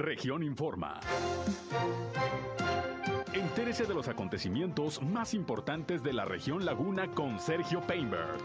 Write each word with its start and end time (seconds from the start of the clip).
Región 0.00 0.42
Informa. 0.42 0.98
Entérese 3.34 3.84
de 3.84 3.92
los 3.92 4.08
acontecimientos 4.08 5.02
más 5.02 5.34
importantes 5.34 6.02
de 6.02 6.14
la 6.14 6.24
región 6.24 6.64
Laguna 6.64 7.08
con 7.08 7.38
Sergio 7.38 7.82
Painberg. 7.82 8.38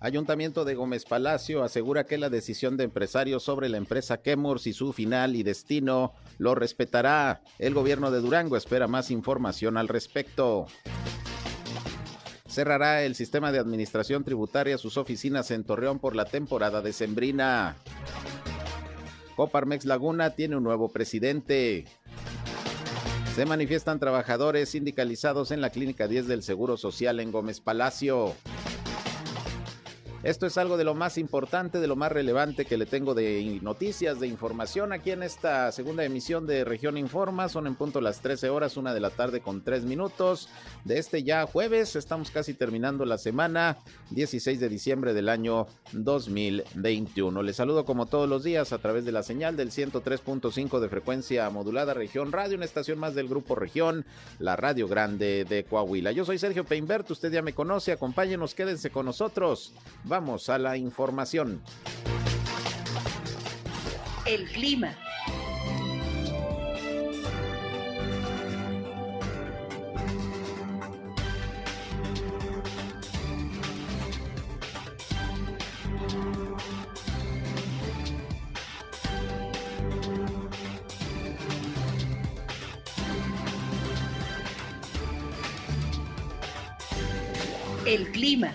Ayuntamiento 0.00 0.64
de 0.64 0.74
Gómez 0.74 1.04
Palacio 1.04 1.62
asegura 1.62 2.04
que 2.04 2.16
la 2.16 2.30
decisión 2.30 2.78
de 2.78 2.84
empresarios 2.84 3.42
sobre 3.42 3.68
la 3.68 3.76
empresa 3.76 4.22
Kemors 4.22 4.66
y 4.66 4.72
su 4.72 4.94
final 4.94 5.36
y 5.36 5.42
destino 5.42 6.14
lo 6.38 6.54
respetará. 6.54 7.42
El 7.58 7.74
gobierno 7.74 8.10
de 8.10 8.20
Durango 8.20 8.56
espera 8.56 8.86
más 8.86 9.10
información 9.10 9.76
al 9.76 9.88
respecto. 9.88 10.66
Cerrará 12.54 13.02
el 13.02 13.16
sistema 13.16 13.50
de 13.50 13.58
administración 13.58 14.22
tributaria 14.22 14.78
sus 14.78 14.96
oficinas 14.96 15.50
en 15.50 15.64
Torreón 15.64 15.98
por 15.98 16.14
la 16.14 16.24
temporada 16.24 16.82
decembrina. 16.82 17.74
Coparmex 19.34 19.84
Laguna 19.86 20.30
tiene 20.30 20.56
un 20.56 20.62
nuevo 20.62 20.88
presidente. 20.88 21.84
Se 23.34 23.44
manifiestan 23.44 23.98
trabajadores 23.98 24.68
sindicalizados 24.68 25.50
en 25.50 25.60
la 25.60 25.70
Clínica 25.70 26.06
10 26.06 26.28
del 26.28 26.44
Seguro 26.44 26.76
Social 26.76 27.18
en 27.18 27.32
Gómez 27.32 27.58
Palacio. 27.58 28.36
Esto 30.24 30.46
es 30.46 30.56
algo 30.56 30.78
de 30.78 30.84
lo 30.84 30.94
más 30.94 31.18
importante, 31.18 31.80
de 31.80 31.86
lo 31.86 31.96
más 31.96 32.10
relevante 32.10 32.64
que 32.64 32.78
le 32.78 32.86
tengo 32.86 33.12
de 33.12 33.58
noticias, 33.60 34.20
de 34.20 34.26
información 34.26 34.94
aquí 34.94 35.10
en 35.10 35.22
esta 35.22 35.70
segunda 35.70 36.02
emisión 36.02 36.46
de 36.46 36.64
Región 36.64 36.96
Informa. 36.96 37.50
Son 37.50 37.66
en 37.66 37.74
punto 37.74 38.00
las 38.00 38.20
13 38.22 38.48
horas, 38.48 38.78
una 38.78 38.94
de 38.94 39.00
la 39.00 39.10
tarde 39.10 39.42
con 39.42 39.62
3 39.62 39.84
minutos 39.84 40.48
de 40.84 40.98
este 40.98 41.24
ya 41.24 41.44
jueves. 41.44 41.94
Estamos 41.94 42.30
casi 42.30 42.54
terminando 42.54 43.04
la 43.04 43.18
semana, 43.18 43.76
16 44.12 44.60
de 44.60 44.70
diciembre 44.70 45.12
del 45.12 45.28
año 45.28 45.66
2021. 45.92 47.42
Les 47.42 47.56
saludo 47.56 47.84
como 47.84 48.06
todos 48.06 48.26
los 48.26 48.42
días 48.42 48.72
a 48.72 48.78
través 48.78 49.04
de 49.04 49.12
la 49.12 49.22
señal 49.22 49.58
del 49.58 49.72
103.5 49.72 50.80
de 50.80 50.88
frecuencia 50.88 51.50
modulada 51.50 51.92
Región 51.92 52.32
Radio, 52.32 52.56
una 52.56 52.64
estación 52.64 52.98
más 52.98 53.14
del 53.14 53.28
Grupo 53.28 53.56
Región, 53.56 54.06
la 54.38 54.56
Radio 54.56 54.88
Grande 54.88 55.44
de 55.44 55.64
Coahuila. 55.64 56.12
Yo 56.12 56.24
soy 56.24 56.38
Sergio 56.38 56.64
Peinbert, 56.64 57.10
usted 57.10 57.30
ya 57.30 57.42
me 57.42 57.52
conoce, 57.52 57.92
acompáñenos, 57.92 58.54
quédense 58.54 58.88
con 58.88 59.04
nosotros. 59.04 59.74
Vamos 60.16 60.48
a 60.48 60.58
la 60.58 60.76
información. 60.76 61.60
El 64.24 64.46
clima. 64.46 64.94
El 87.84 88.12
clima. 88.12 88.54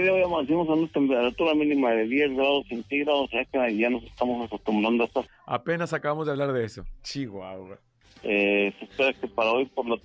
Hoy 0.00 0.22
amanecimos 0.22 0.68
a 0.68 0.74
una 0.74 0.88
temperatura 0.88 1.54
mínima 1.54 1.90
de 1.92 2.06
10 2.06 2.36
grados 2.36 2.66
centígrados, 2.68 3.24
o 3.24 3.28
sea 3.28 3.44
que 3.44 3.76
ya 3.76 3.90
nos 3.90 4.04
estamos 4.04 4.46
acostumbrando 4.46 5.04
a 5.04 5.06
estas. 5.06 5.26
Apenas 5.46 5.92
acabamos 5.92 6.26
de 6.26 6.32
hablar 6.32 6.52
de 6.52 6.64
eso. 6.64 6.84
Chihuahua. 7.02 7.78
Eh, 8.22 8.72
se 8.78 8.84
espera 8.84 9.12
que 9.12 9.28
para 9.28 9.52
hoy 9.52 9.66
por 9.66 9.88
la 9.88 9.96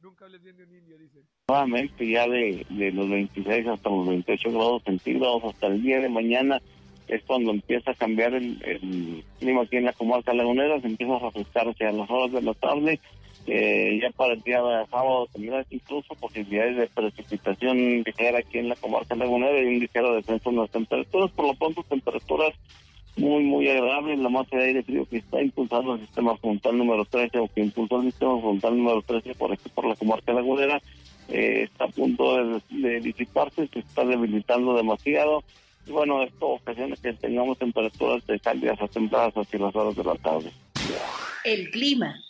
Nunca 0.00 0.26
hables 0.26 0.42
bien 0.42 0.56
de 0.56 0.64
un 0.64 0.72
indio, 0.72 0.98
dice. 0.98 1.20
Nuevamente 1.48 2.08
ya 2.08 2.28
de, 2.28 2.64
de 2.70 2.92
los 2.92 3.08
26 3.08 3.66
hasta 3.66 3.90
los 3.90 4.06
28 4.06 4.52
grados 4.52 4.82
centígrados 4.84 5.44
hasta 5.44 5.66
el 5.66 5.82
día 5.82 6.00
de 6.00 6.08
mañana 6.08 6.60
es 7.08 7.22
cuando 7.24 7.50
empieza 7.50 7.92
a 7.92 7.94
cambiar 7.94 8.34
el, 8.34 8.62
el 8.64 9.24
clima 9.38 9.62
aquí 9.62 9.76
en 9.76 9.84
la 9.84 9.92
comarca 9.92 10.34
lagunera, 10.34 10.80
se 10.80 10.86
empieza 10.86 11.16
a 11.16 11.18
refrescar 11.18 11.68
hacia 11.68 11.92
las 11.92 12.10
horas 12.10 12.32
de 12.32 12.42
la 12.42 12.54
tarde 12.54 13.00
eh, 13.46 14.00
ya 14.02 14.10
para 14.10 14.34
el 14.34 14.42
día 14.42 14.60
de 14.60 14.86
sábado 14.86 15.28
tendrá 15.32 15.64
incluso 15.70 16.14
posibilidades 16.16 16.76
de 16.76 16.86
precipitación 16.88 18.02
ligera 18.04 18.38
aquí 18.38 18.58
en 18.58 18.68
la 18.68 18.76
comarca 18.76 19.14
lagunera 19.14 19.62
y 19.62 19.66
un 19.66 19.78
ligero 19.78 20.14
descenso 20.14 20.50
en 20.50 20.56
las 20.56 20.70
temperaturas. 20.70 21.30
Por 21.30 21.46
lo 21.46 21.54
pronto, 21.54 21.84
temperaturas 21.84 22.54
muy, 23.16 23.44
muy 23.44 23.68
agradables. 23.68 24.18
La 24.18 24.28
masa 24.28 24.56
de 24.56 24.64
aire 24.64 24.82
frío 24.82 25.06
que 25.08 25.18
está 25.18 25.40
impulsando 25.40 25.94
el 25.94 26.00
sistema 26.00 26.36
frontal 26.36 26.76
número 26.76 27.04
13 27.04 27.38
o 27.38 27.48
que 27.48 27.62
impulsó 27.62 28.00
el 28.00 28.10
sistema 28.10 28.40
frontal 28.40 28.76
número 28.76 29.02
13 29.02 29.34
por 29.34 29.52
aquí, 29.52 29.68
por 29.70 29.86
la 29.86 29.94
comarca 29.94 30.32
lagunera, 30.32 30.82
eh, 31.28 31.68
está 31.70 31.84
a 31.84 31.88
punto 31.88 32.36
de, 32.36 32.60
de 32.70 33.00
disiparse, 33.00 33.68
se 33.72 33.78
está 33.78 34.04
debilitando 34.04 34.74
demasiado. 34.74 35.44
Y 35.86 35.92
bueno, 35.92 36.22
esto 36.22 36.48
ocasiona 36.48 36.96
que 36.96 37.12
tengamos 37.12 37.58
temperaturas 37.58 38.26
de 38.26 38.40
cálidas 38.40 38.80
a 38.80 38.88
templadas 38.88 39.34
hacia 39.34 39.60
las 39.60 39.76
horas 39.76 39.94
de 39.94 40.04
la 40.04 40.14
tarde. 40.16 40.50
El 41.44 41.70
clima. 41.70 42.20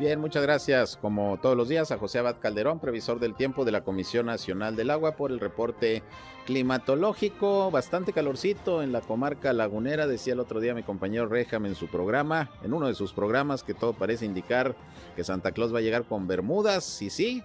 Bien, 0.00 0.18
muchas 0.18 0.42
gracias, 0.42 0.96
como 0.96 1.38
todos 1.42 1.54
los 1.58 1.68
días, 1.68 1.92
a 1.92 1.98
José 1.98 2.20
Abad 2.20 2.36
Calderón, 2.40 2.78
previsor 2.78 3.20
del 3.20 3.34
tiempo 3.34 3.66
de 3.66 3.72
la 3.72 3.84
Comisión 3.84 4.24
Nacional 4.24 4.74
del 4.74 4.88
Agua, 4.88 5.14
por 5.14 5.30
el 5.30 5.38
reporte 5.38 6.02
climatológico. 6.46 7.70
Bastante 7.70 8.14
calorcito 8.14 8.82
en 8.82 8.92
la 8.92 9.02
comarca 9.02 9.52
lagunera, 9.52 10.06
decía 10.06 10.32
el 10.32 10.40
otro 10.40 10.58
día 10.58 10.72
mi 10.72 10.84
compañero 10.84 11.26
Rejam 11.26 11.66
en 11.66 11.74
su 11.74 11.86
programa, 11.86 12.50
en 12.64 12.72
uno 12.72 12.86
de 12.86 12.94
sus 12.94 13.12
programas, 13.12 13.62
que 13.62 13.74
todo 13.74 13.92
parece 13.92 14.24
indicar 14.24 14.74
que 15.16 15.22
Santa 15.22 15.52
Claus 15.52 15.74
va 15.74 15.80
a 15.80 15.82
llegar 15.82 16.04
con 16.04 16.26
bermudas, 16.26 17.02
y 17.02 17.10
sí, 17.10 17.42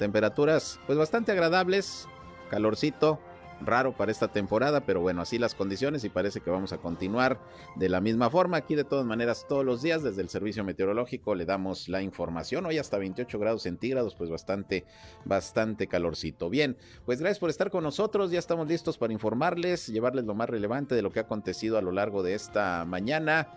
temperaturas 0.00 0.80
pues 0.88 0.98
bastante 0.98 1.30
agradables, 1.30 2.08
calorcito, 2.50 3.20
raro 3.60 3.92
para 3.92 4.12
esta 4.12 4.28
temporada, 4.28 4.80
pero 4.80 5.00
bueno, 5.00 5.22
así 5.22 5.38
las 5.38 5.54
condiciones 5.54 6.04
y 6.04 6.08
parece 6.08 6.40
que 6.40 6.50
vamos 6.50 6.72
a 6.72 6.78
continuar 6.78 7.40
de 7.76 7.88
la 7.88 8.00
misma 8.00 8.30
forma. 8.30 8.56
Aquí 8.56 8.74
de 8.74 8.84
todas 8.84 9.04
maneras 9.04 9.46
todos 9.48 9.64
los 9.64 9.82
días 9.82 10.02
desde 10.02 10.22
el 10.22 10.28
servicio 10.28 10.64
meteorológico 10.64 11.34
le 11.34 11.44
damos 11.44 11.88
la 11.88 12.02
información. 12.02 12.66
Hoy 12.66 12.78
hasta 12.78 12.98
28 12.98 13.38
grados 13.38 13.62
centígrados, 13.62 14.14
pues 14.14 14.30
bastante, 14.30 14.84
bastante 15.24 15.86
calorcito. 15.86 16.50
Bien, 16.50 16.76
pues 17.04 17.20
gracias 17.20 17.38
por 17.38 17.50
estar 17.50 17.70
con 17.70 17.84
nosotros. 17.84 18.30
Ya 18.30 18.38
estamos 18.38 18.68
listos 18.68 18.98
para 18.98 19.12
informarles, 19.12 19.88
llevarles 19.88 20.24
lo 20.24 20.34
más 20.34 20.48
relevante 20.48 20.94
de 20.94 21.02
lo 21.02 21.10
que 21.10 21.20
ha 21.20 21.22
acontecido 21.22 21.78
a 21.78 21.82
lo 21.82 21.92
largo 21.92 22.22
de 22.22 22.34
esta 22.34 22.84
mañana 22.84 23.48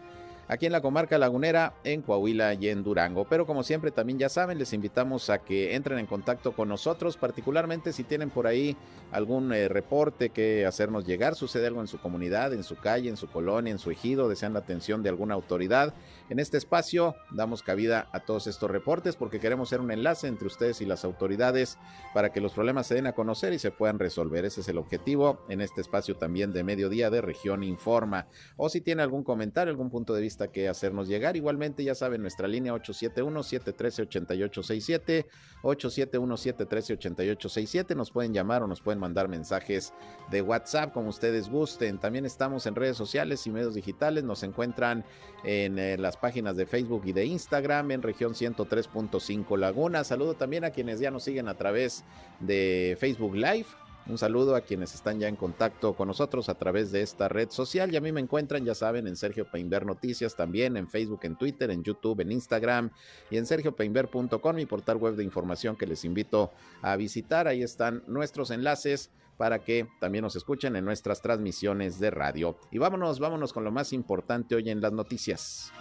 aquí 0.47 0.65
en 0.65 0.71
la 0.71 0.81
comarca 0.81 1.17
lagunera, 1.17 1.73
en 1.83 2.01
Coahuila 2.01 2.53
y 2.53 2.69
en 2.69 2.83
Durango. 2.83 3.25
Pero 3.25 3.45
como 3.45 3.63
siempre 3.63 3.91
también 3.91 4.19
ya 4.19 4.29
saben, 4.29 4.57
les 4.57 4.73
invitamos 4.73 5.29
a 5.29 5.39
que 5.39 5.75
entren 5.75 5.99
en 5.99 6.05
contacto 6.05 6.53
con 6.53 6.69
nosotros, 6.69 7.17
particularmente 7.17 7.93
si 7.93 8.03
tienen 8.03 8.29
por 8.29 8.47
ahí 8.47 8.75
algún 9.11 9.53
eh, 9.53 9.67
reporte 9.67 10.29
que 10.29 10.65
hacernos 10.65 11.05
llegar, 11.05 11.35
sucede 11.35 11.67
algo 11.67 11.81
en 11.81 11.87
su 11.87 11.99
comunidad, 11.99 12.53
en 12.53 12.63
su 12.63 12.75
calle, 12.75 13.09
en 13.09 13.17
su 13.17 13.27
colonia, 13.27 13.71
en 13.71 13.79
su 13.79 13.91
ejido, 13.91 14.29
desean 14.29 14.53
la 14.53 14.59
atención 14.59 15.03
de 15.03 15.09
alguna 15.09 15.33
autoridad. 15.33 15.93
En 16.29 16.39
este 16.39 16.57
espacio 16.57 17.15
damos 17.31 17.63
cabida 17.63 18.07
a 18.13 18.21
todos 18.21 18.47
estos 18.47 18.71
reportes 18.71 19.17
porque 19.17 19.41
queremos 19.41 19.67
ser 19.69 19.81
un 19.81 19.91
enlace 19.91 20.27
entre 20.27 20.47
ustedes 20.47 20.79
y 20.81 20.85
las 20.85 21.03
autoridades 21.03 21.77
para 22.13 22.31
que 22.31 22.39
los 22.39 22.53
problemas 22.53 22.87
se 22.87 22.95
den 22.95 23.07
a 23.07 23.13
conocer 23.13 23.51
y 23.53 23.59
se 23.59 23.71
puedan 23.71 23.99
resolver. 23.99 24.45
Ese 24.45 24.61
es 24.61 24.69
el 24.69 24.77
objetivo 24.77 25.43
en 25.49 25.59
este 25.59 25.81
espacio 25.81 26.15
también 26.15 26.53
de 26.53 26.63
mediodía 26.63 27.09
de 27.09 27.19
Región 27.21 27.63
Informa. 27.63 28.27
O 28.55 28.69
si 28.69 28.79
tiene 28.81 29.01
algún 29.03 29.23
comentario, 29.23 29.71
algún 29.71 29.89
punto 29.89 30.13
de 30.13 30.21
vista 30.21 30.49
que 30.49 30.69
hacernos 30.69 31.07
llegar. 31.07 31.35
Igualmente, 31.35 31.83
ya 31.83 31.93
saben, 31.93 32.21
nuestra 32.21 32.47
línea 32.47 32.73
871-713-8867, 32.73 35.25
871-713-8867. 35.63 37.95
Nos 37.95 38.11
pueden 38.11 38.33
llamar 38.33 38.63
o 38.63 38.67
nos 38.67 38.81
pueden 38.81 38.99
mandar 38.99 39.27
mensajes 39.27 39.93
de 40.31 40.41
WhatsApp 40.41 40.93
como 40.93 41.09
ustedes 41.09 41.49
gusten. 41.49 41.99
También 41.99 42.25
estamos 42.25 42.65
en 42.65 42.75
redes 42.75 42.95
sociales 42.97 43.45
y 43.45 43.51
medios 43.51 43.75
digitales. 43.75 44.23
Nos 44.23 44.43
encuentran 44.43 45.03
en 45.43 45.77
eh, 45.77 45.97
las 45.97 46.12
páginas 46.17 46.55
de 46.55 46.65
Facebook 46.65 47.03
y 47.05 47.13
de 47.13 47.25
Instagram 47.25 47.91
en 47.91 48.01
región 48.01 48.33
103.5 48.33 49.57
Laguna. 49.57 50.03
Saludo 50.03 50.33
también 50.33 50.63
a 50.63 50.71
quienes 50.71 50.99
ya 50.99 51.11
nos 51.11 51.23
siguen 51.23 51.47
a 51.47 51.55
través 51.55 52.03
de 52.39 52.97
Facebook 52.99 53.35
Live 53.35 53.67
un 54.05 54.17
saludo 54.17 54.57
a 54.57 54.61
quienes 54.61 54.93
están 54.93 55.19
ya 55.19 55.29
en 55.29 55.37
contacto 55.37 55.93
con 55.93 56.09
nosotros 56.09 56.49
a 56.49 56.55
través 56.55 56.91
de 56.91 57.01
esta 57.01 57.29
red 57.29 57.49
social. 57.49 57.93
Y 57.93 57.95
a 57.95 58.01
mí 58.01 58.11
me 58.11 58.19
encuentran, 58.19 58.65
ya 58.65 58.75
saben, 58.75 59.07
en 59.07 59.15
Sergio 59.15 59.49
Peinber 59.49 59.85
Noticias 59.85 60.35
también, 60.35 60.75
en 60.75 60.89
Facebook, 60.89 61.21
en 61.23 61.37
Twitter, 61.37 61.71
en 61.71 61.83
YouTube, 61.83 62.19
en 62.19 62.33
Instagram 62.33 62.91
y 63.29 63.37
en 63.37 63.45
sergiopeinber.com, 63.45 64.55
mi 64.55 64.65
portal 64.65 64.97
web 64.97 65.15
de 65.15 65.23
información 65.23 65.77
que 65.77 65.87
les 65.87 66.03
invito 66.03 66.51
a 66.81 66.97
visitar. 66.97 67.47
Ahí 67.47 67.63
están 67.63 68.03
nuestros 68.07 68.51
enlaces 68.51 69.09
para 69.37 69.59
que 69.59 69.87
también 70.01 70.23
nos 70.23 70.35
escuchen 70.35 70.75
en 70.75 70.83
nuestras 70.83 71.21
transmisiones 71.21 71.97
de 71.99 72.11
radio. 72.11 72.57
Y 72.71 72.79
vámonos, 72.79 73.19
vámonos 73.19 73.53
con 73.53 73.63
lo 73.63 73.71
más 73.71 73.93
importante 73.93 74.55
hoy 74.55 74.69
en 74.69 74.81
las 74.81 74.91
noticias. 74.91 75.71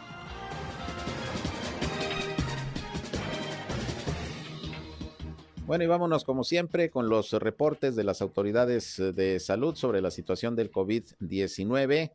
Bueno, 5.65 5.85
y 5.85 5.87
vámonos 5.87 6.25
como 6.25 6.43
siempre 6.43 6.91
con 6.91 7.09
los 7.09 7.33
reportes 7.33 7.95
de 7.95 8.03
las 8.03 8.21
autoridades 8.21 8.97
de 9.15 9.39
salud 9.39 9.77
sobre 9.77 10.03
la 10.03 10.11
situación 10.11 10.57
del 10.57 10.73
COVID-19. 10.73 12.13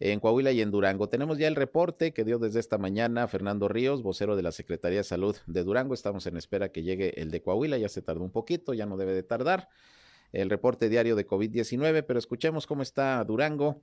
en 0.00 0.18
Coahuila 0.18 0.50
y 0.50 0.62
en 0.62 0.70
Durango. 0.72 1.08
Tenemos 1.08 1.38
ya 1.38 1.46
el 1.46 1.54
reporte 1.54 2.12
que 2.12 2.24
dio 2.24 2.38
desde 2.38 2.58
esta 2.58 2.78
mañana 2.78 3.28
Fernando 3.28 3.68
Ríos, 3.68 4.02
vocero 4.02 4.34
de 4.34 4.42
la 4.42 4.50
Secretaría 4.50 4.98
de 4.98 5.04
Salud 5.04 5.36
de 5.46 5.62
Durango. 5.62 5.94
Estamos 5.94 6.26
en 6.26 6.36
espera 6.36 6.70
que 6.70 6.82
llegue 6.82 7.20
el 7.20 7.30
de 7.30 7.42
Coahuila, 7.42 7.78
ya 7.78 7.88
se 7.88 8.02
tardó 8.02 8.24
un 8.24 8.32
poquito, 8.32 8.74
ya 8.74 8.86
no 8.86 8.96
debe 8.96 9.14
de 9.14 9.22
tardar. 9.22 9.68
El 10.32 10.50
reporte 10.50 10.88
diario 10.88 11.14
de 11.14 11.26
COVID-19, 11.26 12.04
pero 12.04 12.18
escuchemos 12.18 12.66
cómo 12.66 12.82
está 12.82 13.22
Durango 13.22 13.82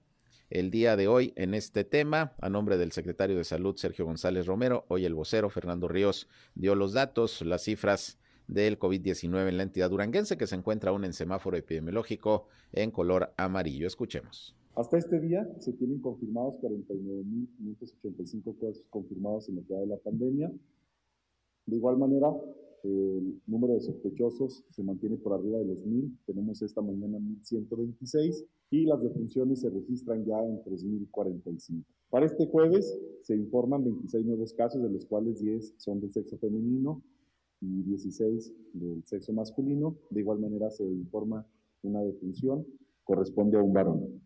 el 0.49 0.71
día 0.71 0.97
de 0.97 1.07
hoy 1.07 1.31
en 1.37 1.53
este 1.53 1.83
tema. 1.83 2.33
A 2.41 2.49
nombre 2.49 2.75
del 2.77 2.91
secretario 2.91 3.37
de 3.37 3.43
Salud, 3.43 3.77
Sergio 3.77 4.03
González 4.03 4.47
Romero, 4.47 4.85
hoy 4.89 5.05
el 5.05 5.13
vocero 5.13 5.49
Fernando 5.49 5.87
Ríos 5.87 6.27
dio 6.55 6.75
los 6.75 6.91
datos, 6.91 7.41
las 7.43 7.63
cifras 7.63 8.17
del 8.49 8.79
COVID-19 8.79 9.47
en 9.47 9.57
la 9.57 9.63
entidad 9.63 9.91
duranguense 9.91 10.35
que 10.35 10.47
se 10.47 10.55
encuentra 10.55 10.89
aún 10.89 11.05
en 11.05 11.13
semáforo 11.13 11.55
epidemiológico 11.55 12.47
en 12.73 12.89
color 12.89 13.31
amarillo. 13.37 13.85
Escuchemos. 13.85 14.55
Hasta 14.75 14.97
este 14.97 15.19
día 15.19 15.47
se 15.59 15.73
tienen 15.73 15.99
confirmados 15.99 16.55
49.585 16.61 18.57
casos 18.57 18.83
confirmados 18.89 19.49
en 19.49 19.57
la 19.57 19.63
ciudad 19.63 19.81
de 19.81 19.87
la 19.87 19.97
pandemia. 19.97 20.51
De 21.67 21.75
igual 21.75 21.97
manera, 21.97 22.27
el 22.83 23.39
número 23.45 23.73
de 23.75 23.81
sospechosos 23.81 24.63
se 24.69 24.83
mantiene 24.83 25.17
por 25.17 25.33
arriba 25.33 25.59
de 25.59 25.65
los 25.65 25.85
1.000. 25.85 26.17
Tenemos 26.25 26.61
esta 26.63 26.81
mañana 26.81 27.19
1.126 27.19 28.45
y 28.71 28.85
las 28.85 29.03
defunciones 29.03 29.61
se 29.61 29.69
registran 29.69 30.25
ya 30.25 30.39
en 30.39 30.63
3.045. 30.63 31.83
Para 32.09 32.25
este 32.25 32.47
jueves 32.47 32.97
se 33.21 33.35
informan 33.35 33.83
26 33.83 34.25
nuevos 34.25 34.53
casos, 34.53 34.81
de 34.81 34.89
los 34.89 35.05
cuales 35.05 35.39
10 35.39 35.75
son 35.77 35.99
del 35.99 36.11
sexo 36.11 36.37
femenino 36.39 37.03
y 37.61 37.83
16 37.83 38.53
del 38.73 39.03
sexo 39.05 39.33
masculino. 39.33 39.97
De 40.09 40.21
igual 40.21 40.39
manera 40.39 40.69
se 40.69 40.83
informa 40.83 41.45
una 41.81 42.01
defunción, 42.01 42.65
corresponde 43.03 43.57
a 43.57 43.61
un 43.61 43.73
varón. 43.73 44.21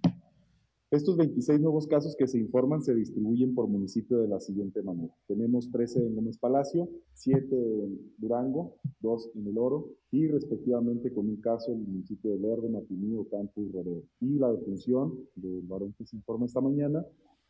Estos 0.93 1.17
26 1.17 1.59
nuevos 1.59 1.87
casos 1.87 2.15
que 2.15 2.27
se 2.27 2.37
informan 2.37 2.83
se 2.83 2.93
distribuyen 2.93 3.55
por 3.55 3.67
municipio 3.67 4.19
de 4.19 4.27
la 4.27 4.39
siguiente 4.39 4.83
manera. 4.83 5.11
Tenemos 5.25 5.71
13 5.71 6.05
en 6.05 6.15
Gómez 6.15 6.37
Palacio, 6.37 6.87
7 7.13 7.47
en 7.51 8.13
Durango, 8.19 8.75
2 8.99 9.31
en 9.33 9.47
El 9.47 9.57
Oro 9.57 9.89
y 10.11 10.27
respectivamente 10.27 11.11
con 11.11 11.27
un 11.27 11.37
caso 11.37 11.71
en 11.71 11.79
el 11.79 11.87
municipio 11.87 12.29
de 12.29 12.37
Lerdo, 12.37 12.69
Mapimí, 12.69 13.15
Ocampo 13.15 13.63
y 13.63 13.71
Rodeo. 13.71 14.03
Y 14.19 14.37
la 14.37 14.51
defunción 14.51 15.17
del 15.35 15.63
varón 15.63 15.95
que 15.97 16.05
se 16.05 16.15
informa 16.15 16.45
esta 16.45 16.61
mañana 16.61 17.03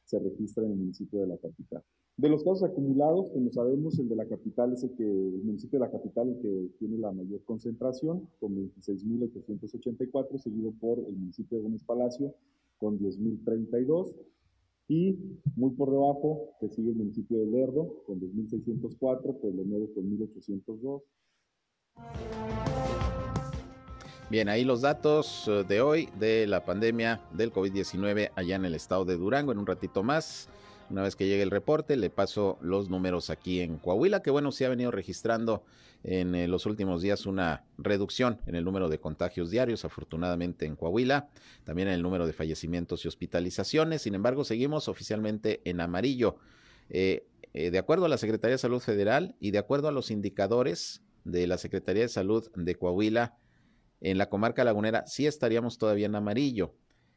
se 0.06 0.20
registra 0.20 0.64
en 0.64 0.72
el 0.72 0.78
municipio 0.78 1.20
de 1.20 1.28
la 1.28 1.38
capital. 1.38 1.84
De 2.16 2.30
los 2.30 2.44
casos 2.44 2.64
acumulados, 2.64 3.32
como 3.32 3.52
sabemos, 3.52 3.98
el 3.98 4.08
de 4.08 4.16
la 4.16 4.28
capital 4.28 4.72
es 4.74 4.84
el 4.84 4.92
que, 4.96 5.04
el 5.04 5.42
municipio 5.44 5.80
de 5.80 5.86
la 5.86 5.92
capital 5.92 6.30
el 6.30 6.40
que 6.42 6.70
tiene 6.78 7.00
la 7.00 7.12
mayor 7.12 7.44
concentración, 7.44 8.30
con 8.40 8.56
26.884, 8.56 10.38
seguido 10.38 10.72
por 10.80 11.00
el 11.00 11.16
municipio 11.16 11.58
de 11.58 11.64
Gómez 11.64 11.84
Palacio, 11.84 12.36
con 12.78 13.00
10.032 13.00 14.14
y 14.90 15.18
muy 15.56 15.72
por 15.72 15.90
debajo 15.90 16.50
que 16.60 16.70
sigue 16.70 16.90
el 16.90 16.98
municipio 16.98 17.40
de 17.40 17.48
Lerdo 17.48 18.04
con 18.06 18.20
2.604, 18.20 19.40
Pueblo 19.40 19.64
Nuevo 19.64 19.92
con 19.96 20.04
1.802. 20.06 21.02
Bien, 24.30 24.50
ahí 24.50 24.64
los 24.64 24.82
datos 24.82 25.48
eh, 25.48 25.64
de 25.68 25.82
hoy 25.82 26.10
de 26.20 26.46
la 26.48 26.64
pandemia 26.64 27.22
del 27.36 27.52
COVID-19 27.52 28.32
allá 28.36 28.56
en 28.56 28.66
el 28.66 28.76
estado 28.76 29.04
de 29.06 29.16
Durango. 29.16 29.52
En 29.52 29.60
un 29.60 29.66
ratito 29.66 30.04
más 30.04 30.50
una 30.94 31.02
vez 31.02 31.16
que 31.16 31.28
llegue 31.28 31.42
el 31.42 31.50
reporte, 31.50 31.98
le 31.98 32.12
paso 32.12 32.60
los 32.62 32.88
números 32.88 33.32
aquí 33.32 33.62
en 33.62 33.78
Coahuila, 33.78 34.22
que 34.22 34.30
bueno, 34.30 34.52
se 34.52 34.68
ha 34.68 34.70
venido 34.70 34.92
registrando 34.92 35.64
en 36.04 36.36
eh, 36.36 36.48
los 36.48 36.68
últimos 36.68 37.02
días 37.02 37.26
una 37.26 37.64
reducción 37.80 38.40
en 38.46 38.54
el 38.54 38.64
número 38.64 38.90
de 38.90 39.00
contagios 39.00 39.50
diarios, 39.50 39.86
afortunadamente 39.86 40.68
en 40.68 40.76
Coahuila, 40.76 41.30
también 41.64 41.88
en 41.88 41.96
el 41.96 42.04
número 42.04 42.28
de 42.28 42.34
fallecimientos 42.34 43.04
y 43.04 43.08
hospitalizaciones. 43.08 44.04
Sin 44.04 44.14
embargo, 44.14 44.44
seguimos 44.44 44.88
oficialmente 44.88 45.62
en 45.66 45.82
amarillo. 45.82 46.36
Eh, 46.92 47.26
eh, 47.54 47.72
de 47.72 47.80
acuerdo 47.80 48.06
a 48.06 48.10
la 48.10 48.20
Secretaría 48.20 48.54
de 48.54 48.60
Salud 48.60 48.80
Federal 48.80 49.36
y 49.40 49.50
de 49.50 49.58
acuerdo 49.58 49.88
a 49.88 49.92
los 49.92 50.12
indicadores 50.12 51.02
de 51.24 51.48
la 51.48 51.58
Secretaría 51.58 52.04
de 52.04 52.10
Salud 52.10 52.52
de 52.56 52.76
Coahuila, 52.76 53.36
en 54.00 54.20
la 54.20 54.30
comarca 54.30 54.64
lagunera 54.64 55.08
sí 55.08 55.26
estaríamos 55.26 55.80
todavía 55.80 56.06
en 56.06 56.14
amarillo. 56.14 56.76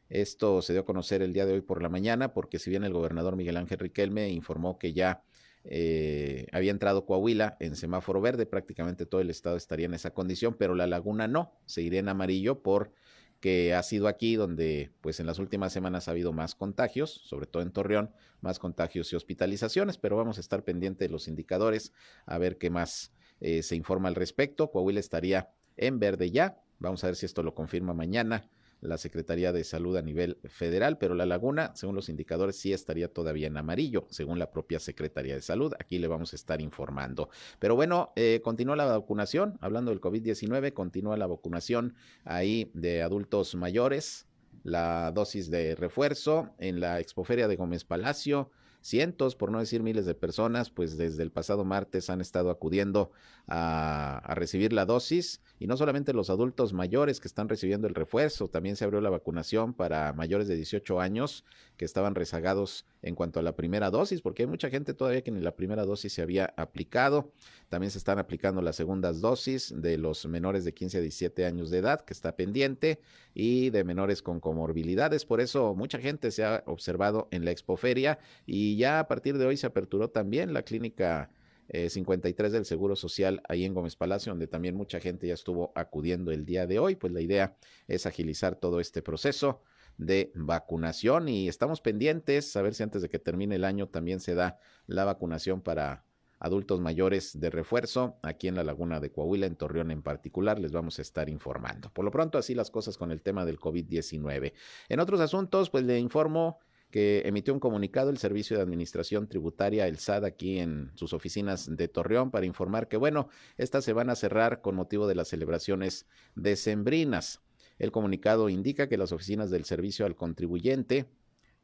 Esto 0.09 0.61
se 0.61 0.73
dio 0.73 0.81
a 0.81 0.85
conocer 0.85 1.21
el 1.21 1.33
día 1.33 1.45
de 1.45 1.53
hoy 1.53 1.61
por 1.61 1.81
la 1.81 1.89
mañana, 1.89 2.33
porque 2.33 2.59
si 2.59 2.69
bien 2.69 2.83
el 2.83 2.93
gobernador 2.93 3.35
Miguel 3.35 3.57
Ángel 3.57 3.79
Riquelme 3.79 4.29
informó 4.29 4.79
que 4.79 4.93
ya 4.93 5.23
eh, 5.65 6.47
había 6.53 6.71
entrado 6.71 7.05
Coahuila 7.05 7.57
en 7.59 7.75
semáforo 7.75 8.21
verde, 8.21 8.45
prácticamente 8.45 9.05
todo 9.05 9.19
el 9.19 9.29
estado 9.29 9.57
estaría 9.57 9.85
en 9.85 9.93
esa 9.93 10.11
condición, 10.11 10.55
pero 10.57 10.75
la 10.75 10.87
laguna 10.87 11.27
no, 11.27 11.51
seguiría 11.65 11.99
en 11.99 12.07
amarillo 12.07 12.63
porque 12.63 13.73
ha 13.73 13.83
sido 13.83 14.07
aquí 14.07 14.35
donde 14.35 14.91
pues 15.01 15.19
en 15.19 15.25
las 15.25 15.39
últimas 15.39 15.73
semanas 15.73 16.07
ha 16.07 16.11
habido 16.11 16.31
más 16.31 16.55
contagios, 16.55 17.11
sobre 17.11 17.47
todo 17.47 17.61
en 17.61 17.71
Torreón, 17.71 18.11
más 18.39 18.59
contagios 18.59 19.11
y 19.11 19.17
hospitalizaciones, 19.17 19.97
pero 19.97 20.15
vamos 20.15 20.37
a 20.37 20.41
estar 20.41 20.63
pendientes 20.63 21.05
de 21.05 21.11
los 21.11 21.27
indicadores 21.27 21.91
a 22.25 22.37
ver 22.37 22.57
qué 22.57 22.69
más 22.69 23.11
eh, 23.41 23.61
se 23.61 23.75
informa 23.75 24.07
al 24.07 24.15
respecto. 24.15 24.71
Coahuila 24.71 25.01
estaría 25.01 25.49
en 25.75 25.99
verde 25.99 26.31
ya, 26.31 26.61
vamos 26.79 27.03
a 27.03 27.07
ver 27.07 27.17
si 27.17 27.25
esto 27.25 27.43
lo 27.43 27.53
confirma 27.53 27.93
mañana 27.93 28.49
la 28.81 28.97
Secretaría 28.97 29.51
de 29.51 29.63
Salud 29.63 29.97
a 29.97 30.01
nivel 30.01 30.37
federal, 30.45 30.97
pero 30.97 31.15
la 31.15 31.25
laguna, 31.25 31.71
según 31.75 31.95
los 31.95 32.09
indicadores, 32.09 32.57
sí 32.57 32.73
estaría 32.73 33.07
todavía 33.07 33.47
en 33.47 33.57
amarillo, 33.57 34.05
según 34.09 34.39
la 34.39 34.51
propia 34.51 34.79
Secretaría 34.79 35.35
de 35.35 35.41
Salud. 35.41 35.73
Aquí 35.79 35.97
le 35.97 36.07
vamos 36.07 36.33
a 36.33 36.35
estar 36.35 36.61
informando. 36.61 37.29
Pero 37.59 37.75
bueno, 37.75 38.11
eh, 38.15 38.41
continúa 38.43 38.75
la 38.75 38.85
vacunación, 38.85 39.57
hablando 39.61 39.91
del 39.91 40.01
COVID-19, 40.01 40.73
continúa 40.73 41.17
la 41.17 41.27
vacunación 41.27 41.95
ahí 42.23 42.71
de 42.73 43.01
adultos 43.01 43.55
mayores, 43.55 44.27
la 44.63 45.11
dosis 45.11 45.49
de 45.49 45.75
refuerzo 45.75 46.49
en 46.57 46.79
la 46.79 46.99
expoferia 46.99 47.47
de 47.47 47.55
Gómez 47.55 47.83
Palacio 47.83 48.51
cientos, 48.87 49.35
por 49.35 49.51
no 49.51 49.59
decir 49.59 49.83
miles 49.83 50.05
de 50.05 50.15
personas, 50.15 50.69
pues 50.69 50.97
desde 50.97 51.21
el 51.23 51.31
pasado 51.31 51.65
martes 51.65 52.09
han 52.09 52.21
estado 52.21 52.49
acudiendo 52.49 53.11
a, 53.47 54.33
recibir 54.35 54.71
la 54.71 54.85
dosis 54.85 55.41
y 55.59 55.67
no 55.67 55.77
solamente 55.77 56.13
los 56.13 56.29
adultos 56.29 56.73
mayores 56.73 57.19
que 57.19 57.27
están 57.27 57.49
recibiendo 57.49 57.87
el 57.87 57.95
refuerzo, 57.95 58.47
también 58.47 58.75
se 58.75 58.85
abrió 58.85 59.01
la 59.01 59.09
vacunación 59.09 59.73
para 59.73 60.13
mayores 60.13 60.47
de 60.47 60.55
18 60.55 61.01
años 61.01 61.43
que 61.75 61.85
estaban 61.85 62.15
rezagados 62.15 62.85
en 63.01 63.15
cuanto 63.15 63.39
a 63.39 63.43
la 63.43 63.55
primera 63.55 63.89
dosis, 63.89 64.21
porque 64.21 64.43
hay 64.43 64.47
mucha 64.47 64.69
gente 64.69 64.93
todavía 64.93 65.21
que 65.21 65.31
ni 65.31 65.41
la 65.41 65.55
primera 65.55 65.85
dosis 65.85 66.13
se 66.13 66.21
había 66.21 66.53
aplicado. 66.57 67.31
También 67.69 67.91
se 67.91 67.97
están 67.97 68.19
aplicando 68.19 68.61
las 68.61 68.75
segundas 68.75 69.21
dosis 69.21 69.73
de 69.75 69.97
los 69.97 70.25
menores 70.25 70.63
de 70.63 70.73
15 70.73 70.97
a 70.97 71.01
17 71.01 71.45
años 71.45 71.69
de 71.69 71.79
edad, 71.79 72.01
que 72.01 72.13
está 72.13 72.35
pendiente, 72.35 72.99
y 73.39 73.69
de 73.69 73.83
menores 73.83 74.23
con 74.23 74.39
comorbilidades. 74.39 75.23
Por 75.23 75.41
eso 75.41 75.75
mucha 75.75 75.99
gente 75.99 76.31
se 76.31 76.43
ha 76.43 76.63
observado 76.65 77.27
en 77.29 77.45
la 77.45 77.51
expoferia 77.51 78.17
y 78.47 78.76
ya 78.77 78.99
a 78.99 79.07
partir 79.07 79.37
de 79.37 79.45
hoy 79.45 79.57
se 79.57 79.67
aperturó 79.67 80.09
también 80.09 80.53
la 80.53 80.63
clínica 80.63 81.29
53 81.69 82.49
eh, 82.49 82.53
del 82.53 82.65
Seguro 82.65 82.95
Social 82.95 83.41
ahí 83.49 83.65
en 83.65 83.73
Gómez 83.73 83.95
Palacio, 83.95 84.31
donde 84.31 84.47
también 84.47 84.75
mucha 84.75 84.99
gente 84.99 85.27
ya 85.27 85.33
estuvo 85.33 85.71
acudiendo 85.75 86.31
el 86.31 86.45
día 86.45 86.65
de 86.65 86.79
hoy. 86.79 86.95
Pues 86.95 87.11
la 87.11 87.21
idea 87.21 87.57
es 87.87 88.05
agilizar 88.05 88.55
todo 88.55 88.79
este 88.79 89.01
proceso 89.01 89.61
de 89.97 90.31
vacunación 90.35 91.27
y 91.27 91.47
estamos 91.47 91.81
pendientes 91.81 92.55
a 92.55 92.61
ver 92.61 92.73
si 92.73 92.83
antes 92.83 93.01
de 93.01 93.09
que 93.09 93.19
termine 93.19 93.55
el 93.55 93.63
año 93.63 93.87
también 93.87 94.19
se 94.19 94.35
da 94.35 94.59
la 94.85 95.05
vacunación 95.05 95.61
para 95.61 96.03
adultos 96.39 96.79
mayores 96.79 97.39
de 97.39 97.49
refuerzo 97.49 98.17
aquí 98.21 98.47
en 98.47 98.55
la 98.55 98.63
laguna 98.63 98.99
de 98.99 99.11
Coahuila, 99.11 99.47
en 99.47 99.55
Torreón 99.55 99.89
en 99.89 100.03
particular, 100.03 100.59
les 100.59 100.71
vamos 100.71 100.99
a 100.99 101.01
estar 101.01 101.29
informando. 101.29 101.89
Por 101.91 102.05
lo 102.05 102.11
pronto, 102.11 102.37
así 102.37 102.53
las 102.53 102.69
cosas 102.69 102.97
con 102.97 103.11
el 103.11 103.23
tema 103.23 103.43
del 103.43 103.59
COVID-19. 103.59 104.53
En 104.89 104.99
otros 104.99 105.19
asuntos, 105.19 105.71
pues 105.71 105.83
le 105.83 105.99
informo 105.99 106.59
que 106.91 107.23
emitió 107.25 107.53
un 107.53 107.59
comunicado 107.59 108.09
el 108.09 108.17
Servicio 108.17 108.57
de 108.57 108.63
Administración 108.63 109.27
Tributaria, 109.27 109.87
el 109.87 109.99
SAD, 109.99 110.25
aquí 110.25 110.59
en 110.59 110.91
sus 110.95 111.13
oficinas 111.13 111.75
de 111.75 111.87
Torreón, 111.87 112.31
para 112.31 112.45
informar 112.45 112.87
que, 112.87 112.97
bueno, 112.97 113.29
estas 113.57 113.83
se 113.83 113.93
van 113.93 114.09
a 114.09 114.15
cerrar 114.15 114.61
con 114.61 114.75
motivo 114.75 115.07
de 115.07 115.15
las 115.15 115.27
celebraciones 115.27 116.07
decembrinas. 116.35 117.41
El 117.77 117.91
comunicado 117.91 118.49
indica 118.49 118.87
que 118.87 118.97
las 118.97 119.11
oficinas 119.11 119.51
del 119.51 119.65
Servicio 119.65 120.05
al 120.05 120.15
Contribuyente 120.15 121.07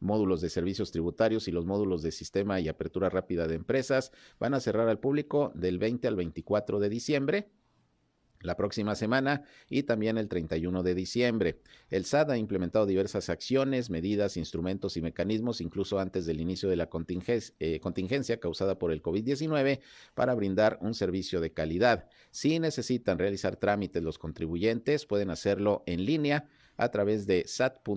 módulos 0.03 0.41
de 0.41 0.49
servicios 0.49 0.91
tributarios 0.91 1.47
y 1.47 1.51
los 1.51 1.65
módulos 1.65 2.03
de 2.03 2.11
sistema 2.11 2.59
y 2.59 2.67
apertura 2.67 3.09
rápida 3.09 3.47
de 3.47 3.55
empresas 3.55 4.11
van 4.37 4.53
a 4.53 4.59
cerrar 4.59 4.89
al 4.89 4.99
público 4.99 5.51
del 5.55 5.79
20 5.79 6.07
al 6.07 6.15
24 6.15 6.79
de 6.79 6.89
diciembre 6.89 7.49
la 8.43 8.55
próxima 8.55 8.93
semana 8.95 9.43
y 9.69 9.83
también 9.83 10.17
el 10.17 10.27
31 10.27 10.83
de 10.83 10.93
diciembre. 10.95 11.59
El 11.89 12.05
SAD 12.05 12.31
ha 12.31 12.37
implementado 12.37 12.85
diversas 12.85 13.29
acciones, 13.29 13.89
medidas, 13.89 14.37
instrumentos 14.37 14.95
y 14.97 15.01
mecanismos, 15.01 15.61
incluso 15.61 15.99
antes 15.99 16.25
del 16.25 16.39
inicio 16.41 16.69
de 16.69 16.75
la 16.75 16.89
eh, 17.59 17.79
contingencia 17.79 18.39
causada 18.39 18.77
por 18.77 18.91
el 18.91 19.01
COVID-19, 19.01 19.79
para 20.13 20.35
brindar 20.35 20.77
un 20.81 20.93
servicio 20.93 21.41
de 21.41 21.53
calidad. 21.53 22.07
Si 22.31 22.59
necesitan 22.59 23.17
realizar 23.17 23.55
trámites 23.55 24.03
los 24.03 24.19
contribuyentes, 24.19 25.05
pueden 25.05 25.29
hacerlo 25.29 25.83
en 25.85 26.05
línea 26.05 26.47
a 26.77 26.89
través 26.89 27.25
de 27.27 27.43
sat.gov.mx. 27.47 27.93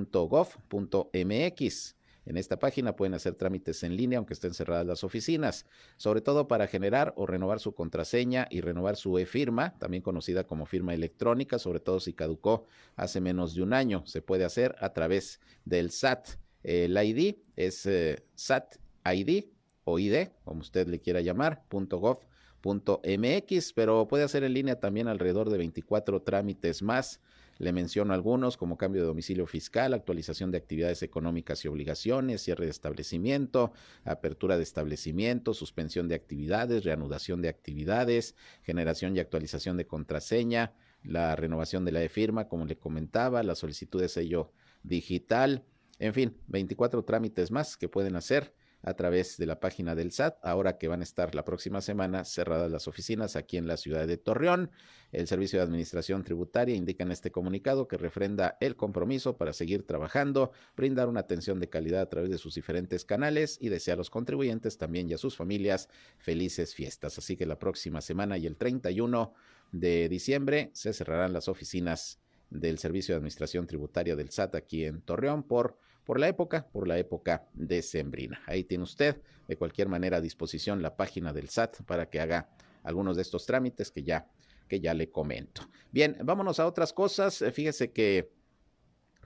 En 2.26 2.36
esta 2.36 2.58
página 2.58 2.96
pueden 2.96 3.14
hacer 3.14 3.34
trámites 3.34 3.82
en 3.84 3.96
línea 3.96 4.18
aunque 4.18 4.34
estén 4.34 4.52
cerradas 4.52 4.86
las 4.86 5.04
oficinas, 5.04 5.64
sobre 5.96 6.20
todo 6.20 6.48
para 6.48 6.66
generar 6.66 7.14
o 7.16 7.24
renovar 7.24 7.60
su 7.60 7.72
contraseña 7.72 8.48
y 8.50 8.60
renovar 8.60 8.96
su 8.96 9.16
e-firma, 9.18 9.78
también 9.78 10.02
conocida 10.02 10.44
como 10.44 10.66
firma 10.66 10.92
electrónica, 10.92 11.58
sobre 11.58 11.80
todo 11.80 12.00
si 12.00 12.12
caducó 12.12 12.66
hace 12.96 13.20
menos 13.20 13.54
de 13.54 13.62
un 13.62 13.72
año. 13.72 14.04
Se 14.06 14.22
puede 14.22 14.44
hacer 14.44 14.74
a 14.80 14.92
través 14.92 15.40
del 15.64 15.90
SAT. 15.90 16.30
El 16.64 16.96
ID 16.96 17.36
es 17.54 17.86
eh, 17.86 18.24
SAT 18.34 18.76
ID 19.04 19.44
o 19.84 20.00
ID, 20.00 20.28
como 20.44 20.60
usted 20.60 20.88
le 20.88 21.00
quiera 21.00 21.20
llamar, 21.20 21.62
.gov.mx, 21.70 23.72
pero 23.72 24.08
puede 24.08 24.24
hacer 24.24 24.42
en 24.42 24.52
línea 24.52 24.80
también 24.80 25.06
alrededor 25.06 25.48
de 25.48 25.58
24 25.58 26.22
trámites 26.22 26.82
más 26.82 27.20
le 27.58 27.72
menciono 27.72 28.12
algunos 28.12 28.56
como 28.56 28.76
cambio 28.76 29.02
de 29.02 29.08
domicilio 29.08 29.46
fiscal, 29.46 29.94
actualización 29.94 30.50
de 30.50 30.58
actividades 30.58 31.02
económicas 31.02 31.64
y 31.64 31.68
obligaciones, 31.68 32.42
cierre 32.42 32.66
de 32.66 32.70
establecimiento, 32.70 33.72
apertura 34.04 34.56
de 34.56 34.62
establecimiento, 34.62 35.54
suspensión 35.54 36.08
de 36.08 36.14
actividades, 36.14 36.84
reanudación 36.84 37.42
de 37.42 37.48
actividades, 37.48 38.34
generación 38.62 39.16
y 39.16 39.20
actualización 39.20 39.76
de 39.76 39.86
contraseña, 39.86 40.74
la 41.02 41.36
renovación 41.36 41.84
de 41.84 41.92
la 41.92 42.02
e-firma, 42.02 42.48
como 42.48 42.66
le 42.66 42.76
comentaba, 42.76 43.42
la 43.42 43.54
solicitud 43.54 44.00
de 44.00 44.08
sello 44.08 44.52
digital, 44.82 45.64
en 45.98 46.12
fin, 46.12 46.36
24 46.48 47.04
trámites 47.04 47.50
más 47.50 47.76
que 47.76 47.88
pueden 47.88 48.16
hacer 48.16 48.52
a 48.86 48.94
través 48.94 49.36
de 49.36 49.46
la 49.46 49.58
página 49.58 49.96
del 49.96 50.12
SAT, 50.12 50.38
ahora 50.42 50.78
que 50.78 50.86
van 50.86 51.00
a 51.00 51.02
estar 51.02 51.34
la 51.34 51.44
próxima 51.44 51.80
semana 51.80 52.24
cerradas 52.24 52.70
las 52.70 52.86
oficinas 52.86 53.34
aquí 53.34 53.56
en 53.56 53.66
la 53.66 53.76
ciudad 53.76 54.06
de 54.06 54.16
Torreón. 54.16 54.70
El 55.10 55.26
Servicio 55.26 55.58
de 55.58 55.64
Administración 55.64 56.22
Tributaria 56.22 56.76
indica 56.76 57.02
en 57.02 57.10
este 57.10 57.32
comunicado 57.32 57.88
que 57.88 57.96
refrenda 57.96 58.56
el 58.60 58.76
compromiso 58.76 59.36
para 59.36 59.52
seguir 59.52 59.84
trabajando, 59.84 60.52
brindar 60.76 61.08
una 61.08 61.18
atención 61.18 61.58
de 61.58 61.68
calidad 61.68 62.00
a 62.00 62.08
través 62.08 62.30
de 62.30 62.38
sus 62.38 62.54
diferentes 62.54 63.04
canales 63.04 63.58
y 63.60 63.70
desea 63.70 63.94
a 63.94 63.96
los 63.96 64.08
contribuyentes 64.08 64.78
también 64.78 65.10
y 65.10 65.14
a 65.14 65.18
sus 65.18 65.36
familias 65.36 65.88
felices 66.18 66.72
fiestas. 66.72 67.18
Así 67.18 67.36
que 67.36 67.44
la 67.44 67.58
próxima 67.58 68.00
semana 68.00 68.38
y 68.38 68.46
el 68.46 68.56
31 68.56 69.34
de 69.72 70.08
diciembre 70.08 70.70
se 70.74 70.92
cerrarán 70.92 71.32
las 71.32 71.48
oficinas 71.48 72.20
del 72.50 72.78
Servicio 72.78 73.14
de 73.14 73.16
Administración 73.16 73.66
Tributaria 73.66 74.14
del 74.14 74.30
SAT 74.30 74.54
aquí 74.54 74.84
en 74.84 75.00
Torreón 75.00 75.42
por 75.42 75.76
por 76.06 76.20
la 76.20 76.28
época, 76.28 76.66
por 76.72 76.86
la 76.86 76.96
época 76.98 77.48
decembrina. 77.52 78.40
Ahí 78.46 78.64
tiene 78.64 78.84
usted 78.84 79.20
de 79.48 79.56
cualquier 79.56 79.88
manera 79.88 80.18
a 80.18 80.20
disposición 80.20 80.80
la 80.80 80.96
página 80.96 81.32
del 81.32 81.48
SAT 81.48 81.82
para 81.82 82.08
que 82.08 82.20
haga 82.20 82.48
algunos 82.84 83.16
de 83.16 83.22
estos 83.22 83.44
trámites 83.44 83.90
que 83.90 84.04
ya, 84.04 84.28
que 84.68 84.80
ya 84.80 84.94
le 84.94 85.10
comento. 85.10 85.62
Bien, 85.90 86.16
vámonos 86.22 86.60
a 86.60 86.66
otras 86.66 86.92
cosas. 86.92 87.44
Fíjese 87.52 87.92
que 87.92 88.30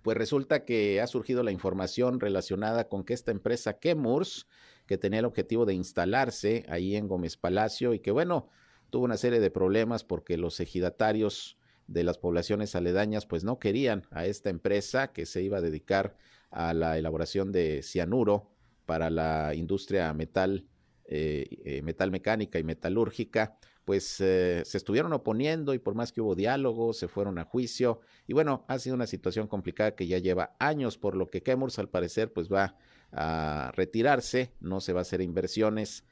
pues 0.02 0.16
resulta 0.16 0.64
que 0.64 1.02
ha 1.02 1.06
surgido 1.06 1.42
la 1.42 1.52
información 1.52 2.20
relacionada 2.20 2.88
con 2.88 3.04
que 3.04 3.12
esta 3.12 3.30
empresa 3.30 3.78
Kemurs, 3.78 4.46
que 4.86 4.96
tenía 4.96 5.18
el 5.18 5.26
objetivo 5.26 5.66
de 5.66 5.74
instalarse 5.74 6.64
ahí 6.70 6.96
en 6.96 7.06
Gómez 7.06 7.36
Palacio 7.36 7.92
y 7.92 8.00
que 8.00 8.10
bueno, 8.10 8.48
tuvo 8.88 9.04
una 9.04 9.18
serie 9.18 9.40
de 9.40 9.50
problemas 9.50 10.02
porque 10.02 10.38
los 10.38 10.58
ejidatarios 10.58 11.58
de 11.86 12.04
las 12.04 12.16
poblaciones 12.16 12.74
aledañas 12.74 13.26
pues 13.26 13.44
no 13.44 13.58
querían 13.58 14.06
a 14.10 14.24
esta 14.24 14.48
empresa 14.48 15.12
que 15.12 15.26
se 15.26 15.42
iba 15.42 15.58
a 15.58 15.60
dedicar 15.60 16.16
a 16.50 16.74
la 16.74 16.98
elaboración 16.98 17.52
de 17.52 17.82
cianuro 17.82 18.50
para 18.86 19.10
la 19.10 19.54
industria 19.54 20.12
metal, 20.14 20.66
eh, 21.04 21.46
eh, 21.64 21.82
metal 21.82 22.10
mecánica 22.10 22.58
y 22.58 22.64
metalúrgica, 22.64 23.56
pues 23.84 24.20
eh, 24.20 24.62
se 24.64 24.76
estuvieron 24.76 25.12
oponiendo 25.12 25.74
y 25.74 25.78
por 25.78 25.94
más 25.94 26.12
que 26.12 26.20
hubo 26.20 26.34
diálogo, 26.34 26.92
se 26.92 27.08
fueron 27.08 27.38
a 27.38 27.44
juicio. 27.44 28.00
Y 28.26 28.32
bueno, 28.32 28.64
ha 28.68 28.78
sido 28.78 28.96
una 28.96 29.06
situación 29.06 29.46
complicada 29.46 29.94
que 29.94 30.06
ya 30.06 30.18
lleva 30.18 30.56
años, 30.58 30.98
por 30.98 31.16
lo 31.16 31.30
que 31.30 31.42
Kemurs 31.42 31.78
al 31.78 31.88
parecer 31.88 32.32
pues 32.32 32.52
va 32.52 32.76
a 33.12 33.72
retirarse, 33.74 34.52
no 34.60 34.80
se 34.80 34.92
va 34.92 35.00
a 35.00 35.02
hacer 35.02 35.20
inversiones 35.20 36.04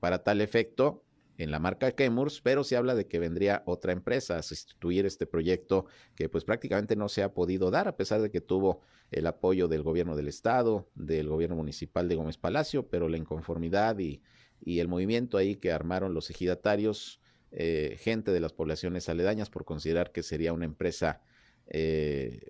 para 0.00 0.24
tal 0.24 0.40
efecto 0.40 1.05
en 1.38 1.50
la 1.50 1.58
marca 1.58 1.92
Kemurs, 1.92 2.40
pero 2.40 2.64
se 2.64 2.76
habla 2.76 2.94
de 2.94 3.06
que 3.06 3.18
vendría 3.18 3.62
otra 3.66 3.92
empresa 3.92 4.38
a 4.38 4.42
sustituir 4.42 5.06
este 5.06 5.26
proyecto 5.26 5.86
que 6.14 6.28
pues 6.28 6.44
prácticamente 6.44 6.96
no 6.96 7.08
se 7.08 7.22
ha 7.22 7.34
podido 7.34 7.70
dar 7.70 7.88
a 7.88 7.96
pesar 7.96 8.22
de 8.22 8.30
que 8.30 8.40
tuvo 8.40 8.80
el 9.10 9.26
apoyo 9.26 9.68
del 9.68 9.82
gobierno 9.82 10.16
del 10.16 10.28
estado, 10.28 10.88
del 10.94 11.28
gobierno 11.28 11.56
municipal 11.56 12.08
de 12.08 12.16
Gómez 12.16 12.38
Palacio, 12.38 12.88
pero 12.88 13.08
la 13.08 13.18
inconformidad 13.18 13.98
y, 13.98 14.22
el 14.64 14.88
movimiento 14.88 15.36
ahí 15.36 15.56
que 15.56 15.70
armaron 15.70 16.14
los 16.14 16.30
ejidatarios, 16.30 17.20
eh, 17.52 17.96
gente 18.00 18.32
de 18.32 18.40
las 18.40 18.54
poblaciones 18.54 19.08
aledañas 19.08 19.50
por 19.50 19.66
considerar 19.66 20.12
que 20.12 20.22
sería 20.22 20.54
una 20.54 20.64
empresa 20.64 21.20
eh, 21.66 22.40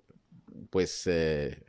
pues 0.69 1.05
eh, 1.05 1.61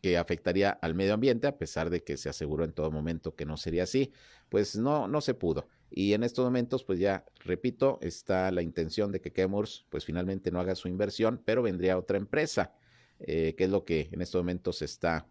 que 0.00 0.16
afectaría 0.16 0.70
al 0.70 0.94
medio 0.94 1.14
ambiente, 1.14 1.46
a 1.46 1.58
pesar 1.58 1.90
de 1.90 2.02
que 2.02 2.16
se 2.16 2.28
aseguró 2.28 2.64
en 2.64 2.72
todo 2.72 2.90
momento 2.90 3.34
que 3.34 3.44
no 3.44 3.56
sería 3.56 3.82
así, 3.82 4.12
pues 4.48 4.76
no, 4.76 5.08
no 5.08 5.20
se 5.20 5.34
pudo. 5.34 5.68
Y 5.90 6.12
en 6.12 6.22
estos 6.22 6.44
momentos, 6.44 6.84
pues 6.84 6.98
ya 6.98 7.24
repito, 7.44 7.98
está 8.02 8.50
la 8.50 8.62
intención 8.62 9.10
de 9.10 9.20
que 9.20 9.32
Kemurs, 9.32 9.86
pues 9.88 10.04
finalmente 10.04 10.50
no 10.50 10.60
haga 10.60 10.74
su 10.74 10.88
inversión, 10.88 11.40
pero 11.44 11.62
vendría 11.62 11.98
otra 11.98 12.18
empresa, 12.18 12.74
eh, 13.20 13.54
que 13.56 13.64
es 13.64 13.70
lo 13.70 13.84
que 13.84 14.08
en 14.12 14.22
estos 14.22 14.40
momentos 14.40 14.78
se 14.78 14.84
está 14.84 15.26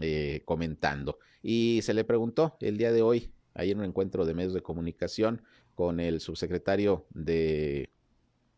eh, 0.00 0.42
comentando. 0.44 1.18
Y 1.42 1.80
se 1.82 1.94
le 1.94 2.04
preguntó 2.04 2.56
el 2.60 2.76
día 2.76 2.92
de 2.92 3.02
hoy, 3.02 3.32
ahí 3.54 3.70
en 3.70 3.78
un 3.78 3.84
encuentro 3.84 4.26
de 4.26 4.34
medios 4.34 4.52
de 4.52 4.62
comunicación, 4.62 5.42
con 5.74 6.00
el 6.00 6.20
subsecretario 6.20 7.06
de 7.10 7.90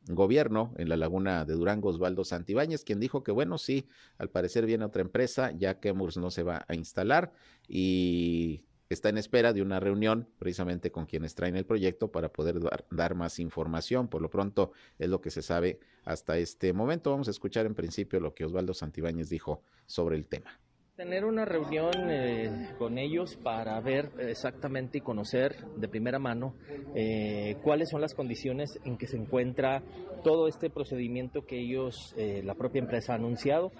gobierno 0.09 0.73
en 0.78 0.88
la 0.88 0.97
laguna 0.97 1.45
de 1.45 1.54
Durango, 1.54 1.90
Osvaldo 1.90 2.25
Santibáñez, 2.25 2.85
quien 2.85 3.00
dijo 3.00 3.23
que 3.23 3.33
bueno, 3.33 3.59
sí, 3.59 3.88
al 4.16 4.30
parecer 4.30 4.66
viene 4.66 4.85
otra 4.85 5.02
empresa, 5.02 5.52
ya 5.52 5.80
que 5.80 5.92
no 5.92 6.30
se 6.30 6.42
va 6.42 6.64
a 6.66 6.75
instalar 6.75 7.33
y 7.68 8.64
está 8.88 9.09
en 9.11 9.18
espera 9.18 9.52
de 9.52 9.62
una 9.62 9.80
reunión 9.80 10.28
precisamente 10.38 10.90
con 10.90 11.07
quienes 11.07 11.35
traen 11.35 11.57
el 11.57 11.66
proyecto 11.66 12.11
para 12.11 12.33
poder 12.33 12.61
dar, 12.61 12.87
dar, 12.90 13.14
más 13.14 13.38
información. 13.38 14.09
Por 14.09 14.23
lo 14.23 14.30
pronto 14.30 14.73
es 14.99 15.09
lo 15.09 15.21
que 15.21 15.30
se 15.30 15.42
sabe 15.42 15.80
hasta 16.04 16.38
este 16.38 16.73
momento. 16.73 17.11
Vamos 17.11 17.28
a 17.28 17.33
escuchar 17.33 17.66
en 17.66 17.75
principio 17.75 18.21
lo 18.21 18.35
que 18.35 18.45
Osvaldo 18.45 18.75
Santibáñez 18.75 19.28
dijo 19.28 19.62
sobre 19.87 20.16
el 20.16 20.26
tema. 20.26 20.59
Tener 20.99 21.25
una 21.25 21.45
reunión 21.45 21.93
eh, 22.11 22.75
con 22.76 22.99
ellos 22.99 23.37
para 23.37 23.81
ver 23.81 24.11
exactamente 24.19 24.99
y 24.99 25.00
conocer 25.00 25.55
de 25.76 25.87
primera 25.87 26.19
mano 26.19 26.55
eh, 26.93 27.55
cuáles 27.62 27.90
son 27.90 28.00
las 28.00 28.14
condiciones 28.14 28.81
en 28.85 28.99
que 28.99 29.07
se 29.07 29.17
encuentra 29.17 29.85
todo 30.25 30.49
este 30.49 30.71
procedimiento 30.71 31.47
que 31.47 31.61
ellos, 31.61 32.12
eh, 32.17 32.43
la 32.43 32.57
propia 32.57 32.81
empresa, 32.81 33.12
ha 33.12 33.14
anunciado. 33.14 33.71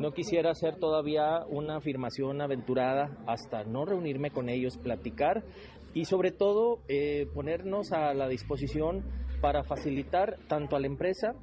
No 0.00 0.10
quisiera 0.10 0.50
hacer 0.50 0.74
todavía 0.80 1.46
una 1.48 1.76
afirmación 1.76 2.40
aventurada 2.40 3.18
hasta 3.28 3.62
no 3.62 3.84
reunirme 3.84 4.32
con 4.32 4.48
ellos, 4.48 4.76
platicar 4.76 5.44
y 5.94 6.06
sobre 6.06 6.32
todo 6.32 6.80
eh, 6.88 7.28
ponernos 7.32 7.92
a 7.92 8.12
la 8.14 8.26
disposición 8.26 9.04
para 9.40 9.62
facilitar 9.62 10.38
tanto 10.48 10.74
a 10.74 10.80
la 10.80 10.88
empresa 10.88 11.36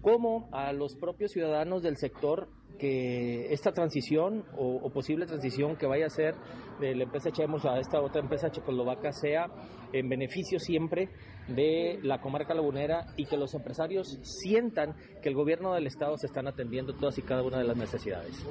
como 0.00 0.48
a 0.52 0.72
los 0.72 0.96
propios 0.96 1.32
ciudadanos 1.32 1.82
del 1.82 1.98
sector 1.98 2.48
que 2.80 3.52
esta 3.52 3.72
transición 3.72 4.42
o, 4.56 4.88
posible 4.90 5.26
transición 5.26 5.76
que 5.76 5.86
vaya 5.86 6.06
a 6.06 6.10
ser 6.10 6.34
de 6.80 6.94
la 6.94 7.04
empresa 7.04 7.30
Chemos 7.30 7.64
a 7.66 7.78
esta 7.78 8.00
otra 8.00 8.22
empresa 8.22 8.50
checoslovaca 8.50 9.12
sea 9.12 9.46
en 9.92 10.08
beneficio 10.08 10.58
siempre 10.58 11.10
de 11.48 11.98
la 12.02 12.20
comarca 12.20 12.54
lagunera 12.54 13.06
y 13.16 13.26
que 13.26 13.36
los 13.36 13.52
empresarios 13.54 14.18
sientan 14.22 14.94
que 15.20 15.28
el 15.28 15.34
gobierno 15.34 15.74
del 15.74 15.86
estado 15.86 16.16
se 16.16 16.26
están 16.26 16.46
atendiendo 16.46 16.94
todas 16.94 17.18
y 17.18 17.22
cada 17.22 17.42
una 17.42 17.58
de 17.58 17.64
las 17.64 17.76
necesidades. 17.76 18.46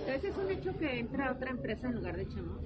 Entonces 0.00 0.24
es 0.24 0.36
un 0.36 0.50
hecho 0.50 0.72
que 0.78 0.98
entra 0.98 1.32
otra 1.32 1.50
empresa 1.50 1.88
en 1.88 1.94
lugar 1.94 2.16
de 2.16 2.26
Chemos. 2.26 2.60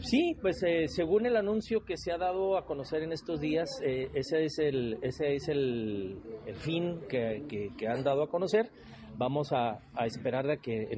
Sí, 0.00 0.34
pues 0.40 0.60
eh, 0.66 0.88
según 0.88 1.26
el 1.26 1.36
anuncio 1.36 1.84
que 1.84 1.96
se 1.96 2.10
ha 2.10 2.18
dado 2.18 2.56
a 2.56 2.64
conocer 2.64 3.02
en 3.02 3.12
estos 3.12 3.38
días, 3.40 3.68
eh, 3.84 4.08
ese 4.14 4.44
es 4.44 4.58
el 4.58 4.98
ese 5.02 5.34
es 5.34 5.48
el, 5.48 6.18
el 6.46 6.56
fin 6.56 7.00
que, 7.08 7.44
que, 7.48 7.68
que 7.76 7.86
han 7.86 8.02
dado 8.02 8.24
a 8.24 8.28
conocer 8.28 8.70
vamos 9.18 9.52
a, 9.52 9.80
esperar 10.06 10.48
a 10.48 10.56
que 10.58 10.88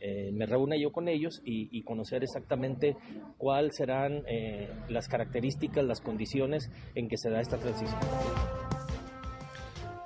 eh, 0.00 0.30
me 0.32 0.44
reúna 0.44 0.76
yo 0.76 0.92
con 0.92 1.08
ellos 1.08 1.40
y, 1.44 1.82
conocer 1.84 2.22
exactamente 2.22 2.96
cuáles 3.38 3.76
serán 3.76 4.24
eh, 4.26 4.68
las 4.88 5.08
características, 5.08 5.84
las 5.84 6.00
condiciones 6.00 6.70
en 6.94 7.08
que 7.08 7.16
se 7.16 7.30
da 7.30 7.40
esta 7.40 7.56
transición. 7.56 7.98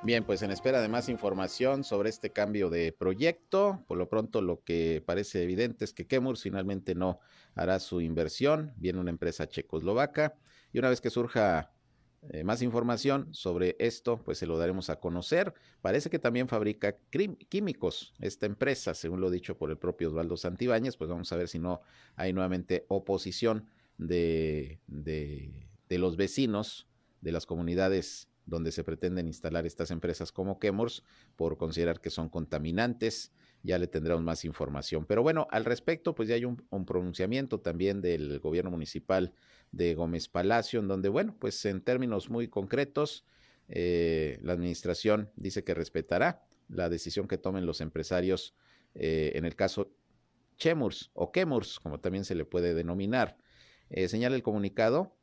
Bien, 0.02 0.22
pues 0.24 0.42
en 0.42 0.50
espera 0.50 0.82
de 0.82 0.88
más 0.88 1.08
información 1.08 1.82
sobre 1.82 2.10
este 2.10 2.30
cambio 2.30 2.68
de 2.68 2.92
proyecto, 2.92 3.82
por 3.88 3.96
lo 3.96 4.08
pronto 4.08 4.42
lo 4.42 4.62
que 4.62 5.02
parece 5.04 5.42
evidente 5.42 5.86
es 5.86 5.94
que 5.94 6.06
Kemur 6.06 6.36
finalmente 6.36 6.94
no 6.94 7.20
hará 7.54 7.80
su 7.80 8.02
inversión, 8.02 8.74
viene 8.76 9.00
una 9.00 9.10
empresa 9.10 9.48
checoslovaca 9.48 10.34
y 10.72 10.78
una 10.78 10.90
vez 10.90 11.00
que 11.00 11.08
surja 11.08 11.73
eh, 12.30 12.44
más 12.44 12.62
información 12.62 13.28
sobre 13.32 13.76
esto, 13.78 14.22
pues 14.22 14.38
se 14.38 14.46
lo 14.46 14.58
daremos 14.58 14.90
a 14.90 15.00
conocer. 15.00 15.54
Parece 15.82 16.10
que 16.10 16.18
también 16.18 16.48
fabrica 16.48 16.96
químicos 17.48 18.14
esta 18.20 18.46
empresa, 18.46 18.94
según 18.94 19.20
lo 19.20 19.30
dicho 19.30 19.56
por 19.58 19.70
el 19.70 19.78
propio 19.78 20.08
Osvaldo 20.08 20.36
Santibáñez, 20.36 20.96
pues 20.96 21.10
vamos 21.10 21.32
a 21.32 21.36
ver 21.36 21.48
si 21.48 21.58
no 21.58 21.80
hay 22.16 22.32
nuevamente 22.32 22.86
oposición 22.88 23.66
de, 23.98 24.80
de, 24.86 25.68
de 25.88 25.98
los 25.98 26.16
vecinos 26.16 26.88
de 27.20 27.32
las 27.32 27.46
comunidades 27.46 28.28
donde 28.46 28.72
se 28.72 28.84
pretenden 28.84 29.26
instalar 29.26 29.66
estas 29.66 29.90
empresas 29.90 30.32
como 30.32 30.58
Chemours 30.60 31.02
por 31.36 31.56
considerar 31.56 32.00
que 32.00 32.10
son 32.10 32.28
contaminantes. 32.28 33.32
Ya 33.64 33.78
le 33.78 33.88
tendremos 33.88 34.22
más 34.22 34.44
información. 34.44 35.06
Pero 35.06 35.24
bueno, 35.24 35.48
al 35.50 35.64
respecto, 35.64 36.14
pues 36.14 36.28
ya 36.28 36.36
hay 36.36 36.44
un, 36.44 36.64
un 36.70 36.86
pronunciamiento 36.86 37.58
también 37.58 38.00
del 38.00 38.38
gobierno 38.38 38.70
municipal 38.70 39.32
de 39.72 39.94
Gómez 39.94 40.28
Palacio, 40.28 40.78
en 40.78 40.86
donde, 40.86 41.08
bueno, 41.08 41.34
pues 41.40 41.64
en 41.64 41.80
términos 41.80 42.30
muy 42.30 42.46
concretos, 42.46 43.24
eh, 43.68 44.38
la 44.42 44.52
administración 44.52 45.30
dice 45.36 45.64
que 45.64 45.74
respetará 45.74 46.46
la 46.68 46.88
decisión 46.88 47.26
que 47.26 47.38
tomen 47.38 47.66
los 47.66 47.80
empresarios 47.80 48.54
eh, 48.94 49.32
en 49.34 49.44
el 49.44 49.56
caso 49.56 49.90
Chemurs 50.56 51.10
o 51.14 51.32
Kemurs, 51.32 51.80
como 51.80 51.98
también 52.00 52.24
se 52.24 52.34
le 52.34 52.44
puede 52.44 52.74
denominar. 52.74 53.36
Eh, 53.90 54.08
señala 54.08 54.36
el 54.36 54.42
comunicado 54.42 55.16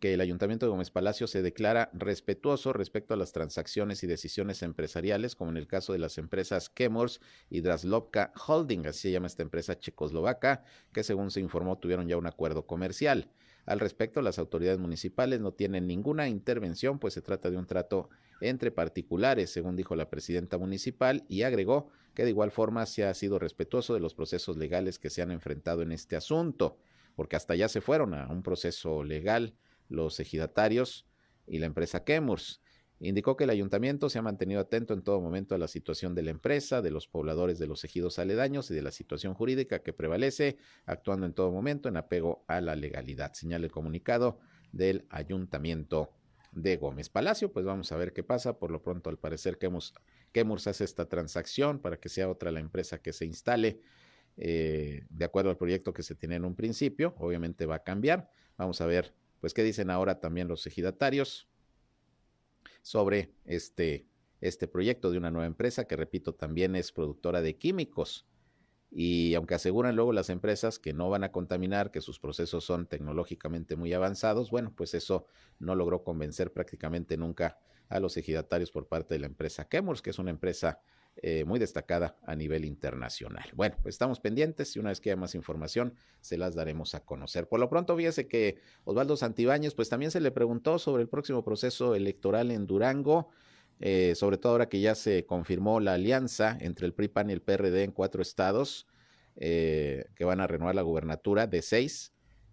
que 0.00 0.14
el 0.14 0.20
Ayuntamiento 0.22 0.64
de 0.64 0.70
Gómez 0.70 0.90
Palacio 0.90 1.26
se 1.26 1.42
declara 1.42 1.90
respetuoso 1.92 2.72
respecto 2.72 3.12
a 3.12 3.18
las 3.18 3.32
transacciones 3.32 4.02
y 4.02 4.06
decisiones 4.06 4.62
empresariales, 4.62 5.36
como 5.36 5.50
en 5.50 5.58
el 5.58 5.66
caso 5.66 5.92
de 5.92 5.98
las 5.98 6.16
empresas 6.16 6.70
Kemors 6.70 7.20
y 7.50 7.60
Draslovka 7.60 8.32
Holding, 8.46 8.86
así 8.86 9.02
se 9.02 9.10
llama 9.12 9.26
esta 9.26 9.42
empresa 9.42 9.78
checoslovaca, 9.78 10.64
que 10.92 11.04
según 11.04 11.30
se 11.30 11.40
informó 11.40 11.78
tuvieron 11.78 12.08
ya 12.08 12.16
un 12.16 12.26
acuerdo 12.26 12.66
comercial. 12.66 13.30
Al 13.66 13.78
respecto, 13.78 14.22
las 14.22 14.38
autoridades 14.38 14.78
municipales 14.78 15.40
no 15.40 15.52
tienen 15.52 15.86
ninguna 15.86 16.28
intervención, 16.28 16.98
pues 16.98 17.12
se 17.12 17.20
trata 17.20 17.50
de 17.50 17.58
un 17.58 17.66
trato 17.66 18.08
entre 18.40 18.70
particulares, 18.70 19.50
según 19.50 19.76
dijo 19.76 19.94
la 19.96 20.08
presidenta 20.08 20.56
municipal, 20.56 21.24
y 21.28 21.42
agregó 21.42 21.90
que 22.14 22.24
de 22.24 22.30
igual 22.30 22.50
forma 22.50 22.86
se 22.86 23.04
ha 23.04 23.12
sido 23.12 23.38
respetuoso 23.38 23.92
de 23.92 24.00
los 24.00 24.14
procesos 24.14 24.56
legales 24.56 24.98
que 24.98 25.10
se 25.10 25.20
han 25.20 25.30
enfrentado 25.30 25.82
en 25.82 25.92
este 25.92 26.16
asunto, 26.16 26.78
porque 27.14 27.36
hasta 27.36 27.54
ya 27.54 27.68
se 27.68 27.82
fueron 27.82 28.14
a 28.14 28.28
un 28.28 28.42
proceso 28.42 29.04
legal 29.04 29.54
los 29.90 30.18
ejidatarios 30.20 31.06
y 31.46 31.58
la 31.58 31.66
empresa 31.66 32.04
Kemurs. 32.04 32.62
Indicó 33.02 33.34
que 33.36 33.44
el 33.44 33.50
ayuntamiento 33.50 34.10
se 34.10 34.18
ha 34.18 34.22
mantenido 34.22 34.60
atento 34.60 34.92
en 34.92 35.02
todo 35.02 35.20
momento 35.22 35.54
a 35.54 35.58
la 35.58 35.68
situación 35.68 36.14
de 36.14 36.22
la 36.22 36.30
empresa, 36.30 36.82
de 36.82 36.90
los 36.90 37.08
pobladores 37.08 37.58
de 37.58 37.66
los 37.66 37.82
ejidos 37.82 38.18
aledaños 38.18 38.70
y 38.70 38.74
de 38.74 38.82
la 38.82 38.90
situación 38.90 39.32
jurídica 39.32 39.82
que 39.82 39.94
prevalece, 39.94 40.58
actuando 40.84 41.24
en 41.24 41.32
todo 41.32 41.50
momento 41.50 41.88
en 41.88 41.96
apego 41.96 42.44
a 42.46 42.60
la 42.60 42.76
legalidad. 42.76 43.32
Señala 43.32 43.64
el 43.64 43.72
comunicado 43.72 44.38
del 44.72 45.06
ayuntamiento 45.08 46.10
de 46.52 46.76
Gómez 46.76 47.08
Palacio. 47.08 47.50
Pues 47.52 47.64
vamos 47.64 47.90
a 47.90 47.96
ver 47.96 48.12
qué 48.12 48.22
pasa. 48.22 48.58
Por 48.58 48.70
lo 48.70 48.82
pronto, 48.82 49.08
al 49.08 49.18
parecer, 49.18 49.58
Kemurs 49.58 50.66
hace 50.66 50.84
esta 50.84 51.08
transacción 51.08 51.80
para 51.80 51.98
que 51.98 52.10
sea 52.10 52.28
otra 52.28 52.50
la 52.50 52.60
empresa 52.60 53.00
que 53.00 53.14
se 53.14 53.24
instale 53.24 53.80
eh, 54.36 55.06
de 55.08 55.24
acuerdo 55.24 55.50
al 55.50 55.56
proyecto 55.56 55.94
que 55.94 56.02
se 56.02 56.14
tiene 56.14 56.36
en 56.36 56.44
un 56.44 56.54
principio. 56.54 57.14
Obviamente 57.18 57.64
va 57.64 57.76
a 57.76 57.82
cambiar. 57.82 58.30
Vamos 58.58 58.80
a 58.82 58.86
ver 58.86 59.14
pues 59.40 59.54
qué 59.54 59.62
dicen 59.62 59.90
ahora 59.90 60.20
también 60.20 60.48
los 60.48 60.66
ejidatarios 60.66 61.48
sobre 62.82 63.32
este, 63.44 64.06
este 64.40 64.68
proyecto 64.68 65.10
de 65.10 65.18
una 65.18 65.30
nueva 65.30 65.46
empresa 65.46 65.86
que, 65.86 65.96
repito, 65.96 66.34
también 66.34 66.76
es 66.76 66.92
productora 66.92 67.42
de 67.42 67.56
químicos. 67.56 68.26
Y 68.90 69.34
aunque 69.34 69.54
aseguran 69.54 69.94
luego 69.94 70.12
las 70.12 70.30
empresas 70.30 70.78
que 70.78 70.92
no 70.92 71.08
van 71.10 71.22
a 71.22 71.30
contaminar, 71.30 71.90
que 71.90 72.00
sus 72.00 72.18
procesos 72.18 72.64
son 72.64 72.86
tecnológicamente 72.86 73.76
muy 73.76 73.92
avanzados, 73.92 74.50
bueno, 74.50 74.72
pues 74.74 74.94
eso 74.94 75.26
no 75.58 75.74
logró 75.76 76.02
convencer 76.02 76.52
prácticamente 76.52 77.16
nunca 77.16 77.58
a 77.88 78.00
los 78.00 78.16
ejidatarios 78.16 78.70
por 78.70 78.88
parte 78.88 79.14
de 79.14 79.20
la 79.20 79.26
empresa 79.26 79.68
Chemours, 79.68 80.02
que 80.02 80.10
es 80.10 80.18
una 80.18 80.30
empresa 80.30 80.80
eh, 81.16 81.44
muy 81.44 81.58
destacada 81.58 82.16
a 82.24 82.34
nivel 82.34 82.64
internacional. 82.64 83.44
Bueno, 83.54 83.76
pues 83.82 83.94
estamos 83.94 84.20
pendientes 84.20 84.74
y 84.74 84.78
una 84.78 84.88
vez 84.88 85.00
que 85.00 85.10
haya 85.10 85.20
más 85.20 85.34
información 85.34 85.94
se 86.20 86.38
las 86.38 86.54
daremos 86.54 86.94
a 86.94 87.00
conocer. 87.00 87.46
Por 87.46 87.60
lo 87.60 87.68
pronto, 87.68 87.96
fíjese 87.96 88.26
que 88.26 88.60
Osvaldo 88.84 89.16
Santibáñez, 89.16 89.74
pues 89.74 89.88
también 89.88 90.10
se 90.10 90.20
le 90.20 90.30
preguntó 90.30 90.78
sobre 90.78 91.02
el 91.02 91.08
próximo 91.08 91.44
proceso 91.44 91.94
electoral 91.94 92.50
en 92.50 92.66
Durango. 92.66 93.28
Eh, 93.80 94.14
sobre 94.14 94.36
todo 94.36 94.52
ahora 94.52 94.68
que 94.68 94.80
ya 94.80 94.94
se 94.94 95.24
confirmó 95.24 95.80
la 95.80 95.94
alianza 95.94 96.56
entre 96.60 96.86
el 96.86 96.92
PRI, 96.92 97.08
PAN 97.08 97.30
y 97.30 97.32
el 97.32 97.40
PRD 97.40 97.82
en 97.82 97.92
cuatro 97.92 98.20
estados 98.20 98.86
eh, 99.36 100.04
que 100.14 100.24
van 100.24 100.40
a 100.40 100.46
renovar 100.46 100.74
la 100.74 100.82
gubernatura 100.82 101.46
de 101.46 101.62
seis 101.62 102.12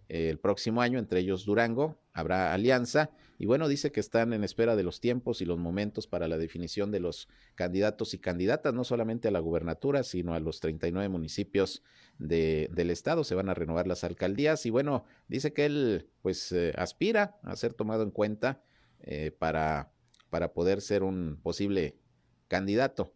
el 0.10 0.40
próximo 0.40 0.82
año, 0.82 1.00
entre 1.00 1.20
ellos 1.20 1.46
Durango, 1.46 2.00
habrá 2.14 2.54
alianza. 2.54 3.12
Y 3.38 3.46
bueno, 3.46 3.68
dice 3.68 3.92
que 3.92 4.00
están 4.00 4.34
en 4.34 4.44
espera 4.44 4.76
de 4.76 4.84
los 4.84 5.00
tiempos 5.00 5.42
y 5.42 5.46
los 5.46 5.60
momentos 5.60 6.08
para 6.08 6.28
la 6.28 6.38
definición 6.38 6.92
de 6.92 7.00
los 7.00 7.28
candidatos 7.56 8.14
y 8.14 8.20
candidatas, 8.20 8.74
no 8.74 8.84
solamente 8.84 9.28
a 9.28 9.32
la 9.32 9.40
gubernatura, 9.40 10.04
sino 10.04 10.34
a 10.34 10.40
los 10.40 10.60
39 10.60 11.08
municipios 11.10 11.84
de, 12.18 12.70
del 12.74 12.90
estado. 12.90 13.24
Se 13.24 13.36
van 13.36 13.50
a 13.50 13.54
renovar 13.54 13.88
las 13.88 14.04
alcaldías 14.04 14.66
y 14.66 14.72
bueno, 14.72 15.06
dice 15.28 15.54
que 15.54 15.66
él 15.66 16.10
pues 16.22 16.52
eh, 16.52 16.74
aspira 16.78 17.38
a 17.44 17.56
ser 17.56 17.74
tomado 17.74 18.04
en 18.04 18.12
cuenta 18.12 18.62
eh, 19.02 19.32
para, 19.32 19.92
para 20.30 20.54
poder 20.54 20.82
ser 20.82 21.04
un 21.04 21.40
posible 21.44 22.00
candidato 22.48 23.14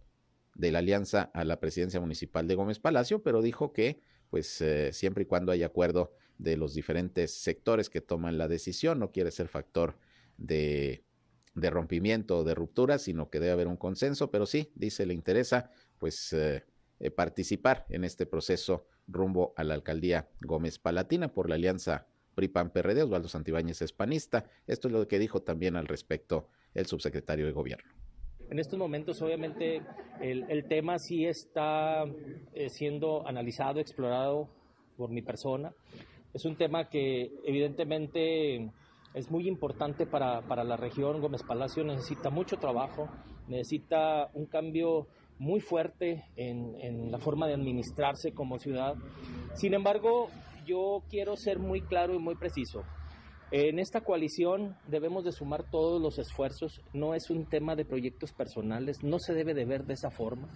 de 0.53 0.71
la 0.71 0.79
alianza 0.79 1.31
a 1.33 1.43
la 1.45 1.59
presidencia 1.59 1.99
municipal 1.99 2.47
de 2.47 2.55
Gómez 2.55 2.79
Palacio, 2.79 3.23
pero 3.23 3.41
dijo 3.41 3.73
que 3.73 4.01
pues 4.29 4.61
eh, 4.61 4.93
siempre 4.93 5.23
y 5.23 5.25
cuando 5.25 5.51
haya 5.51 5.65
acuerdo 5.65 6.13
de 6.37 6.57
los 6.57 6.73
diferentes 6.73 7.33
sectores 7.33 7.89
que 7.89 8.01
toman 8.01 8.37
la 8.37 8.47
decisión, 8.47 8.99
no 8.99 9.11
quiere 9.11 9.31
ser 9.31 9.47
factor 9.47 9.97
de, 10.37 11.03
rompimiento 11.55 12.39
o 12.39 12.43
de 12.43 12.55
ruptura, 12.55 12.97
sino 12.97 13.29
que 13.29 13.39
debe 13.39 13.51
haber 13.51 13.67
un 13.67 13.77
consenso, 13.77 14.31
pero 14.31 14.45
sí, 14.45 14.71
dice, 14.75 15.05
le 15.05 15.13
interesa 15.13 15.71
pues 15.97 16.33
eh, 16.33 16.63
eh, 16.99 17.11
participar 17.11 17.85
en 17.89 18.03
este 18.03 18.25
proceso 18.25 18.87
rumbo 19.07 19.53
a 19.57 19.63
la 19.63 19.73
alcaldía 19.73 20.29
Gómez 20.41 20.79
Palatina 20.79 21.33
por 21.33 21.49
la 21.49 21.55
alianza 21.55 22.07
PRI-PAN-PRD, 22.35 23.03
Osvaldo 23.03 23.27
Santibáñez 23.27 23.81
es 23.81 23.91
panista. 23.91 24.45
Esto 24.67 24.87
es 24.87 24.93
lo 24.93 25.07
que 25.07 25.19
dijo 25.19 25.41
también 25.41 25.75
al 25.75 25.87
respecto 25.87 26.47
el 26.73 26.85
subsecretario 26.85 27.45
de 27.45 27.51
Gobierno. 27.51 27.91
En 28.49 28.59
estos 28.59 28.77
momentos, 28.77 29.21
obviamente, 29.21 29.81
el, 30.21 30.45
el 30.49 30.65
tema 30.65 30.99
sí 30.99 31.25
está 31.25 32.05
eh, 32.53 32.69
siendo 32.69 33.25
analizado, 33.27 33.79
explorado 33.79 34.49
por 34.97 35.09
mi 35.09 35.21
persona. 35.21 35.73
Es 36.33 36.45
un 36.45 36.55
tema 36.55 36.89
que 36.89 37.31
evidentemente 37.45 38.69
es 39.13 39.29
muy 39.29 39.47
importante 39.47 40.05
para, 40.05 40.41
para 40.41 40.63
la 40.63 40.77
región. 40.77 41.21
Gómez 41.21 41.43
Palacio 41.43 41.83
necesita 41.83 42.29
mucho 42.29 42.57
trabajo, 42.57 43.09
necesita 43.47 44.29
un 44.33 44.45
cambio 44.45 45.07
muy 45.37 45.59
fuerte 45.59 46.25
en, 46.35 46.75
en, 46.79 47.11
la 47.11 47.17
forma 47.17 47.47
de 47.47 47.55
administrarse 47.55 48.31
como 48.31 48.59
ciudad. 48.59 48.95
Sin 49.55 49.73
embargo, 49.73 50.29
yo 50.65 51.03
quiero 51.09 51.35
ser 51.35 51.59
muy 51.59 51.81
claro 51.81 52.13
y 52.13 52.19
muy 52.19 52.35
preciso. 52.35 52.83
En 53.51 53.79
esta 53.79 53.99
coalición 54.01 54.77
debemos 54.87 55.25
de 55.25 55.33
sumar 55.33 55.69
todos 55.69 56.01
los 56.01 56.17
esfuerzos, 56.19 56.81
no 56.93 57.15
es 57.15 57.29
un 57.29 57.45
tema 57.47 57.75
de 57.75 57.83
proyectos 57.83 58.31
personales, 58.31 59.03
no 59.03 59.19
se 59.19 59.33
debe 59.33 59.53
de 59.53 59.65
ver 59.65 59.83
de 59.83 59.95
esa 59.95 60.09
forma. 60.09 60.47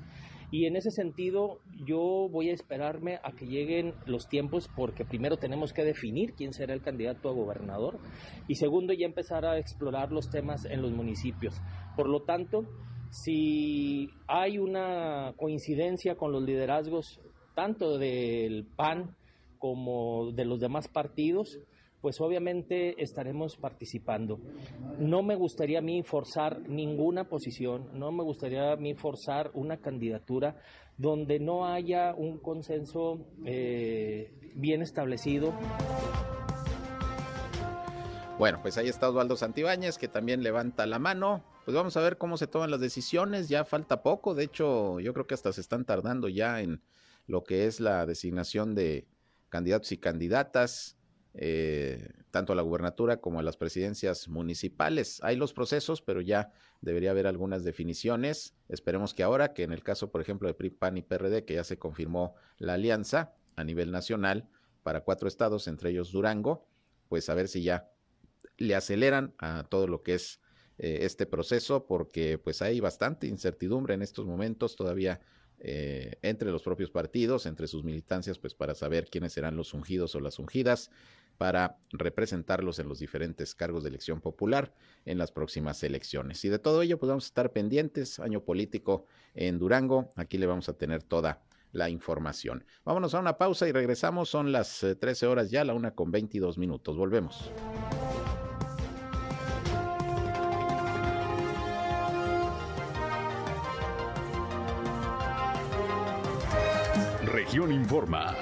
Y 0.51 0.65
en 0.65 0.75
ese 0.75 0.91
sentido 0.91 1.59
yo 1.85 2.29
voy 2.31 2.49
a 2.49 2.53
esperarme 2.53 3.19
a 3.23 3.31
que 3.31 3.45
lleguen 3.45 3.93
los 4.05 4.27
tiempos 4.27 4.69
porque 4.75 5.05
primero 5.05 5.37
tenemos 5.37 5.73
que 5.73 5.83
definir 5.83 6.33
quién 6.35 6.53
será 6.53 6.73
el 6.73 6.81
candidato 6.81 7.29
a 7.29 7.33
gobernador 7.33 7.99
y 8.47 8.55
segundo 8.55 8.93
ya 8.93 9.05
empezar 9.05 9.45
a 9.45 9.57
explorar 9.57 10.11
los 10.11 10.29
temas 10.29 10.65
en 10.65 10.81
los 10.81 10.91
municipios. 10.91 11.59
Por 11.95 12.07
lo 12.07 12.21
tanto, 12.21 12.65
si 13.09 14.09
hay 14.27 14.57
una 14.57 15.33
coincidencia 15.37 16.15
con 16.15 16.31
los 16.31 16.43
liderazgos 16.43 17.19
tanto 17.55 17.97
del 17.97 18.65
PAN 18.75 19.15
como 19.57 20.31
de 20.31 20.45
los 20.45 20.59
demás 20.59 20.87
partidos, 20.87 21.59
pues 22.05 22.21
obviamente 22.21 23.01
estaremos 23.01 23.57
participando. 23.57 24.39
No 24.99 25.23
me 25.23 25.35
gustaría 25.35 25.79
a 25.79 25.81
mí 25.81 26.03
forzar 26.03 26.59
ninguna 26.69 27.29
posición, 27.29 27.89
no 27.97 28.11
me 28.11 28.21
gustaría 28.21 28.73
a 28.73 28.75
mí 28.75 28.93
forzar 28.93 29.49
una 29.55 29.77
candidatura 29.77 30.61
donde 30.99 31.39
no 31.39 31.65
haya 31.65 32.13
un 32.13 32.37
consenso 32.37 33.25
eh, 33.43 34.53
bien 34.53 34.83
establecido. 34.83 35.51
Bueno, 38.37 38.59
pues 38.61 38.77
ahí 38.77 38.87
está 38.87 39.09
Osvaldo 39.09 39.35
Santibáñez, 39.35 39.97
que 39.97 40.07
también 40.07 40.43
levanta 40.43 40.85
la 40.85 40.99
mano. 40.99 41.43
Pues 41.65 41.73
vamos 41.73 41.97
a 41.97 42.01
ver 42.01 42.19
cómo 42.19 42.37
se 42.37 42.45
toman 42.45 42.69
las 42.69 42.81
decisiones. 42.81 43.49
Ya 43.49 43.65
falta 43.65 44.03
poco. 44.03 44.35
De 44.35 44.43
hecho, 44.43 44.99
yo 44.99 45.11
creo 45.11 45.25
que 45.25 45.33
hasta 45.33 45.51
se 45.51 45.61
están 45.61 45.85
tardando 45.85 46.29
ya 46.29 46.61
en 46.61 46.83
lo 47.25 47.43
que 47.43 47.65
es 47.65 47.79
la 47.79 48.05
designación 48.05 48.75
de 48.75 49.07
candidatos 49.49 49.91
y 49.91 49.97
candidatas 49.97 50.95
eh, 51.37 52.09
tanto 52.31 52.53
a 52.53 52.55
la 52.55 52.61
gubernatura 52.61 53.17
como 53.17 53.39
a 53.39 53.43
las 53.43 53.57
presidencias 53.57 54.27
municipales. 54.27 55.19
Hay 55.23 55.35
los 55.35 55.53
procesos, 55.53 56.01
pero 56.01 56.21
ya 56.21 56.51
debería 56.81 57.11
haber 57.11 57.27
algunas 57.27 57.63
definiciones. 57.63 58.55
Esperemos 58.69 59.13
que 59.13 59.23
ahora, 59.23 59.53
que 59.53 59.63
en 59.63 59.71
el 59.71 59.83
caso, 59.83 60.11
por 60.11 60.21
ejemplo, 60.21 60.47
de 60.47 60.53
PRI, 60.53 60.69
PAN 60.69 60.97
y 60.97 61.01
PRD, 61.01 61.45
que 61.45 61.55
ya 61.55 61.63
se 61.63 61.77
confirmó 61.77 62.35
la 62.57 62.73
alianza 62.73 63.33
a 63.55 63.63
nivel 63.63 63.91
nacional 63.91 64.47
para 64.83 65.01
cuatro 65.01 65.27
estados, 65.27 65.67
entre 65.67 65.89
ellos 65.89 66.11
Durango, 66.11 66.65
pues 67.09 67.29
a 67.29 67.33
ver 67.33 67.47
si 67.47 67.63
ya 67.63 67.89
le 68.57 68.75
aceleran 68.75 69.33
a 69.37 69.65
todo 69.69 69.87
lo 69.87 70.03
que 70.03 70.15
es 70.15 70.39
eh, 70.77 70.99
este 71.01 71.25
proceso, 71.25 71.85
porque 71.85 72.37
pues 72.37 72.61
hay 72.61 72.79
bastante 72.79 73.27
incertidumbre 73.27 73.93
en 73.93 74.01
estos 74.01 74.25
momentos 74.25 74.75
todavía 74.75 75.21
eh, 75.59 76.17
entre 76.21 76.51
los 76.51 76.63
propios 76.63 76.91
partidos, 76.91 77.45
entre 77.45 77.67
sus 77.67 77.83
militancias, 77.83 78.37
pues 78.37 78.53
para 78.53 78.75
saber 78.75 79.07
quiénes 79.09 79.33
serán 79.33 79.55
los 79.55 79.73
ungidos 79.73 80.13
o 80.15 80.19
las 80.19 80.37
ungidas 80.37 80.91
para 81.37 81.77
representarlos 81.91 82.79
en 82.79 82.87
los 82.87 82.99
diferentes 82.99 83.55
cargos 83.55 83.83
de 83.83 83.89
elección 83.89 84.21
popular 84.21 84.73
en 85.05 85.17
las 85.17 85.31
próximas 85.31 85.83
elecciones. 85.83 86.43
Y 86.45 86.49
de 86.49 86.59
todo 86.59 86.81
ello, 86.81 86.97
pues 86.97 87.09
vamos 87.09 87.25
a 87.25 87.27
estar 87.27 87.51
pendientes, 87.51 88.19
año 88.19 88.41
político 88.41 89.05
en 89.33 89.59
Durango, 89.59 90.09
aquí 90.15 90.37
le 90.37 90.47
vamos 90.47 90.69
a 90.69 90.73
tener 90.73 91.03
toda 91.03 91.41
la 91.71 91.89
información. 91.89 92.63
Vámonos 92.85 93.13
a 93.13 93.19
una 93.19 93.37
pausa 93.37 93.67
y 93.67 93.71
regresamos, 93.71 94.29
son 94.29 94.51
las 94.51 94.85
13 94.99 95.25
eh, 95.25 95.29
horas 95.29 95.51
ya, 95.51 95.65
la 95.65 95.73
una 95.73 95.91
con 95.91 96.11
22 96.11 96.57
minutos, 96.57 96.95
volvemos. 96.95 97.51
Región 107.35 107.73
Informa. 107.73 108.33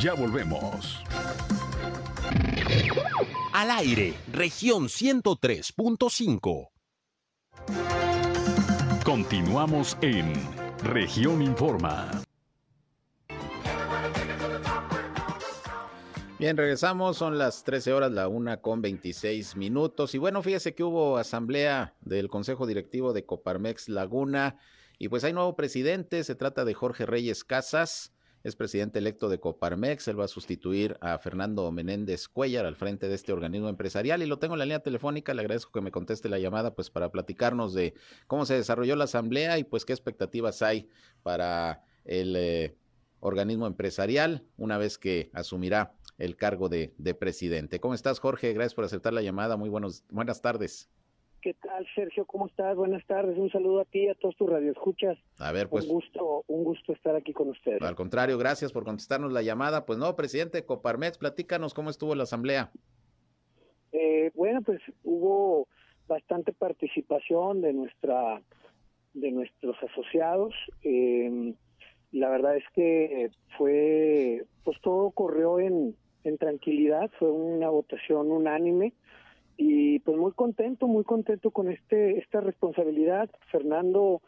Ya 0.00 0.14
volvemos. 0.14 1.02
Al 3.52 3.70
aire, 3.70 4.14
región 4.32 4.88
103.5. 4.88 6.70
Continuamos 9.04 9.96
en 10.00 10.32
Región 10.82 11.42
Informa. 11.42 12.24
Bien, 16.38 16.56
regresamos, 16.56 17.16
son 17.16 17.38
las 17.38 17.64
13 17.64 17.92
horas, 17.92 18.10
la 18.12 18.28
una 18.28 18.60
con 18.60 18.82
26 18.82 19.56
minutos. 19.56 20.14
Y 20.14 20.18
bueno, 20.18 20.42
fíjese 20.42 20.74
que 20.74 20.82
hubo 20.82 21.16
asamblea 21.16 21.94
del 22.00 22.28
Consejo 22.28 22.66
Directivo 22.66 23.12
de 23.12 23.24
Coparmex 23.24 23.88
Laguna 23.88 24.58
y 24.98 25.08
pues 25.08 25.24
hay 25.24 25.32
nuevo 25.32 25.54
presidente, 25.54 26.24
se 26.24 26.34
trata 26.34 26.64
de 26.64 26.74
Jorge 26.74 27.06
Reyes 27.06 27.44
Casas, 27.44 28.13
es 28.44 28.56
presidente 28.56 28.98
electo 28.98 29.30
de 29.30 29.40
Coparmex, 29.40 30.06
él 30.08 30.20
va 30.20 30.26
a 30.26 30.28
sustituir 30.28 30.98
a 31.00 31.18
Fernando 31.18 31.70
Menéndez 31.72 32.28
Cuellar 32.28 32.66
al 32.66 32.76
frente 32.76 33.08
de 33.08 33.14
este 33.14 33.32
organismo 33.32 33.70
empresarial 33.70 34.22
y 34.22 34.26
lo 34.26 34.38
tengo 34.38 34.54
en 34.54 34.58
la 34.58 34.66
línea 34.66 34.80
telefónica, 34.80 35.32
le 35.32 35.40
agradezco 35.40 35.72
que 35.72 35.80
me 35.80 35.90
conteste 35.90 36.28
la 36.28 36.38
llamada 36.38 36.74
pues 36.74 36.90
para 36.90 37.10
platicarnos 37.10 37.72
de 37.72 37.94
cómo 38.26 38.44
se 38.44 38.54
desarrolló 38.54 38.96
la 38.96 39.04
asamblea 39.04 39.58
y 39.58 39.64
pues 39.64 39.86
qué 39.86 39.94
expectativas 39.94 40.60
hay 40.60 40.88
para 41.22 41.82
el 42.04 42.36
eh, 42.36 42.76
organismo 43.20 43.66
empresarial 43.66 44.44
una 44.58 44.76
vez 44.76 44.98
que 44.98 45.30
asumirá 45.32 45.94
el 46.18 46.36
cargo 46.36 46.68
de, 46.68 46.94
de, 46.98 47.14
presidente. 47.14 47.80
¿Cómo 47.80 47.94
estás, 47.94 48.20
Jorge? 48.20 48.52
Gracias 48.52 48.74
por 48.74 48.84
aceptar 48.84 49.12
la 49.14 49.22
llamada. 49.22 49.56
Muy 49.56 49.70
buenos, 49.70 50.04
buenas 50.10 50.42
tardes. 50.42 50.90
¿Qué 51.44 51.52
tal, 51.52 51.86
Sergio? 51.94 52.24
¿Cómo 52.24 52.46
estás? 52.46 52.74
Buenas 52.74 53.04
tardes. 53.04 53.36
Un 53.36 53.50
saludo 53.50 53.82
a 53.82 53.84
ti 53.84 54.04
y 54.04 54.08
a 54.08 54.14
todos 54.14 54.34
tus 54.34 54.48
radioescuchas. 54.48 55.18
A 55.38 55.52
ver, 55.52 55.68
pues. 55.68 55.84
Un 55.84 55.90
gusto, 55.90 56.42
un 56.46 56.64
gusto 56.64 56.94
estar 56.94 57.14
aquí 57.14 57.34
con 57.34 57.50
ustedes. 57.50 57.82
Al 57.82 57.94
contrario, 57.94 58.38
gracias 58.38 58.72
por 58.72 58.84
contestarnos 58.84 59.30
la 59.30 59.42
llamada. 59.42 59.84
Pues 59.84 59.98
no, 59.98 60.16
presidente 60.16 60.64
Coparmex, 60.64 61.18
platícanos 61.18 61.74
cómo 61.74 61.90
estuvo 61.90 62.14
la 62.14 62.22
asamblea. 62.22 62.70
Eh, 63.92 64.30
bueno, 64.34 64.62
pues 64.62 64.80
hubo 65.02 65.68
bastante 66.08 66.54
participación 66.54 67.60
de 67.60 67.74
nuestra 67.74 68.40
de 69.12 69.30
nuestros 69.30 69.76
asociados. 69.82 70.54
Eh, 70.82 71.52
la 72.12 72.30
verdad 72.30 72.56
es 72.56 72.64
que 72.74 73.30
fue, 73.58 74.46
pues 74.64 74.80
todo 74.80 75.10
corrió 75.10 75.60
en, 75.60 75.94
en 76.24 76.38
tranquilidad, 76.38 77.10
fue 77.18 77.30
una 77.30 77.68
votación 77.68 78.32
unánime 78.32 78.94
y 79.56 79.98
pues 80.00 80.16
muy 80.16 80.32
contento, 80.32 80.86
muy 80.86 81.04
contento 81.04 81.50
con 81.50 81.70
este 81.70 82.18
esta 82.18 82.40
responsabilidad. 82.40 83.30
Fernando 83.50 84.20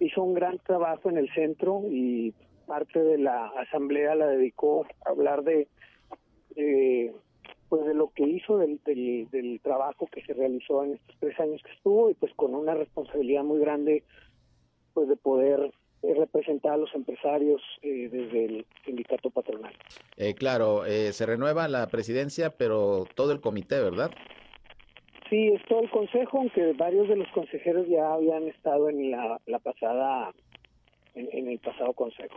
hizo 0.00 0.22
un 0.22 0.34
gran 0.34 0.58
trabajo 0.58 1.08
en 1.10 1.18
el 1.18 1.32
centro 1.32 1.82
y 1.90 2.34
parte 2.66 3.02
de 3.02 3.18
la 3.18 3.46
asamblea 3.46 4.14
la 4.14 4.26
dedicó 4.26 4.86
a 5.04 5.10
hablar 5.10 5.42
de 5.44 5.68
eh, 6.56 7.12
pues 7.68 7.86
de 7.86 7.94
lo 7.94 8.10
que 8.10 8.24
hizo 8.24 8.58
del, 8.58 8.80
del, 8.84 9.28
del 9.30 9.60
trabajo 9.62 10.06
que 10.12 10.22
se 10.24 10.34
realizó 10.34 10.84
en 10.84 10.94
estos 10.94 11.16
tres 11.20 11.38
años 11.40 11.62
que 11.62 11.72
estuvo 11.72 12.10
y 12.10 12.14
pues 12.14 12.32
con 12.34 12.54
una 12.54 12.74
responsabilidad 12.74 13.44
muy 13.44 13.60
grande 13.60 14.04
pues 14.92 15.08
de 15.08 15.16
poder 15.16 15.72
representar 16.02 16.72
a 16.72 16.76
los 16.76 16.92
empresarios 16.94 17.62
eh, 17.82 18.08
desde 18.10 18.44
el 18.44 18.66
sindicato 18.84 19.30
patronal. 19.30 19.72
Eh, 20.16 20.34
claro, 20.34 20.84
eh, 20.84 21.12
se 21.12 21.26
renueva 21.26 21.68
la 21.68 21.86
presidencia, 21.86 22.50
pero 22.50 23.06
todo 23.14 23.32
el 23.32 23.40
comité, 23.40 23.80
¿verdad? 23.80 24.10
Sí, 25.32 25.48
es 25.48 25.64
todo 25.66 25.80
el 25.80 25.88
consejo, 25.88 26.40
aunque 26.40 26.74
varios 26.74 27.08
de 27.08 27.16
los 27.16 27.28
consejeros 27.28 27.88
ya 27.88 28.12
habían 28.12 28.48
estado 28.48 28.90
en 28.90 29.10
la, 29.10 29.40
la 29.46 29.58
pasada, 29.60 30.30
en, 31.14 31.26
en, 31.32 31.48
el 31.48 31.58
pasado 31.58 31.94
consejo. 31.94 32.36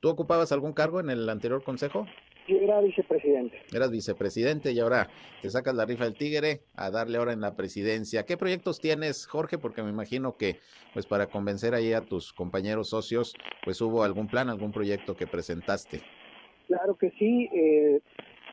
¿Tú 0.00 0.08
ocupabas 0.08 0.50
algún 0.50 0.72
cargo 0.72 0.98
en 0.98 1.08
el 1.08 1.28
anterior 1.28 1.62
consejo? 1.62 2.04
Yo 2.48 2.56
era 2.56 2.80
vicepresidente. 2.80 3.62
Eras 3.72 3.92
vicepresidente 3.92 4.72
y 4.72 4.80
ahora 4.80 5.06
te 5.40 5.50
sacas 5.50 5.76
la 5.76 5.84
rifa 5.84 6.02
del 6.02 6.14
tigre 6.14 6.62
a 6.74 6.90
darle 6.90 7.18
ahora 7.18 7.32
en 7.32 7.40
la 7.40 7.54
presidencia. 7.54 8.24
¿Qué 8.24 8.36
proyectos 8.36 8.80
tienes, 8.80 9.28
Jorge? 9.28 9.56
Porque 9.56 9.84
me 9.84 9.90
imagino 9.90 10.36
que, 10.36 10.56
pues, 10.94 11.06
para 11.06 11.28
convencer 11.28 11.74
ahí 11.74 11.92
a 11.92 12.00
tus 12.00 12.32
compañeros 12.32 12.88
socios, 12.88 13.34
pues 13.62 13.80
hubo 13.80 14.02
algún 14.02 14.26
plan, 14.26 14.50
algún 14.50 14.72
proyecto 14.72 15.14
que 15.14 15.28
presentaste. 15.28 16.00
Claro 16.66 16.96
que 16.96 17.08
sí. 17.20 17.48
Eh, 17.54 18.00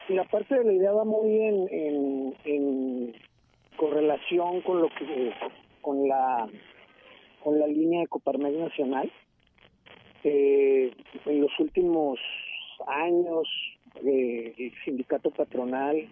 la 0.09 0.25
parte 0.25 0.59
de 0.59 0.63
la 0.63 0.73
idea 0.73 0.91
va 0.91 1.05
muy 1.05 1.41
en, 1.41 1.67
en, 1.71 2.35
en 2.45 3.13
correlación 3.75 4.61
con 4.61 4.81
lo 4.81 4.89
que, 4.89 5.33
con 5.81 6.07
la, 6.07 6.47
con 7.43 7.59
la 7.59 7.67
línea 7.67 8.01
de 8.01 8.07
Coparmex 8.07 8.57
Nacional. 8.57 9.11
Eh, 10.23 10.91
en 11.25 11.41
los 11.41 11.51
últimos 11.59 12.19
años 12.87 13.47
eh, 14.05 14.53
el 14.57 14.71
sindicato 14.85 15.29
patronal 15.31 16.07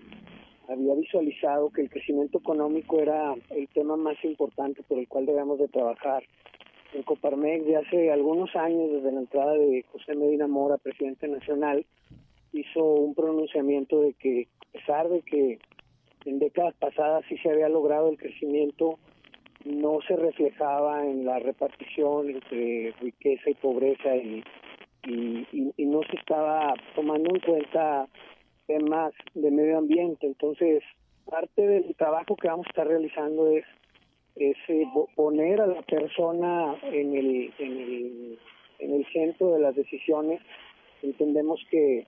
había 0.67 0.95
visualizado 0.95 1.69
que 1.69 1.81
el 1.81 1.89
crecimiento 1.89 2.37
económico 2.37 2.99
era 2.99 3.33
el 3.49 3.67
tema 3.69 3.97
más 3.97 4.23
importante 4.23 4.83
por 4.83 4.99
el 4.99 5.07
cual 5.07 5.25
debemos 5.25 5.59
de 5.59 5.67
trabajar. 5.67 6.23
En 6.93 7.03
Coparmex 7.03 7.65
de 7.65 7.77
hace 7.77 8.11
algunos 8.11 8.53
años, 8.55 8.91
desde 8.91 9.11
la 9.13 9.21
entrada 9.21 9.53
de 9.53 9.83
José 9.91 10.13
Medina 10.13 10.47
Mora, 10.47 10.77
presidente 10.77 11.27
nacional, 11.27 11.85
hizo 12.53 12.83
un 12.83 13.15
pronunciamiento 13.15 14.01
de 14.01 14.13
que 14.13 14.47
a 14.59 14.71
pesar 14.73 15.09
de 15.09 15.21
que 15.21 15.59
en 16.25 16.39
décadas 16.39 16.75
pasadas 16.75 17.23
sí 17.29 17.37
se 17.37 17.49
había 17.49 17.69
logrado 17.69 18.09
el 18.09 18.17
crecimiento, 18.17 18.99
no 19.65 19.99
se 20.07 20.15
reflejaba 20.15 21.05
en 21.05 21.25
la 21.25 21.39
repartición 21.39 22.29
entre 22.29 22.93
riqueza 22.99 23.49
y 23.49 23.53
pobreza 23.55 24.15
y 24.15 24.43
y, 25.07 25.47
y, 25.77 25.85
no 25.85 26.01
se 26.03 26.17
estaba 26.17 26.73
tomando 26.95 27.33
en 27.33 27.39
cuenta 27.41 28.07
temas 28.67 29.13
de 29.33 29.51
medio 29.51 29.79
ambiente. 29.79 30.27
Entonces, 30.27 30.83
parte 31.29 31.65
del 31.65 31.95
trabajo 31.95 32.35
que 32.35 32.47
vamos 32.47 32.67
a 32.67 32.69
estar 32.69 32.87
realizando 32.87 33.49
es, 33.49 33.65
es 34.35 34.57
eh, 34.67 34.85
poner 35.15 35.61
a 35.61 35.67
la 35.67 35.81
persona 35.81 36.75
en 36.83 37.15
el, 37.15 37.53
en, 37.57 37.77
el, 37.77 38.39
en 38.79 38.93
el 38.93 39.05
centro 39.11 39.53
de 39.53 39.59
las 39.59 39.75
decisiones. 39.75 40.41
Entendemos 41.03 41.59
que 41.69 42.05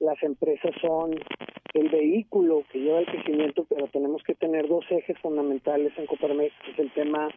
las 0.00 0.20
empresas 0.22 0.72
son 0.80 1.14
el 1.74 1.88
vehículo 1.88 2.64
que 2.70 2.80
lleva 2.80 3.00
el 3.00 3.06
crecimiento, 3.06 3.64
pero 3.68 3.86
tenemos 3.88 4.22
que 4.24 4.34
tener 4.34 4.68
dos 4.68 4.84
ejes 4.90 5.18
fundamentales 5.18 5.92
en 5.96 6.06
Coparmex, 6.06 6.52
que 6.64 6.72
es 6.72 6.78
el 6.78 6.92
tema 6.92 7.28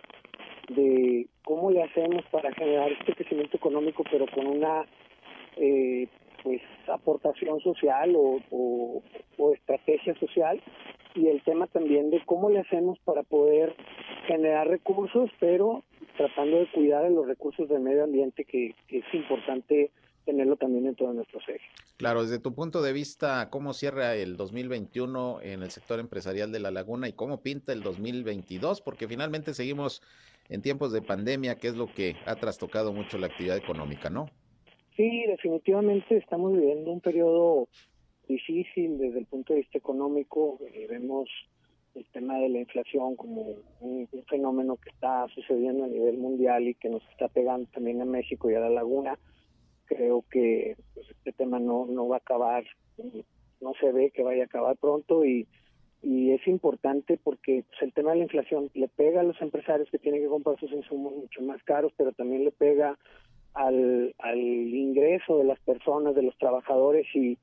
de 0.70 1.28
cómo 1.44 1.72
le 1.72 1.84
hacemos 1.84 2.26
para 2.32 2.52
generar 2.54 2.92
este 2.92 3.14
crecimiento 3.14 3.58
económico, 3.58 4.04
pero 4.12 4.26
con 4.34 4.48
una 4.48 4.86
eh, 5.58 6.08
pues 6.44 6.62
aportación 6.88 7.60
social 7.62 8.14
o, 8.16 8.40
o, 8.52 9.54
estrategia 9.54 10.14
social 10.20 10.62
y 11.16 11.28
el 11.28 11.42
tema 11.44 11.68
también 11.68 12.10
de 12.10 12.22
cómo 12.26 12.50
le 12.50 12.60
hacemos 12.60 13.00
para 13.00 13.24
poder 13.24 13.74
generar 14.28 14.68
recursos, 14.68 15.30
pero 15.40 15.84
tratando 16.18 16.60
de 16.60 16.68
cuidar 16.72 17.04
de 17.04 17.12
los 17.12 17.28
recursos 17.28 17.70
del 17.70 17.80
medio 17.80 18.04
ambiente 18.04 18.44
que 18.44 18.76
es 18.90 19.14
importante 19.14 19.92
tenerlo 20.26 20.56
también 20.58 20.88
en 20.88 20.96
todos 20.96 21.16
nuestros 21.16 21.44
ejes. 21.48 21.62
Claro, 21.98 22.24
desde 22.24 22.40
tu 22.40 22.54
punto 22.54 22.82
de 22.82 22.92
vista, 22.92 23.50
¿cómo 23.50 23.74
cierra 23.74 24.16
el 24.16 24.36
2021 24.36 25.42
en 25.42 25.64
el 25.64 25.72
sector 25.72 26.00
empresarial 26.00 26.52
de 26.52 26.60
La 26.60 26.72
Laguna 26.72 27.08
y 27.08 27.14
cómo 27.14 27.42
pinta 27.42 27.72
el 27.72 27.82
2022? 27.84 28.82
Porque 28.82 29.08
finalmente 29.08 29.54
seguimos 29.54 30.02
en 30.50 30.62
tiempos 30.62 30.92
de 30.92 31.02
pandemia, 31.02 31.56
que 31.56 31.70
es 31.70 31.76
lo 31.76 31.88
que 31.88 32.16
ha 32.26 32.36
trastocado 32.36 32.92
mucho 32.94 33.18
la 33.18 33.28
actividad 33.28 33.58
económica, 33.58 34.10
¿no? 34.10 34.30
Sí, 34.96 35.24
definitivamente 35.28 36.18
estamos 36.18 36.54
viviendo 36.54 36.92
un 36.92 37.02
periodo 37.02 37.68
difícil 38.28 38.98
desde 38.98 39.20
el 39.20 39.26
punto 39.26 39.54
de 39.54 39.60
vista 39.60 39.78
económico. 39.78 40.60
Eh, 40.74 40.88
vemos 40.90 41.30
el 41.96 42.06
tema 42.12 42.38
de 42.40 42.50
la 42.50 42.60
inflación 42.60 43.16
como 43.16 43.42
un, 43.80 44.08
un, 44.12 44.24
fenómeno 44.26 44.78
que 44.78 44.90
está 44.90 45.28
sucediendo 45.34 45.86
a 45.86 45.88
nivel 45.88 46.18
mundial 46.18 46.68
y 46.68 46.76
que 46.76 46.90
nos 46.90 47.04
está 47.10 47.28
pegando 47.28 47.70
también 47.74 48.02
a 48.02 48.06
México 48.06 48.50
y 48.50 48.56
a 48.56 48.60
la 48.60 48.70
laguna. 48.70 49.18
Creo 49.86 50.24
que 50.32 50.76
pues, 50.94 51.10
este 51.10 51.32
tema 51.34 51.60
no, 51.60 51.86
no 51.86 52.08
va 52.08 52.18
a 52.18 52.20
acabar, 52.20 52.64
no 53.62 53.74
se 53.80 53.92
ve 53.92 54.12
que 54.12 54.24
vaya 54.24 54.44
a 54.44 54.46
acabar 54.46 54.78
pronto 54.78 55.26
y, 55.26 55.48
y 56.02 56.32
es 56.32 56.48
importante 56.48 57.20
porque 57.24 57.64
pues, 57.68 57.82
el 57.82 57.94
tema 57.94 58.12
de 58.12 58.18
la 58.18 58.24
inflación 58.24 58.70
le 58.74 58.88
pega 58.88 59.22
a 59.22 59.24
los 59.24 59.42
empresarios 59.42 59.90
que 59.90 60.00
tienen 60.00 60.22
que 60.22 60.28
comprar 60.28 60.60
sus 60.60 60.72
insumos 60.72 61.14
mucho 61.14 61.42
más 61.42 61.62
caros, 61.64 61.92
pero 61.98 62.12
también 62.12 62.44
le 62.44 62.52
pega 62.52 62.98
al, 63.54 64.14
al 64.20 64.40
ingreso 64.40 65.38
de 65.38 65.46
las 65.46 65.60
personas, 65.62 66.14
de 66.16 66.24
los 66.24 66.38
trabajadores 66.38 67.08
y, 67.16 67.38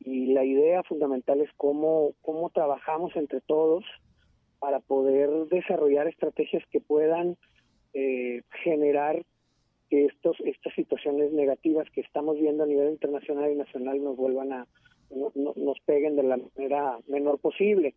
y 0.00 0.26
la 0.26 0.44
idea 0.44 0.82
fundamental 0.82 1.40
es 1.40 1.50
cómo, 1.56 2.12
cómo 2.22 2.50
trabajamos 2.50 3.14
entre 3.16 3.40
todos 3.40 3.84
para 4.58 4.80
poder 4.80 5.28
desarrollar 5.48 6.06
estrategias 6.08 6.62
que 6.70 6.80
puedan 6.80 7.36
eh, 7.94 8.42
generar 8.62 9.24
que 9.92 10.06
estos, 10.06 10.40
estas 10.46 10.72
situaciones 10.72 11.32
negativas 11.32 11.86
que 11.90 12.00
estamos 12.00 12.40
viendo 12.40 12.64
a 12.64 12.66
nivel 12.66 12.92
internacional 12.92 13.52
y 13.52 13.56
nacional 13.56 14.02
nos 14.02 14.16
vuelvan 14.16 14.50
a, 14.50 14.66
no, 15.10 15.30
no, 15.34 15.52
nos 15.54 15.78
peguen 15.80 16.16
de 16.16 16.22
la 16.22 16.38
manera 16.38 16.98
menor 17.08 17.38
posible. 17.38 17.94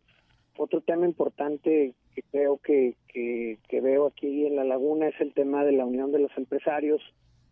Otro 0.58 0.82
tema 0.82 1.06
importante 1.06 1.94
que 2.14 2.22
creo 2.24 2.58
que, 2.58 2.96
que, 3.08 3.80
veo 3.80 4.08
aquí 4.08 4.46
en 4.46 4.58
la 4.58 4.66
laguna 4.66 5.08
es 5.08 5.22
el 5.22 5.34
tema 5.34 5.64
de 5.64 5.72
la 5.72 5.86
unión 5.86 6.12
de 6.12 6.20
los 6.20 6.32
empresarios, 6.38 7.02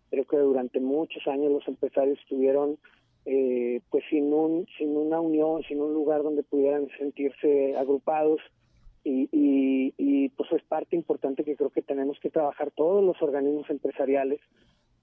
Creo 0.09 0.25
que 0.25 0.37
durante 0.37 0.79
muchos 0.79 1.25
años 1.25 1.51
los 1.51 1.67
empresarios 1.67 2.19
estuvieron 2.19 2.77
eh, 3.25 3.79
pues 3.89 4.03
sin 4.11 4.31
un 4.31 4.67
sin 4.77 4.95
una 4.95 5.21
unión, 5.21 5.63
sin 5.63 5.81
un 5.81 5.93
lugar 5.93 6.21
donde 6.21 6.43
pudieran 6.43 6.87
sentirse 6.99 7.75
agrupados 7.77 8.39
y, 9.03 9.93
y, 9.97 10.29
pues 10.29 10.51
es 10.53 10.63
parte 10.63 10.95
importante 10.95 11.43
que 11.43 11.55
creo 11.55 11.69
que 11.69 11.81
tenemos 11.81 12.19
que 12.19 12.29
trabajar 12.29 12.71
todos 12.71 13.03
los 13.03 13.21
organismos 13.21 13.69
empresariales. 13.69 14.39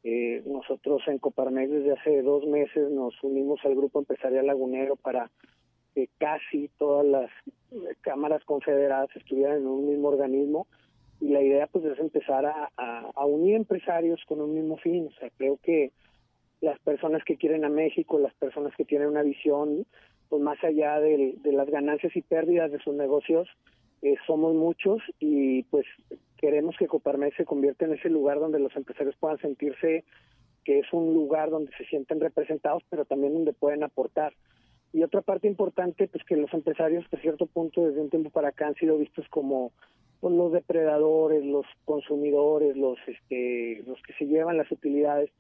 Eh, 0.03 0.43
nosotros 0.47 1.03
en 1.07 1.19
Coparmex 1.19 1.71
desde 1.71 1.93
hace 1.93 2.23
dos 2.23 2.47
meses 2.47 2.91
nos 2.91 3.15
unimos 3.23 3.61
al 3.65 3.75
grupo 3.75 3.99
empresarial 3.99 4.47
lagunero 4.47 4.97
para 4.97 5.31
que 5.95 6.09
casi 6.19 6.69
todas 6.79 7.05
las 7.05 7.31
cámaras 8.01 8.43
confederadas 8.45 9.15
estuvieran 9.15 9.59
en 9.59 9.67
un 9.67 9.87
mismo 9.87 10.09
organismo 10.09 10.67
y 11.21 11.29
la 11.29 11.43
idea 11.43 11.67
pues 11.67 11.85
es 11.85 11.99
empezar 11.99 12.47
a, 12.47 12.71
a, 12.79 13.11
a 13.15 13.27
unir 13.27 13.57
empresarios 13.57 14.25
con 14.27 14.41
un 14.41 14.55
mismo 14.55 14.79
fin. 14.79 15.09
O 15.09 15.13
sea, 15.19 15.29
creo 15.37 15.59
que 15.63 15.93
las 16.63 16.79
personas 16.81 17.23
que 17.25 17.37
quieren 17.37 17.67
a 17.67 17.69
México, 17.69 18.19
las 18.19 18.35
personas 18.35 18.75
que 18.77 18.87
tienen 18.87 19.09
una 19.09 19.23
visión 19.23 19.87
pues 20.31 20.41
más 20.41 20.63
allá 20.65 21.01
de, 21.01 21.35
de 21.43 21.53
las 21.53 21.69
ganancias 21.69 22.17
y 22.17 22.23
pérdidas 22.23 22.71
de 22.71 22.79
sus 22.79 22.95
negocios, 22.95 23.49
eh, 24.03 24.17
somos 24.27 24.55
muchos 24.55 25.03
y 25.19 25.65
pues 25.65 25.87
queremos 26.39 26.75
que 26.79 26.87
Coparmex 26.87 27.37
se 27.37 27.45
convierta 27.45 27.85
en 27.85 27.95
ese 27.95 28.09
lugar 28.09 28.41
donde 28.41 28.59
los 28.59 28.75
empresarios 28.75 29.15
puedan 29.17 29.39
sentirse 29.39 30.05
que 30.65 30.79
es 30.79 30.93
un 30.93 31.15
lugar 31.15 31.51
donde 31.51 31.73
se 31.77 31.85
sienten 31.87 32.21
representados, 32.21 32.83
pero 32.91 33.05
también 33.05 33.35
donde 33.35 33.53
pueden 33.53 33.83
aportar. 33.83 34.35
Y 34.93 35.03
otra 35.03 35.23
parte 35.23 35.47
importante, 35.47 36.09
pues 36.09 36.25
que 36.25 36.37
los 36.37 36.53
empresarios, 36.53 37.05
a 37.13 37.17
cierto 37.19 37.47
punto, 37.47 37.87
desde 37.87 38.01
un 38.01 38.11
tiempo 38.11 38.31
para 38.31 38.49
acá, 38.49 38.67
han 38.67 38.75
sido 38.75 38.99
vistos 38.99 39.27
como 39.29 39.73
pues, 40.21 40.35
los 40.35 40.53
depredadores, 40.53 41.45
los 41.45 41.67
consumidores, 41.85 42.77
los, 42.77 42.99
este, 43.07 43.83
los 43.87 44.01
que 44.03 44.13
se 44.15 44.27
llevan 44.27 44.57
las 44.57 44.71
utilidades. 44.71 45.31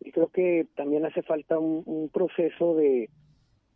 Y 0.00 0.12
creo 0.12 0.28
que 0.28 0.66
también 0.74 1.04
hace 1.04 1.22
falta 1.22 1.58
un, 1.58 1.82
un 1.86 2.08
proceso 2.08 2.74
de, 2.74 3.10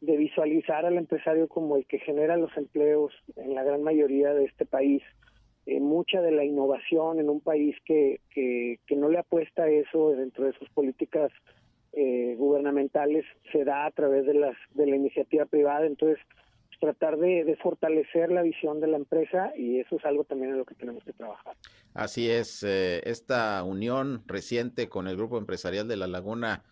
de 0.01 0.17
visualizar 0.17 0.85
al 0.85 0.99
empresario 0.99 1.49
como 1.49 1.77
el 1.77 1.87
que 1.87 1.99
genera 1.99 2.37
los 2.37 2.55
empleos 2.57 3.13
en 3.37 3.55
la 3.55 3.65
gran 3.65 3.83
mayoría 3.83 4.35
de 4.35 4.45
este 4.45 4.67
país. 4.67 5.03
Eh, 5.67 5.81
mucha 5.81 6.21
de 6.21 6.31
la 6.31 6.45
innovación 6.45 7.19
en 7.19 7.29
un 7.29 7.41
país 7.41 7.77
que, 7.85 8.21
que, 8.31 8.79
que 8.87 8.97
no 8.97 9.09
le 9.09 9.19
apuesta 9.19 9.69
eso 9.69 10.11
dentro 10.11 10.45
de 10.45 10.53
sus 10.53 10.69
políticas 10.71 11.33
eh, 11.93 12.35
gubernamentales 12.37 13.25
se 13.51 13.65
da 13.65 13.87
a 13.87 13.91
través 13.91 14.27
de, 14.27 14.35
las, 14.35 14.57
de 14.75 14.87
la 14.87 14.97
iniciativa 14.97 15.47
privada. 15.47 15.87
Entonces, 15.87 16.19
pues, 16.69 16.79
tratar 16.79 17.19
de, 17.19 17.45
de, 17.45 17.57
fortalecer 17.57 18.31
la 18.31 18.43
visión 18.43 18.81
de 18.81 18.87
la 18.87 18.99
empresa 18.99 19.53
y 19.57 19.81
eso 19.81 19.97
es 19.97 20.05
algo 20.05 20.25
también 20.25 20.53
en 20.53 20.59
lo 20.59 20.65
que 20.65 20.75
tenemos 20.75 21.03
que 21.05 21.15
trabajar. 21.15 21.57
Así 21.95 22.31
es, 22.31 22.63
eh, 22.63 23.01
esta 23.05 23.63
unión 23.65 24.23
reciente 24.27 24.89
con 24.89 25.09
el 25.09 25.17
grupo 25.17 25.39
empresarial 25.39 25.89
de 25.89 25.97
La 25.97 26.07
Laguna 26.07 26.63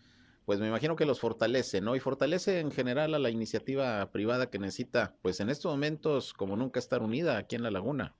pues 0.45 0.59
me 0.59 0.67
imagino 0.67 0.95
que 0.95 1.05
los 1.05 1.19
fortalece, 1.19 1.81
¿no? 1.81 1.95
Y 1.95 1.99
fortalece 1.99 2.59
en 2.59 2.71
general 2.71 3.13
a 3.15 3.19
la 3.19 3.29
iniciativa 3.29 4.11
privada 4.11 4.49
que 4.49 4.59
necesita, 4.59 5.15
pues 5.21 5.39
en 5.39 5.49
estos 5.49 5.71
momentos, 5.71 6.33
como 6.33 6.55
nunca, 6.55 6.79
estar 6.79 7.01
unida 7.01 7.37
aquí 7.37 7.55
en 7.55 7.63
la 7.63 7.71
laguna. 7.71 8.13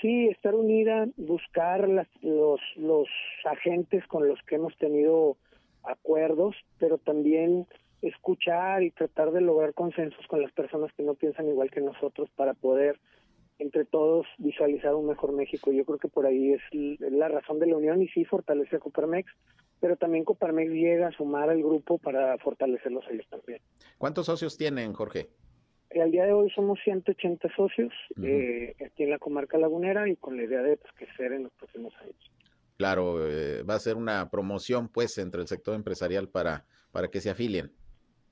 Sí, 0.00 0.28
estar 0.28 0.54
unida, 0.54 1.06
buscar 1.16 1.88
las, 1.88 2.06
los, 2.22 2.60
los 2.76 3.08
agentes 3.44 4.06
con 4.06 4.28
los 4.28 4.40
que 4.42 4.56
hemos 4.56 4.76
tenido 4.76 5.36
acuerdos, 5.82 6.54
pero 6.78 6.98
también 6.98 7.66
escuchar 8.02 8.82
y 8.82 8.90
tratar 8.90 9.32
de 9.32 9.40
lograr 9.40 9.74
consensos 9.74 10.26
con 10.26 10.42
las 10.42 10.52
personas 10.52 10.92
que 10.92 11.02
no 11.02 11.14
piensan 11.14 11.48
igual 11.48 11.70
que 11.70 11.80
nosotros 11.80 12.28
para 12.36 12.54
poder 12.54 13.00
entre 13.58 13.84
todos 13.84 14.26
visualizar 14.38 14.94
un 14.94 15.06
mejor 15.06 15.32
México. 15.32 15.72
Yo 15.72 15.84
creo 15.84 15.98
que 15.98 16.08
por 16.08 16.26
ahí 16.26 16.52
es 16.52 16.60
la 17.00 17.28
razón 17.28 17.58
de 17.58 17.66
la 17.66 17.76
unión 17.76 18.02
y 18.02 18.08
sí 18.08 18.24
fortalece 18.24 18.76
a 18.76 18.80
Coparmex, 18.80 19.32
pero 19.80 19.96
también 19.96 20.24
Coparmex 20.24 20.70
llega 20.70 21.08
a 21.08 21.12
sumar 21.12 21.50
al 21.50 21.62
grupo 21.62 21.98
para 21.98 22.36
fortalecerlos 22.38 23.04
ellos 23.10 23.26
también. 23.28 23.60
¿Cuántos 23.98 24.26
socios 24.26 24.56
tienen, 24.56 24.92
Jorge? 24.92 25.28
Eh, 25.90 26.02
al 26.02 26.10
día 26.10 26.24
de 26.24 26.32
hoy 26.32 26.50
somos 26.50 26.78
180 26.84 27.48
socios 27.54 27.92
uh 28.16 28.20
-huh. 28.20 28.26
eh, 28.26 28.76
aquí 28.84 29.04
en 29.04 29.10
la 29.10 29.18
comarca 29.18 29.58
lagunera 29.58 30.08
y 30.08 30.16
con 30.16 30.36
la 30.36 30.44
idea 30.44 30.62
de 30.62 30.76
pues, 30.76 30.92
crecer 30.94 31.32
en 31.32 31.44
los 31.44 31.52
próximos 31.52 31.94
años. 32.02 32.32
Claro, 32.76 33.26
eh, 33.26 33.62
va 33.62 33.74
a 33.74 33.78
ser 33.78 33.96
una 33.96 34.30
promoción 34.30 34.88
pues 34.88 35.16
entre 35.18 35.40
el 35.40 35.46
sector 35.46 35.74
empresarial 35.74 36.28
para, 36.28 36.64
para 36.92 37.08
que 37.08 37.20
se 37.20 37.30
afilien. 37.30 37.70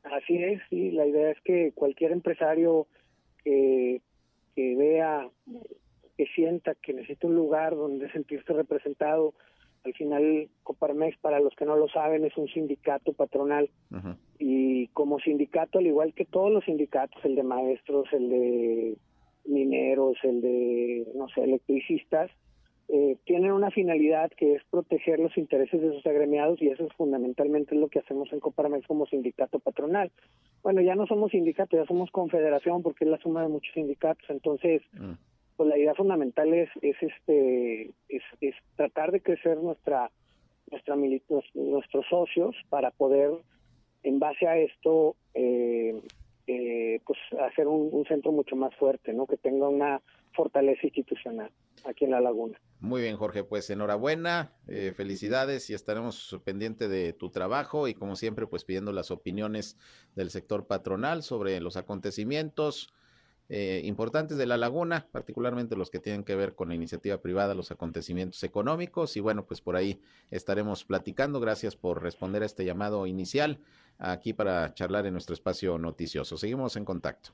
Así 0.02 0.36
es, 0.36 0.60
sí, 0.68 0.90
la 0.90 1.06
idea 1.06 1.30
es 1.30 1.40
que 1.42 1.72
cualquier 1.74 2.12
empresario 2.12 2.86
que 3.42 4.02
que 4.54 4.76
vea, 4.76 5.28
que 6.16 6.26
sienta 6.34 6.74
que 6.74 6.92
necesita 6.92 7.26
un 7.26 7.34
lugar 7.34 7.74
donde 7.74 8.10
sentirse 8.12 8.52
representado. 8.52 9.34
Al 9.84 9.92
final, 9.92 10.48
Coparmex, 10.62 11.18
para 11.18 11.40
los 11.40 11.54
que 11.54 11.66
no 11.66 11.76
lo 11.76 11.88
saben, 11.88 12.24
es 12.24 12.36
un 12.36 12.48
sindicato 12.48 13.12
patronal. 13.12 13.68
Uh 13.90 13.96
-huh. 13.96 14.16
Y 14.38 14.88
como 14.88 15.18
sindicato, 15.20 15.78
al 15.78 15.86
igual 15.86 16.14
que 16.14 16.24
todos 16.24 16.50
los 16.50 16.64
sindicatos, 16.64 17.22
el 17.24 17.34
de 17.34 17.42
maestros, 17.42 18.08
el 18.12 18.28
de 18.30 18.96
mineros, 19.44 20.16
el 20.22 20.40
de, 20.40 21.06
no 21.14 21.28
sé, 21.28 21.44
electricistas, 21.44 22.30
eh, 22.88 23.16
tienen 23.24 23.52
una 23.52 23.70
finalidad 23.70 24.30
que 24.36 24.54
es 24.54 24.62
proteger 24.70 25.18
los 25.18 25.36
intereses 25.38 25.80
de 25.80 25.92
sus 25.92 26.06
agremiados 26.06 26.60
y 26.60 26.68
eso 26.68 26.84
es 26.84 26.92
fundamentalmente 26.92 27.74
lo 27.74 27.88
que 27.88 28.00
hacemos 28.00 28.30
en 28.32 28.40
Coparmex 28.40 28.86
como 28.86 29.06
sindicato 29.06 29.58
patronal. 29.58 30.12
Bueno, 30.62 30.82
ya 30.82 30.94
no 30.94 31.06
somos 31.06 31.30
sindicato, 31.30 31.76
ya 31.78 31.86
somos 31.86 32.10
confederación 32.10 32.82
porque 32.82 33.04
es 33.04 33.10
la 33.10 33.18
suma 33.18 33.42
de 33.42 33.48
muchos 33.48 33.72
sindicatos, 33.72 34.28
entonces 34.28 34.82
mm. 34.92 35.12
Pues 35.56 35.68
la 35.68 35.78
idea 35.78 35.94
fundamental 35.94 36.52
es, 36.52 36.68
es 36.82 36.96
este 37.00 37.92
es, 38.08 38.54
tratar 38.76 39.12
de 39.12 39.20
crecer 39.20 39.58
nuestra 39.58 40.10
nuestra 40.70 40.96
nuestros 40.96 42.06
socios 42.08 42.56
para 42.68 42.90
poder 42.90 43.30
en 44.02 44.18
base 44.18 44.46
a 44.46 44.58
esto 44.58 45.16
eh, 45.34 46.00
eh, 46.46 47.00
pues 47.06 47.18
hacer 47.40 47.66
un, 47.66 47.88
un 47.90 48.04
centro 48.04 48.30
mucho 48.30 48.54
más 48.54 48.74
fuerte, 48.76 49.14
¿no? 49.14 49.26
Que 49.26 49.38
tenga 49.38 49.68
una 49.68 50.02
fortaleza 50.34 50.80
institucional 50.86 51.50
aquí 51.84 52.04
en 52.04 52.10
la 52.10 52.20
laguna. 52.20 52.60
Muy 52.80 53.02
bien, 53.02 53.16
Jorge, 53.16 53.44
pues 53.44 53.70
enhorabuena, 53.70 54.52
eh, 54.68 54.92
felicidades 54.94 55.70
y 55.70 55.74
estaremos 55.74 56.38
pendiente 56.44 56.88
de 56.88 57.12
tu 57.12 57.30
trabajo 57.30 57.88
y 57.88 57.94
como 57.94 58.16
siempre, 58.16 58.46
pues 58.46 58.64
pidiendo 58.64 58.92
las 58.92 59.10
opiniones 59.10 59.78
del 60.14 60.30
sector 60.30 60.66
patronal 60.66 61.22
sobre 61.22 61.60
los 61.60 61.76
acontecimientos 61.76 62.92
eh, 63.48 63.82
importantes 63.84 64.38
de 64.38 64.46
la 64.46 64.56
laguna, 64.56 65.06
particularmente 65.12 65.76
los 65.76 65.90
que 65.90 65.98
tienen 65.98 66.24
que 66.24 66.34
ver 66.34 66.54
con 66.54 66.68
la 66.68 66.74
iniciativa 66.74 67.18
privada, 67.18 67.54
los 67.54 67.70
acontecimientos 67.70 68.42
económicos 68.42 69.16
y 69.16 69.20
bueno, 69.20 69.44
pues 69.44 69.60
por 69.60 69.76
ahí 69.76 70.00
estaremos 70.30 70.84
platicando. 70.84 71.40
Gracias 71.40 71.76
por 71.76 72.02
responder 72.02 72.42
a 72.42 72.46
este 72.46 72.64
llamado 72.64 73.06
inicial 73.06 73.58
aquí 73.98 74.32
para 74.32 74.72
charlar 74.74 75.06
en 75.06 75.12
nuestro 75.12 75.34
espacio 75.34 75.76
noticioso. 75.78 76.36
Seguimos 76.36 76.76
en 76.76 76.84
contacto. 76.84 77.30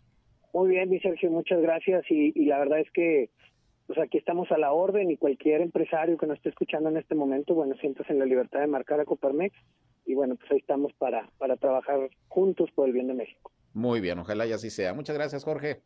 Muy 0.53 0.71
bien, 0.71 0.91
mi 0.91 0.99
Sergio, 0.99 1.31
muchas 1.31 1.61
gracias 1.61 2.05
y, 2.11 2.33
y 2.35 2.47
la 2.47 2.59
verdad 2.59 2.81
es 2.81 2.91
que 2.91 3.31
pues 3.87 3.99
aquí 3.99 4.19
estamos 4.19 4.51
a 4.53 4.59
la 4.59 4.73
orden 4.73 5.11
y 5.11 5.17
cualquier 5.17 5.61
empresario 5.63 6.17
que 6.17 6.27
nos 6.27 6.37
esté 6.37 6.51
escuchando 6.51 6.89
en 6.91 6.97
este 6.97 7.17
momento, 7.17 7.55
bueno, 7.55 7.75
sientas 7.81 8.09
en 8.09 8.21
la 8.21 8.25
libertad 8.25 8.61
de 8.61 8.69
marcar 8.69 9.01
a 9.01 9.05
Coparmex 9.05 9.53
y 10.07 10.15
bueno, 10.15 10.37
pues 10.37 10.51
ahí 10.51 10.59
estamos 10.59 10.93
para, 10.95 11.29
para 11.39 11.57
trabajar 11.57 12.09
juntos 12.29 12.71
por 12.73 12.87
el 12.87 12.93
bien 12.93 13.09
de 13.09 13.15
México. 13.15 13.53
Muy 13.75 14.01
bien, 14.01 14.19
ojalá 14.19 14.47
y 14.47 14.53
así 14.53 14.71
sea. 14.71 14.95
Muchas 14.95 15.17
gracias, 15.17 15.45
Jorge. 15.45 15.83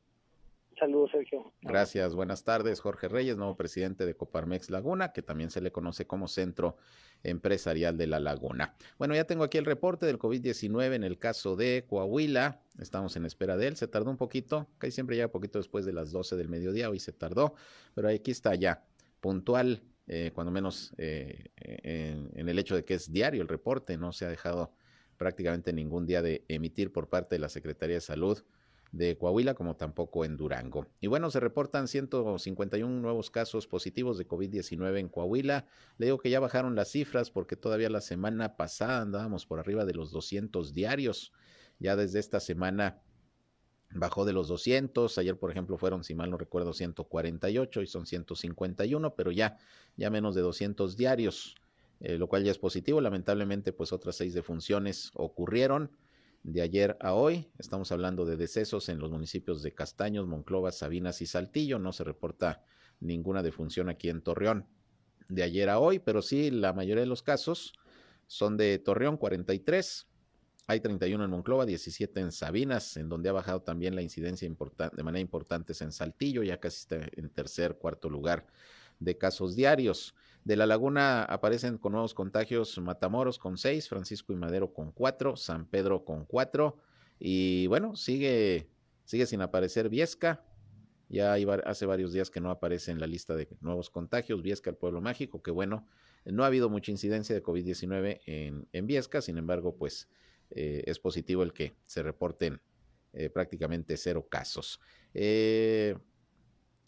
Saludos, 0.79 1.11
Sergio. 1.13 1.53
Gracias, 1.63 2.15
buenas 2.15 2.45
tardes. 2.45 2.81
Jorge 2.81 3.09
Reyes, 3.09 3.37
nuevo 3.37 3.57
presidente 3.57 4.07
de 4.07 4.15
Coparmex 4.15 4.71
Laguna, 4.71 5.13
que 5.13 5.23
también 5.23 5.51
se 5.51 5.61
le 5.61 5.71
conoce 5.71 6.07
como 6.07 6.27
Centro 6.27 6.77
Empresarial 7.23 7.97
de 7.97 8.07
la 8.07 8.21
Laguna. 8.21 8.75
Bueno, 8.99 9.15
ya 9.15 9.25
tengo 9.25 9.45
aquí 9.45 9.59
el 9.59 9.65
reporte 9.65 10.07
del 10.07 10.19
COVID-19 10.19 10.95
en 10.95 11.05
el 11.05 11.19
caso 11.19 11.57
de 11.57 11.85
Coahuila. 11.89 12.61
Estamos 12.79 13.17
en 13.17 13.25
espera 13.25 13.57
de 13.57 13.69
él. 13.69 13.77
Se 13.77 13.87
tardó 13.87 14.11
un 14.11 14.17
poquito, 14.17 14.69
casi 14.79 14.93
siempre 14.93 15.17
llega 15.17 15.29
poquito 15.29 15.59
después 15.59 15.85
de 15.85 15.93
las 15.93 16.11
12 16.11 16.37
del 16.37 16.49
mediodía. 16.49 16.91
Hoy 16.91 16.99
se 16.99 17.13
tardó, 17.13 17.55
pero 17.95 18.09
aquí 18.09 18.31
está 18.31 18.55
ya, 18.55 18.85
puntual, 19.21 19.83
eh, 20.07 20.33
cuando 20.35 20.51
menos 20.51 20.93
eh, 20.99 21.51
en, 21.57 22.31
en 22.35 22.49
el 22.49 22.59
hecho 22.59 22.75
de 22.75 22.85
que 22.85 22.95
es 22.95 23.13
diario 23.13 23.43
el 23.43 23.49
reporte. 23.49 23.97
No 23.97 24.13
se 24.13 24.25
ha 24.25 24.29
dejado 24.29 24.73
prácticamente 25.17 25.73
ningún 25.73 26.07
día 26.07 26.21
de 26.21 26.45
emitir 26.49 26.93
por 26.93 27.09
parte 27.09 27.37
de 27.37 27.39
la 27.39 27.49
Secretaría 27.49 27.97
de 27.97 28.01
Salud 28.01 28.43
de 28.95 29.19
Coahuila, 29.19 29.55
como 29.55 29.75
tampoco 29.75 30.25
en 30.25 30.37
Durango. 30.37 30.87
Y 31.01 31.09
bueno, 31.09 31.29
se 31.31 31.41
reportan 31.41 31.89
151 31.89 33.01
nuevos 33.01 33.29
casos 33.31 33.67
positivos 33.67 34.19
de 34.19 34.29
COVID-19 34.29 35.01
en 35.01 35.09
Coahuila. 35.09 35.67
Le 35.99 36.07
digo 36.07 36.19
que 36.19 36.31
ya 36.31 36.39
bajaron 36.39 36.77
las 36.77 36.93
cifras 36.93 37.31
porque 37.31 37.57
todavía 37.57 37.91
la 37.91 38.01
semana 38.01 38.57
pasada 38.57 39.01
andábamos 39.01 39.47
por 39.47 39.59
arriba 39.59 39.85
de 39.85 39.95
los 39.95 40.13
200 40.13 40.75
diarios. 40.75 41.33
Ya 41.81 41.97
desde 41.97 42.21
esta 42.21 42.39
semana 42.39 43.03
bajó 43.91 44.25
de 44.25 44.33
los 44.33 44.47
200. 44.47 45.19
Ayer, 45.19 45.37
por 45.37 45.51
ejemplo, 45.51 45.77
fueron, 45.77 46.05
si 46.05 46.15
mal 46.15 46.31
no 46.31 46.37
recuerdo, 46.37 46.73
148 46.73 47.83
y 47.83 47.87
son 47.89 48.07
151, 48.07 49.17
pero 49.17 49.33
ya, 49.33 49.59
ya 49.97 50.09
menos 50.09 50.37
de 50.37 50.43
200 50.43 50.97
diarios, 50.97 51.57
eh, 51.99 52.17
lo 52.17 52.29
cual 52.29 52.45
ya 52.45 52.53
es 52.53 52.59
positivo. 52.59 53.01
Lamentablemente, 53.01 53.73
pues 53.73 53.93
otras 53.93 54.15
seis 54.15 54.35
defunciones 54.35 55.11
ocurrieron 55.15 55.91
de 56.45 56.63
ayer 56.63 56.97
a 57.01 57.15
hoy. 57.15 57.51
Estamos 57.59 57.91
hablando 57.91 58.25
de 58.25 58.37
decesos 58.37 58.89
en 58.89 58.99
los 59.01 59.11
municipios 59.11 59.63
de 59.63 59.75
Castaños, 59.75 60.29
Monclova, 60.29 60.71
Sabinas 60.71 61.21
y 61.23 61.27
Saltillo. 61.27 61.79
No 61.79 61.93
se 61.93 62.05
reporta 62.05 62.63
ninguna 63.01 63.43
defunción 63.43 63.89
aquí 63.89 64.11
en 64.11 64.23
Torreón 64.23 64.67
de 65.29 65.43
ayer 65.43 65.71
a 65.71 65.79
hoy, 65.79 65.99
pero 65.99 66.23
sí 66.23 66.51
la 66.51 66.73
mayoría 66.75 67.01
de 67.01 67.09
los 67.09 67.23
casos 67.23 67.73
son 68.27 68.57
de 68.57 68.79
Torreón 68.79 69.17
43, 69.17 70.07
hay 70.67 70.81
31 70.81 71.25
en 71.25 71.31
Monclova, 71.31 71.67
17 71.67 72.21
en 72.21 72.33
Sabinas, 72.33 72.97
en 72.97 73.09
donde 73.09 73.29
ha 73.29 73.33
bajado 73.33 73.63
también 73.63 73.95
la 73.95 74.03
incidencia 74.03 74.49
de 74.49 75.03
manera 75.03 75.21
importante 75.21 75.73
es 75.73 75.81
en 75.83 75.93
Saltillo, 75.93 76.43
ya 76.43 76.59
casi 76.59 76.81
está 76.81 77.09
en 77.13 77.31
tercer, 77.31 77.77
cuarto 77.77 78.09
lugar 78.09 78.47
de 78.99 79.17
casos 79.19 79.57
diarios. 79.57 80.15
De 80.45 80.57
la 80.57 80.67
laguna 80.67 81.25
aparecen 81.25 81.79
con 81.79 81.93
nuevos 81.93 82.13
contagios 82.13 82.79
Matamoros 82.79 83.39
con 83.39 83.57
6, 83.57 83.89
Francisco 83.89 84.33
y 84.33 84.37
Madero 84.37 84.73
con 84.75 84.93
4, 84.93 85.37
San 85.37 85.67
Pedro 85.67 86.05
con 86.05 86.27
4 86.27 86.77
y 87.19 87.67
bueno, 87.69 87.97
sigue, 87.97 88.69
sigue 89.05 89.27
sin 89.27 89.41
aparecer 89.41 89.89
Viesca. 89.89 90.45
Ya 91.09 91.35
hace 91.65 91.87
varios 91.87 92.13
días 92.13 92.31
que 92.31 92.41
no 92.41 92.51
aparece 92.51 92.91
en 92.91 92.99
la 92.99 93.07
lista 93.07 93.37
de 93.37 93.49
nuevos 93.61 93.89
contagios. 93.89 94.43
Viesca, 94.43 94.71
el 94.71 94.77
pueblo 94.77 95.01
mágico, 95.01 95.43
que 95.43 95.51
bueno, 95.51 95.87
no 96.25 96.45
ha 96.45 96.47
habido 96.47 96.69
mucha 96.69 96.91
incidencia 96.91 97.35
de 97.35 97.43
COVID-19 97.43 98.21
en, 98.27 98.69
en 98.73 98.87
Viesca, 98.87 99.21
sin 99.21 99.39
embargo, 99.39 99.77
pues 99.77 100.09
eh, 100.51 100.83
es 100.87 100.99
positivo 100.99 101.43
el 101.43 101.53
que 101.53 101.77
se 101.87 102.03
reporten 102.03 102.61
eh, 103.13 103.31
prácticamente 103.31 103.97
cero 103.97 104.27
casos. 104.29 104.81
Eh, 105.13 105.97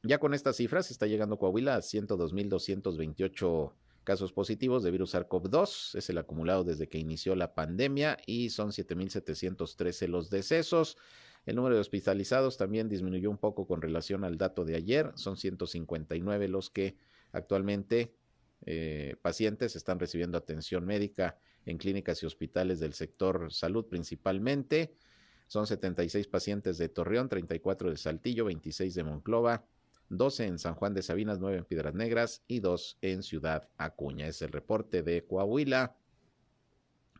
ya 0.06 0.18
con 0.18 0.34
estas 0.34 0.56
cifras 0.56 0.90
está 0.90 1.06
llegando 1.06 1.38
Coahuila 1.38 1.76
a 1.76 1.80
102.228 1.80 3.72
casos 4.04 4.32
positivos 4.32 4.82
de 4.82 4.90
virus 4.90 5.14
SARS-CoV-2. 5.14 5.96
Es 5.96 6.10
el 6.10 6.18
acumulado 6.18 6.64
desde 6.64 6.88
que 6.88 6.98
inició 6.98 7.34
la 7.34 7.54
pandemia 7.54 8.16
y 8.26 8.50
son 8.50 8.70
7.713 8.70 10.08
los 10.08 10.30
decesos. 10.30 10.96
El 11.44 11.56
número 11.56 11.74
de 11.74 11.80
hospitalizados 11.80 12.56
también 12.56 12.88
disminuyó 12.88 13.30
un 13.30 13.38
poco 13.38 13.66
con 13.66 13.82
relación 13.82 14.24
al 14.24 14.38
dato 14.38 14.64
de 14.64 14.76
ayer. 14.76 15.12
Son 15.14 15.36
159 15.36 16.48
los 16.48 16.70
que 16.70 16.96
actualmente 17.32 18.14
eh, 18.64 19.16
pacientes 19.22 19.76
están 19.76 19.98
recibiendo 19.98 20.38
atención 20.38 20.86
médica 20.86 21.38
en 21.66 21.78
clínicas 21.78 22.22
y 22.22 22.26
hospitales 22.26 22.80
del 22.80 22.94
sector 22.94 23.52
salud 23.52 23.86
principalmente. 23.86 24.94
Son 25.48 25.66
76 25.66 26.26
pacientes 26.26 26.78
de 26.78 26.88
Torreón, 26.88 27.28
34 27.28 27.90
de 27.90 27.96
Saltillo, 27.96 28.44
26 28.44 28.94
de 28.94 29.04
Monclova, 29.04 29.64
12 30.08 30.46
en 30.46 30.58
San 30.58 30.74
Juan 30.74 30.94
de 30.94 31.02
Sabinas, 31.02 31.38
9 31.40 31.58
en 31.58 31.64
Piedras 31.64 31.94
Negras 31.94 32.42
y 32.46 32.60
2 32.60 32.98
en 33.02 33.22
Ciudad 33.22 33.68
Acuña. 33.76 34.26
Es 34.26 34.42
el 34.42 34.50
reporte 34.50 35.02
de 35.02 35.24
Coahuila 35.24 35.96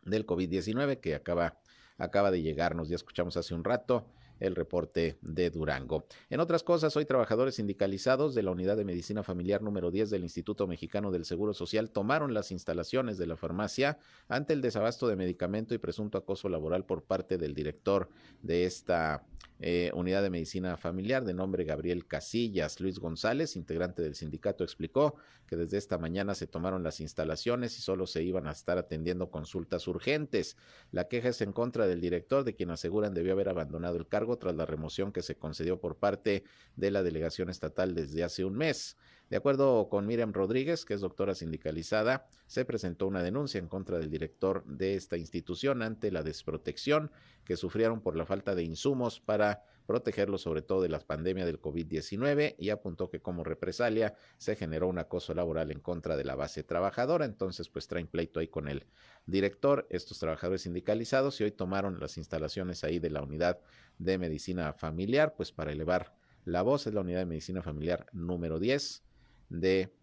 del 0.03 0.25
COVID-19 0.25 0.99
que 0.99 1.15
acaba, 1.15 1.59
acaba 1.97 2.31
de 2.31 2.41
llegarnos. 2.41 2.89
Ya 2.89 2.95
escuchamos 2.95 3.37
hace 3.37 3.53
un 3.53 3.63
rato 3.63 4.07
el 4.39 4.55
reporte 4.55 5.17
de 5.21 5.49
Durango. 5.49 6.05
En 6.29 6.39
otras 6.39 6.63
cosas, 6.63 6.95
hoy 6.95 7.05
trabajadores 7.05 7.55
sindicalizados 7.55 8.35
de 8.35 8.43
la 8.43 8.51
Unidad 8.51 8.77
de 8.77 8.85
Medicina 8.85 9.23
Familiar 9.23 9.61
número 9.61 9.91
10 9.91 10.09
del 10.09 10.23
Instituto 10.23 10.67
Mexicano 10.67 11.11
del 11.11 11.25
Seguro 11.25 11.53
Social 11.53 11.89
tomaron 11.89 12.33
las 12.33 12.51
instalaciones 12.51 13.17
de 13.17 13.27
la 13.27 13.37
farmacia 13.37 13.99
ante 14.27 14.53
el 14.53 14.61
desabasto 14.61 15.07
de 15.07 15.15
medicamento 15.15 15.73
y 15.73 15.79
presunto 15.79 16.17
acoso 16.17 16.49
laboral 16.49 16.85
por 16.85 17.03
parte 17.03 17.37
del 17.37 17.53
director 17.53 18.09
de 18.41 18.65
esta 18.65 19.25
eh, 19.59 19.91
unidad 19.93 20.21
de 20.21 20.29
medicina 20.29 20.77
familiar 20.77 21.25
de 21.25 21.33
nombre 21.33 21.63
Gabriel 21.63 22.05
Casillas. 22.05 22.79
Luis 22.79 22.99
González, 22.99 23.55
integrante 23.55 24.01
del 24.01 24.15
sindicato, 24.15 24.63
explicó 24.63 25.15
que 25.47 25.55
desde 25.55 25.77
esta 25.77 25.97
mañana 25.97 26.35
se 26.35 26.45
tomaron 26.45 26.83
las 26.83 26.99
instalaciones 26.99 27.77
y 27.77 27.81
solo 27.81 28.05
se 28.05 28.21
iban 28.21 28.47
a 28.47 28.51
estar 28.51 28.77
atendiendo 28.77 29.31
consultas 29.31 29.87
urgentes. 29.87 30.57
La 30.91 31.07
queja 31.07 31.29
es 31.29 31.41
en 31.41 31.53
contra 31.53 31.87
del 31.87 32.01
director, 32.01 32.43
de 32.43 32.55
quien 32.55 32.69
aseguran 32.69 33.13
debió 33.13 33.33
haber 33.33 33.49
abandonado 33.49 33.97
el 33.97 34.07
cargo 34.07 34.37
tras 34.37 34.55
la 34.55 34.65
remoción 34.65 35.11
que 35.11 35.21
se 35.21 35.35
concedió 35.35 35.79
por 35.79 35.97
parte 35.97 36.43
de 36.75 36.91
la 36.91 37.01
delegación 37.01 37.49
estatal 37.49 37.95
desde 37.95 38.23
hace 38.23 38.45
un 38.45 38.55
mes. 38.55 38.97
De 39.29 39.35
acuerdo 39.35 39.89
con 39.89 40.05
Miriam 40.05 40.31
Rodríguez, 40.31 40.85
que 40.85 40.93
es 40.93 41.01
doctora 41.01 41.35
sindicalizada, 41.35 42.27
se 42.45 42.63
presentó 42.63 43.07
una 43.07 43.21
denuncia 43.21 43.59
en 43.59 43.67
contra 43.67 43.99
del 43.99 44.09
director 44.09 44.63
de 44.65 44.95
esta 44.95 45.17
institución 45.17 45.81
ante 45.81 46.11
la 46.11 46.23
desprotección 46.23 47.11
que 47.43 47.57
sufrieron 47.57 47.99
por 47.99 48.15
la 48.15 48.25
falta 48.25 48.55
de 48.55 48.63
insumos 48.63 49.19
para 49.19 49.63
protegerlos 49.85 50.41
sobre 50.41 50.61
todo 50.61 50.81
de 50.81 50.87
la 50.87 50.99
pandemia 50.99 51.45
del 51.45 51.61
COVID-19 51.61 52.55
y 52.57 52.69
apuntó 52.69 53.09
que 53.09 53.19
como 53.19 53.43
represalia 53.43 54.15
se 54.37 54.55
generó 54.55 54.87
un 54.87 54.97
acoso 54.97 55.33
laboral 55.33 55.71
en 55.71 55.81
contra 55.81 56.15
de 56.15 56.23
la 56.23 56.35
base 56.35 56.63
trabajadora. 56.63 57.25
Entonces, 57.25 57.67
pues 57.67 57.87
traen 57.87 58.07
pleito 58.07 58.39
ahí 58.39 58.47
con 58.47 58.69
el 58.69 58.85
director, 59.25 59.87
estos 59.89 60.19
trabajadores 60.19 60.61
sindicalizados 60.61 61.41
y 61.41 61.43
hoy 61.43 61.51
tomaron 61.51 61.99
las 61.99 62.17
instalaciones 62.17 62.85
ahí 62.85 62.99
de 62.99 63.09
la 63.09 63.21
unidad 63.21 63.59
de 63.97 64.17
medicina 64.17 64.71
familiar, 64.71 65.33
pues 65.35 65.51
para 65.51 65.73
elevar 65.73 66.13
la 66.45 66.61
voz. 66.61 66.87
Es 66.87 66.93
la 66.93 67.01
unidad 67.01 67.19
de 67.19 67.25
medicina 67.25 67.61
familiar 67.61 68.05
número 68.13 68.57
10 68.59 69.03
de, 69.49 69.93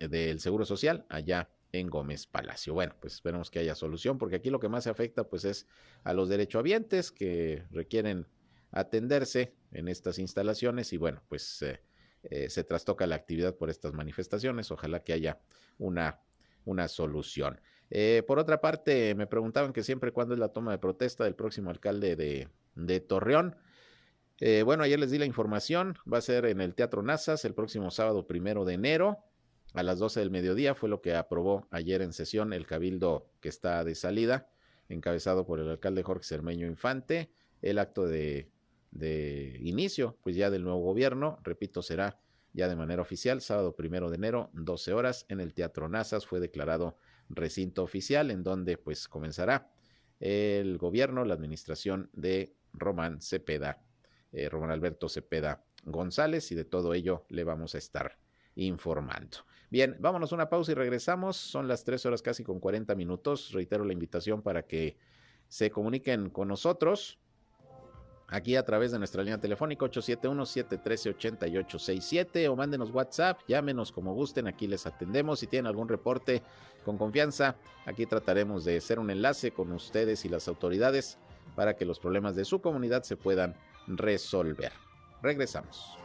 del 0.00 0.40
Seguro 0.40 0.64
Social 0.64 1.06
allá 1.08 1.50
en 1.72 1.88
Gómez 1.88 2.26
Palacio. 2.26 2.74
Bueno, 2.74 2.94
pues 3.00 3.14
esperemos 3.14 3.50
que 3.50 3.60
haya 3.60 3.74
solución, 3.74 4.18
porque 4.18 4.36
aquí 4.36 4.50
lo 4.50 4.60
que 4.60 4.68
más 4.68 4.84
se 4.84 4.90
afecta 4.90 5.24
pues 5.24 5.44
es 5.44 5.66
a 6.04 6.12
los 6.12 6.28
derechohabientes 6.28 7.12
que 7.12 7.64
requieren 7.70 8.26
atenderse 8.72 9.54
en 9.72 9.88
estas 9.88 10.18
instalaciones 10.18 10.92
y 10.92 10.96
bueno, 10.96 11.22
pues 11.28 11.62
eh, 11.62 11.80
eh, 12.24 12.50
se 12.50 12.64
trastoca 12.64 13.06
la 13.06 13.16
actividad 13.16 13.56
por 13.56 13.70
estas 13.70 13.92
manifestaciones. 13.92 14.70
Ojalá 14.70 15.00
que 15.00 15.12
haya 15.12 15.40
una, 15.78 16.20
una 16.64 16.88
solución. 16.88 17.60
Eh, 17.90 18.22
por 18.26 18.38
otra 18.38 18.60
parte, 18.60 19.14
me 19.14 19.26
preguntaban 19.26 19.72
que 19.72 19.82
siempre 19.82 20.12
cuándo 20.12 20.34
es 20.34 20.40
la 20.40 20.48
toma 20.48 20.72
de 20.72 20.78
protesta 20.78 21.24
del 21.24 21.34
próximo 21.34 21.70
alcalde 21.70 22.16
de, 22.16 22.48
de 22.74 23.00
Torreón. 23.00 23.56
Eh, 24.42 24.62
bueno, 24.62 24.84
ayer 24.84 24.98
les 24.98 25.10
di 25.10 25.18
la 25.18 25.26
información, 25.26 25.98
va 26.10 26.16
a 26.16 26.22
ser 26.22 26.46
en 26.46 26.62
el 26.62 26.74
Teatro 26.74 27.02
Nazas 27.02 27.44
el 27.44 27.52
próximo 27.52 27.90
sábado 27.90 28.26
primero 28.26 28.64
de 28.64 28.72
enero 28.72 29.18
a 29.74 29.82
las 29.82 29.98
12 29.98 30.20
del 30.20 30.30
mediodía, 30.30 30.74
fue 30.74 30.88
lo 30.88 31.02
que 31.02 31.14
aprobó 31.14 31.68
ayer 31.70 32.00
en 32.00 32.14
sesión 32.14 32.54
el 32.54 32.66
cabildo 32.66 33.30
que 33.40 33.50
está 33.50 33.84
de 33.84 33.94
salida, 33.94 34.48
encabezado 34.88 35.46
por 35.46 35.60
el 35.60 35.68
alcalde 35.68 36.02
Jorge 36.02 36.24
Cermeño 36.24 36.66
Infante. 36.66 37.30
El 37.60 37.78
acto 37.78 38.06
de, 38.06 38.48
inicio, 39.60 40.16
pues 40.22 40.36
ya 40.36 40.48
del 40.48 40.64
nuevo 40.64 40.80
gobierno, 40.80 41.38
repito, 41.44 41.82
será 41.82 42.18
ya 42.54 42.66
de 42.66 42.76
manera 42.76 43.02
oficial, 43.02 43.42
sábado 43.42 43.76
primero 43.76 44.08
de 44.08 44.16
enero, 44.16 44.48
12 44.54 44.94
horas, 44.94 45.26
en 45.28 45.40
el 45.40 45.52
Teatro 45.52 45.90
Nazas, 45.90 46.26
fue 46.26 46.40
declarado 46.40 46.96
recinto 47.28 47.82
oficial, 47.82 48.30
en 48.30 48.42
donde 48.42 48.78
pues 48.78 49.06
comenzará 49.06 49.70
el 50.18 50.78
gobierno, 50.78 51.26
la 51.26 51.34
administración 51.34 52.08
de 52.14 52.54
Román 52.72 53.20
Cepeda 53.20 53.84
eh, 54.32 54.48
Román 54.48 54.70
Alberto 54.70 55.08
Cepeda 55.08 55.64
González 55.84 56.50
y 56.52 56.54
de 56.54 56.64
todo 56.64 56.94
ello 56.94 57.24
le 57.28 57.44
vamos 57.44 57.74
a 57.74 57.78
estar 57.78 58.18
informando. 58.54 59.38
Bien, 59.70 59.96
vámonos 60.00 60.32
una 60.32 60.48
pausa 60.48 60.72
y 60.72 60.74
regresamos. 60.74 61.36
Son 61.36 61.68
las 61.68 61.84
tres 61.84 62.04
horas 62.04 62.22
casi 62.22 62.42
con 62.42 62.60
40 62.60 62.94
minutos. 62.94 63.52
Reitero 63.52 63.84
la 63.84 63.92
invitación 63.92 64.42
para 64.42 64.62
que 64.62 64.96
se 65.48 65.70
comuniquen 65.70 66.30
con 66.30 66.48
nosotros 66.48 67.20
aquí 68.30 68.56
a 68.56 68.64
través 68.64 68.92
de 68.92 68.98
nuestra 68.98 69.22
línea 69.22 69.38
telefónica 69.38 69.84
871-713-8867 69.86 72.48
o 72.48 72.56
mándenos 72.56 72.90
WhatsApp, 72.92 73.40
llámenos 73.46 73.92
como 73.92 74.14
gusten, 74.14 74.46
aquí 74.46 74.66
les 74.66 74.86
atendemos. 74.86 75.40
Si 75.40 75.46
tienen 75.46 75.66
algún 75.66 75.88
reporte 75.88 76.42
con 76.84 76.96
confianza, 76.96 77.56
aquí 77.84 78.06
trataremos 78.06 78.64
de 78.64 78.78
hacer 78.78 78.98
un 78.98 79.10
enlace 79.10 79.50
con 79.50 79.70
ustedes 79.72 80.24
y 80.24 80.28
las 80.28 80.48
autoridades 80.48 81.18
para 81.56 81.76
que 81.76 81.84
los 81.84 81.98
problemas 81.98 82.36
de 82.36 82.44
su 82.44 82.60
comunidad 82.60 83.02
se 83.02 83.16
puedan 83.16 83.56
resolver. 83.86 84.72
Regresamos. 85.22 85.98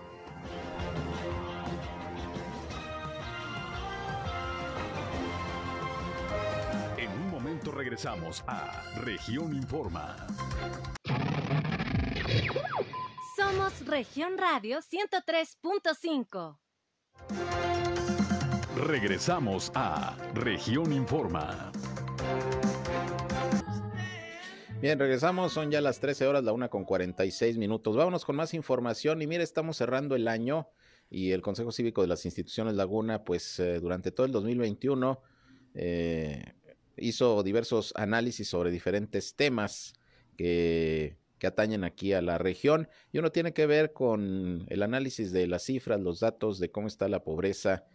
En 6.98 7.12
un 7.12 7.30
momento 7.30 7.72
regresamos 7.72 8.44
a 8.48 8.84
Región 9.02 9.56
Informa. 9.56 10.16
Somos 13.36 13.86
Región 13.86 14.38
Radio 14.38 14.80
103.5. 14.80 16.58
Regresamos 18.76 19.72
a 19.74 20.16
Región 20.34 20.92
Informa. 20.92 21.72
Bien, 24.86 25.00
regresamos, 25.00 25.52
son 25.52 25.72
ya 25.72 25.82
las 25.82 26.00
13 26.00 26.28
horas, 26.28 26.44
la 26.44 26.54
una 26.54 26.70
con 26.70 26.86
46 26.86 27.58
minutos. 27.58 27.96
Vámonos 27.96 28.24
con 28.24 28.36
más 28.36 28.54
información 28.54 29.20
y 29.20 29.26
mire, 29.26 29.44
estamos 29.44 29.78
cerrando 29.78 30.16
el 30.16 30.28
año 30.28 30.70
y 31.10 31.32
el 31.32 31.42
Consejo 31.42 31.72
Cívico 31.72 32.04
de 32.04 32.08
las 32.08 32.24
Instituciones 32.24 32.76
Laguna, 32.76 33.24
pues 33.24 33.60
eh, 33.60 33.80
durante 33.80 34.12
todo 34.12 34.28
el 34.28 34.32
2021 34.32 35.20
eh, 35.74 36.54
hizo 36.98 37.42
diversos 37.42 37.94
análisis 37.96 38.48
sobre 38.48 38.70
diferentes 38.70 39.36
temas 39.36 39.96
que, 40.38 41.18
que 41.40 41.48
atañen 41.48 41.84
aquí 41.84 42.14
a 42.14 42.22
la 42.22 42.38
región 42.38 42.88
y 43.12 43.18
uno 43.18 43.32
tiene 43.32 43.54
que 43.54 43.66
ver 43.66 43.92
con 43.92 44.68
el 44.70 44.84
análisis 44.84 45.32
de 45.32 45.48
las 45.48 45.64
cifras, 45.64 46.00
los 46.00 46.20
datos 46.20 46.60
de 46.60 46.70
cómo 46.70 46.86
está 46.86 47.08
la 47.08 47.24
pobreza 47.24 47.86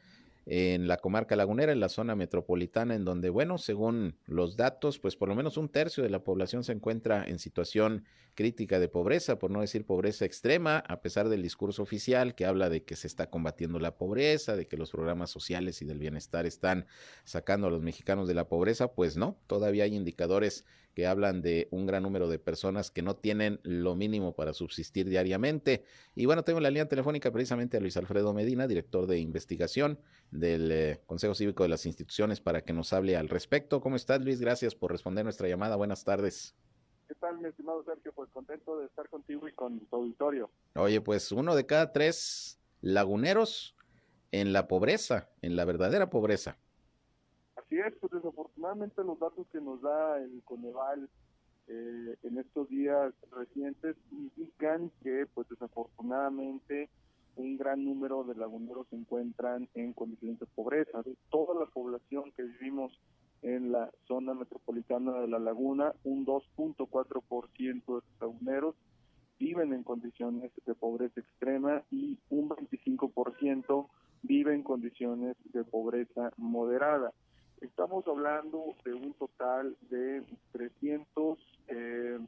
en 0.47 0.88
la 0.88 0.97
comarca 0.97 1.36
lagunera, 1.36 1.72
en 1.72 1.80
la 1.80 1.88
zona 1.88 2.16
metropolitana, 2.16 2.95
en 2.95 3.05
donde, 3.05 3.30
bueno, 3.30 3.59
según 3.59 4.16
los 4.26 4.57
datos, 4.57 4.99
pues 4.99 5.16
por 5.16 5.28
lo 5.28 5.34
menos 5.34 5.57
un 5.57 5.68
tercio 5.68 6.03
de 6.03 6.11
la 6.11 6.24
población 6.24 6.64
se 6.64 6.72
encuentra 6.72 7.24
en 7.24 7.38
situación 7.38 8.05
crítica 8.34 8.78
de 8.78 8.88
pobreza, 8.88 9.38
por 9.38 9.51
no 9.51 9.61
decir 9.61 9.84
pobreza 9.84 10.24
extrema, 10.24 10.78
a 10.78 11.03
pesar 11.03 11.28
del 11.28 11.43
discurso 11.43 11.82
oficial 11.82 12.34
que 12.34 12.47
habla 12.47 12.70
de 12.70 12.84
que 12.84 12.97
se 12.97 13.07
está 13.07 13.28
combatiendo 13.28 13.78
la 13.78 13.97
pobreza, 13.97 14.57
de 14.57 14.66
que 14.66 14.76
los 14.76 14.91
programas 14.91 15.30
sociales 15.30 15.82
y 15.82 15.84
del 15.84 15.99
bienestar 15.99 16.47
están 16.47 16.86
sacando 17.24 17.66
a 17.66 17.70
los 17.70 17.82
mexicanos 17.82 18.28
de 18.28 18.34
la 18.34 18.49
pobreza, 18.49 18.93
pues 18.93 19.16
no, 19.16 19.38
todavía 19.47 19.84
hay 19.84 19.95
indicadores 19.95 20.64
que 20.95 21.07
hablan 21.07 21.43
de 21.43 21.68
un 21.70 21.86
gran 21.86 22.03
número 22.03 22.28
de 22.28 22.38
personas 22.38 22.91
que 22.91 23.03
no 23.03 23.16
tienen 23.16 23.61
lo 23.62 23.95
mínimo 23.95 24.34
para 24.34 24.53
subsistir 24.53 25.09
diariamente. 25.09 25.84
Y 26.14 26.26
bueno, 26.26 26.43
tengo 26.43 26.61
la 26.61 26.70
línea 26.70 26.88
telefónica 26.88 27.30
precisamente 27.30 27.76
a 27.76 27.80
Luis 27.80 27.97
Alfredo 27.97 28.32
Medina, 28.34 28.66
director 28.66 29.07
de 29.07 29.18
investigación 29.18 29.99
del 30.30 30.70
eh, 30.72 31.01
Consejo 31.07 31.34
Cívico 31.34 31.62
de 31.62 31.68
las 31.68 31.86
Instituciones, 31.86 32.41
para 32.41 32.62
que 32.62 32.72
nos 32.72 32.93
hable 32.93 33.16
al 33.16 33.28
respecto. 33.28 33.80
¿Cómo 33.80 33.97
estás, 33.97 34.20
Luis? 34.22 34.41
Gracias 34.41 34.74
por 34.74 34.93
responder 34.93 35.24
nuestra 35.24 35.49
llamada. 35.49 35.76
Buenas 35.76 36.05
tardes. 36.05 36.55
¿Qué 37.09 37.14
tal, 37.16 37.38
mi 37.38 37.49
estimado 37.49 37.82
Sergio? 37.84 38.12
Pues 38.14 38.30
contento 38.30 38.78
de 38.78 38.86
estar 38.86 39.09
contigo 39.09 39.49
y 39.49 39.53
con 39.53 39.80
tu 39.80 39.97
auditorio. 39.97 40.51
Oye, 40.76 41.01
pues 41.01 41.32
uno 41.32 41.57
de 41.57 41.66
cada 41.66 41.93
tres 41.93 42.61
laguneros 42.82 43.74
en 44.32 44.53
la 44.53 44.68
pobreza, 44.68 45.28
en 45.43 45.57
la 45.57 45.64
verdadera 45.64 46.11
pobreza. 46.11 46.59
Así 47.70 47.78
es, 47.78 47.94
pues 48.00 48.10
desafortunadamente 48.10 49.04
los 49.04 49.16
datos 49.20 49.46
que 49.52 49.60
nos 49.60 49.80
da 49.80 50.18
el 50.18 50.42
Coneval 50.44 51.08
eh, 51.68 52.16
en 52.24 52.38
estos 52.38 52.68
días 52.68 53.14
recientes 53.30 53.96
indican 54.10 54.90
que 55.04 55.26
pues 55.32 55.48
desafortunadamente 55.48 56.88
un 57.36 57.56
gran 57.56 57.84
número 57.84 58.24
de 58.24 58.34
laguneros 58.34 58.88
se 58.88 58.96
encuentran 58.96 59.68
en 59.74 59.92
condiciones 59.92 60.40
de 60.40 60.46
pobreza. 60.46 61.00
De 61.02 61.14
toda 61.30 61.60
la 61.60 61.66
población 61.66 62.32
que 62.32 62.42
vivimos 62.42 62.92
en 63.42 63.70
la 63.70 63.88
zona 64.08 64.34
metropolitana 64.34 65.20
de 65.20 65.28
la 65.28 65.38
laguna, 65.38 65.94
un 66.02 66.26
2.4% 66.26 67.62
de 67.62 67.82
los 67.86 68.04
laguneros 68.20 68.74
viven 69.38 69.72
en 69.74 69.84
condiciones 69.84 70.50
de 70.66 70.74
pobreza 70.74 71.20
extrema 71.20 71.84
y 71.92 72.18
un 72.30 72.48
25% 72.48 73.86
vive 74.22 74.56
en 74.56 74.64
condiciones 74.64 75.36
de 75.52 75.62
pobreza 75.62 76.32
moderada. 76.36 77.12
Estamos 77.61 78.06
hablando 78.06 78.74
de 78.84 78.94
un 78.94 79.12
total 79.14 79.76
de 79.90 80.22
300, 80.52 81.38
eh, 81.68 82.18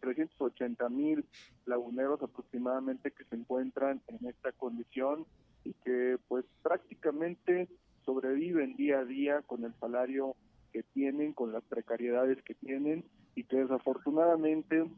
380 0.00 0.88
mil 0.88 1.24
laguneros 1.64 2.20
aproximadamente 2.22 3.12
que 3.12 3.24
se 3.24 3.36
encuentran 3.36 4.02
en 4.08 4.28
esta 4.28 4.50
condición 4.52 5.26
y 5.64 5.74
que 5.74 6.18
pues 6.26 6.44
prácticamente 6.62 7.68
sobreviven 8.04 8.74
día 8.74 9.00
a 9.00 9.04
día 9.04 9.42
con 9.42 9.64
el 9.64 9.74
salario 9.74 10.34
que 10.72 10.82
tienen, 10.82 11.34
con 11.34 11.52
las 11.52 11.62
precariedades 11.64 12.42
que 12.42 12.54
tienen 12.54 13.04
y 13.36 13.44
que 13.44 13.58
desafortunadamente 13.58 14.90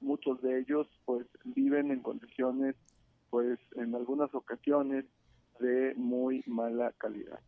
muchos 0.00 0.40
de 0.42 0.60
ellos 0.60 0.86
pues 1.04 1.26
viven 1.44 1.90
en 1.90 2.00
condiciones 2.00 2.76
pues 3.30 3.58
en 3.74 3.96
algunas 3.96 4.32
ocasiones 4.34 5.04
de 5.58 5.94
muy 5.96 6.44
mala 6.46 6.92
calidad. 6.98 7.40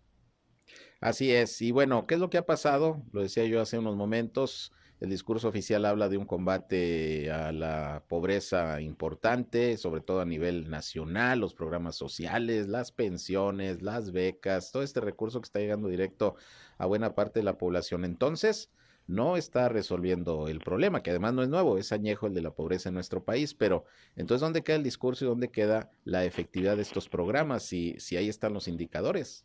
Así 1.01 1.33
es. 1.33 1.61
Y 1.63 1.71
bueno, 1.73 2.07
¿qué 2.07 2.15
es 2.15 2.21
lo 2.21 2.31
que 2.31 2.39
ha 2.39 2.47
pasado? 2.47 3.03
Lo 3.13 3.23
decía 3.23 3.45
yo 3.45 3.61
hace 3.61 3.79
unos 3.79 3.97
momentos. 3.97 4.73
El 4.99 5.11
discurso 5.11 5.49
oficial 5.49 5.85
habla 5.85 6.09
de 6.09 6.17
un 6.17 6.25
combate 6.25 7.31
a 7.31 7.53
la 7.53 8.05
pobreza 8.09 8.81
importante, 8.81 9.77
sobre 9.77 10.01
todo 10.01 10.21
a 10.23 10.25
nivel 10.25 10.71
nacional, 10.71 11.41
los 11.41 11.55
programas 11.55 11.97
sociales, 11.97 12.67
las 12.69 12.93
pensiones, 12.93 13.83
las 13.83 14.11
becas, 14.11 14.73
todo 14.73 14.83
este 14.83 15.03
recurso 15.03 15.41
que 15.41 15.47
está 15.47 15.59
llegando 15.59 15.89
directo 15.89 16.37
a 16.79 16.87
buena 16.87 17.15
parte 17.15 17.41
de 17.41 17.45
la 17.45 17.59
población. 17.59 18.07
Entonces, 18.07 18.73
no 19.07 19.37
está 19.37 19.69
resolviendo 19.69 20.49
el 20.49 20.61
problema, 20.63 21.03
que 21.03 21.11
además 21.11 21.35
no 21.35 21.43
es 21.43 21.49
nuevo, 21.51 21.77
es 21.77 21.93
añejo 21.93 22.27
el 22.27 22.35
de 22.35 22.43
la 22.43 22.55
pobreza 22.55 22.89
en 22.89 22.95
nuestro 22.95 23.23
país, 23.23 23.55
pero 23.55 23.85
entonces, 24.17 24.41
¿dónde 24.41 24.63
queda 24.65 24.77
el 24.77 24.83
discurso 24.83 25.25
y 25.25 25.29
dónde 25.29 25.51
queda 25.51 25.93
la 26.05 26.25
efectividad 26.25 26.77
de 26.77 26.83
estos 26.83 27.09
programas? 27.11 27.63
Si, 27.65 27.95
si 27.99 28.17
ahí 28.17 28.29
están 28.31 28.55
los 28.55 28.67
indicadores. 28.67 29.45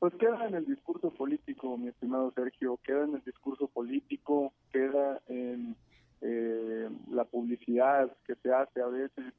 Pues 0.00 0.14
queda 0.14 0.46
en 0.48 0.54
el 0.54 0.64
discurso 0.64 1.10
político, 1.10 1.76
mi 1.76 1.88
estimado 1.88 2.32
Sergio, 2.32 2.78
queda 2.82 3.04
en 3.04 3.16
el 3.16 3.22
discurso 3.22 3.68
político, 3.68 4.54
queda 4.72 5.20
en 5.28 5.76
eh, 6.22 6.88
la 7.10 7.24
publicidad 7.24 8.10
que 8.26 8.34
se 8.36 8.50
hace 8.50 8.80
a 8.80 8.86
veces 8.86 9.34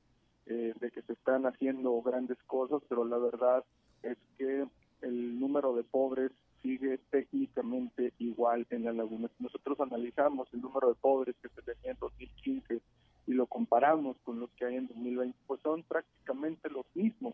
eh, 0.46 0.76
de 0.80 0.92
que 0.92 1.02
se 1.02 1.14
están 1.14 1.48
haciendo 1.48 2.00
grandes 2.04 2.38
cosas, 2.46 2.80
pero 2.88 3.04
la 3.06 3.18
verdad 3.18 3.64
es 4.04 4.20
que 4.38 4.68
el 5.02 5.40
número 5.40 5.76
de 5.76 5.84
pobres 5.84 6.32
sigue 6.62 7.00
técnicamente 7.10 8.14
igual 8.20 8.68
en 8.70 8.86
la 8.86 8.94
laguna. 8.94 9.32
Si 9.36 9.44
nosotros 9.44 9.80
analizamos 9.80 10.48
el 10.54 10.62
número 10.62 10.90
de 10.90 10.96
pobres 11.02 11.36
que 11.42 11.50
se 11.50 11.64
tenía 11.64 11.94
en 11.94 11.98
2015 12.00 12.82
y 13.26 13.34
lo 13.34 13.48
comparamos 13.48 14.16
con 14.24 14.40
los 14.40 14.52
que 14.52 14.66
hay 14.66 14.76
en 14.76 14.86
2020, 14.90 15.36
pues 15.48 15.60
son 15.62 15.82
prácticamente 15.82 16.70
los 16.70 16.86
mismos. 16.94 17.34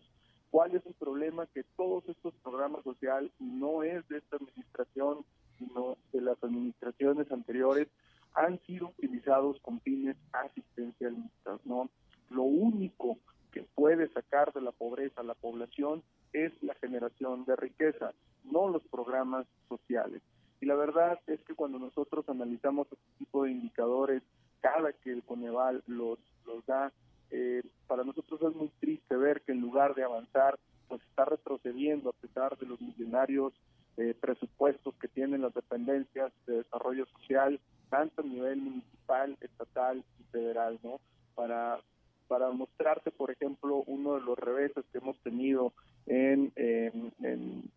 ¿Cuál 0.50 0.74
es 0.74 0.84
el 0.86 0.94
problema? 0.94 1.46
Que 1.46 1.64
todos 1.76 2.08
estos 2.08 2.34
programas 2.42 2.82
sociales 2.84 3.30
no 3.38 3.82
es 3.82 4.06
de 4.08 4.18
esta 4.18 4.36
administración, 4.36 5.24
sino 5.58 5.96
de 6.12 6.20
las 6.22 6.42
administraciones 6.42 7.30
anteriores, 7.30 7.88
han 8.34 8.58
sido 8.60 8.88
utilizados 8.88 9.60
con 9.60 9.80
fines 9.80 10.16
asistencialistas, 10.32 11.60
¿no? 11.64 11.90
Lo 12.30 12.42
único 12.42 13.18
que 13.50 13.62
puede 13.74 14.08
sacar 14.12 14.52
de 14.52 14.60
la 14.60 14.72
pobreza 14.72 15.20
a 15.20 15.24
la 15.24 15.34
población 15.34 16.02
es 16.32 16.52
la 16.62 16.74
generación 16.74 17.44
de 17.44 17.56
riqueza, 17.56 18.12
no 18.44 18.68
los 18.68 18.82
programas 18.84 19.46
sociales. 19.68 20.22
Y 20.60 20.66
la 20.66 20.74
verdad 20.74 21.18
es 21.26 21.40
que 21.42 21.54
cuando 21.54 21.78
nosotros 21.78 22.28
analizamos 22.28 22.88
este 22.90 23.18
tipo 23.18 23.44
de 23.44 23.52
indicadores, 23.52 24.22
cada 24.60 24.92
que 24.92 25.12
el 25.12 25.22
Coneval 25.22 25.82
los, 25.86 26.18
los 26.46 26.64
da, 26.66 26.92
eh, 27.30 27.62
para 27.86 28.04
nosotros 28.04 28.40
es 28.42 28.56
muy 28.56 28.70
triste 28.80 29.16
ver 29.16 29.42
que 29.42 29.52
en 29.52 29.60
lugar 29.60 29.94
de 29.94 30.04
avanzar, 30.04 30.58
pues 30.88 31.00
está 31.02 31.26
retrocediendo 31.26 32.10
a 32.10 32.14
pesar 32.14 32.56
de 32.58 32.66
los 32.66 32.80
millonarios 32.80 33.52
eh, 33.96 34.14
presupuestos 34.18 34.94
que 34.96 35.08
tienen 35.08 35.37
dependencias 35.54 36.32
de 36.46 36.58
desarrollo 36.58 37.06
social, 37.06 37.60
tanto 37.90 38.22
a 38.22 38.24
nivel 38.24 38.58
municipal, 38.58 39.36
estatal 39.40 40.04
y 40.20 40.24
federal, 40.24 40.78
¿no? 40.82 41.00
Para, 41.34 41.80
para 42.26 42.50
mostrarte, 42.50 43.10
por 43.10 43.30
ejemplo, 43.30 43.82
uno 43.86 44.14
de 44.14 44.20
los 44.20 44.38
reveses 44.38 44.84
que 44.92 44.98
hemos 44.98 45.18
tenido 45.20 45.72
en, 46.06 46.52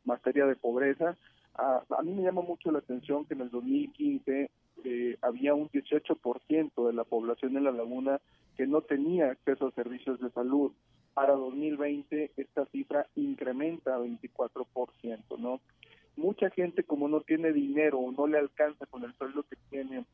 materia 0.04 0.46
de 0.46 0.56
pobreza, 0.56 1.18
a, 1.56 1.84
a, 1.98 2.02
mí 2.02 2.14
me 2.14 2.24
llama 2.24 2.42
mucho 2.42 2.72
la 2.72 2.80
atención 2.80 3.26
que 3.26 3.34
en 3.34 3.42
el 3.42 3.50
2015 3.50 4.50
eh, 4.84 5.18
había 5.22 5.54
un 5.54 5.70
18% 5.70 6.88
de 6.88 6.94
la 6.94 7.04
población 7.04 7.56
en 7.58 7.66
la 7.66 7.72
laguna 7.72 8.20
que 8.58 8.66
no 8.66 8.82
tenía 8.82 9.32
acceso 9.32 9.68
a 9.68 9.72
servicios 9.72 10.20
de 10.20 10.32
salud. 10.32 10.72
Para 11.14 11.34
2020 11.34 12.32
esta 12.38 12.66
cifra 12.68 13.06
incrementa 13.16 13.96
a 13.96 14.00
24%, 14.00 15.38
¿no? 15.38 15.62
Mucha 16.22 16.52
gente 16.52 16.84
como 16.84 17.08
no 17.08 17.22
tiene 17.22 17.52
dinero 17.52 17.98
o 17.98 18.12
no 18.12 18.28
le 18.28 18.38
alcanza 18.38 18.86
con 18.86 19.04
el 19.04 19.12
sueldo 19.16 19.42
que 19.42 19.56
tiene 19.72 20.06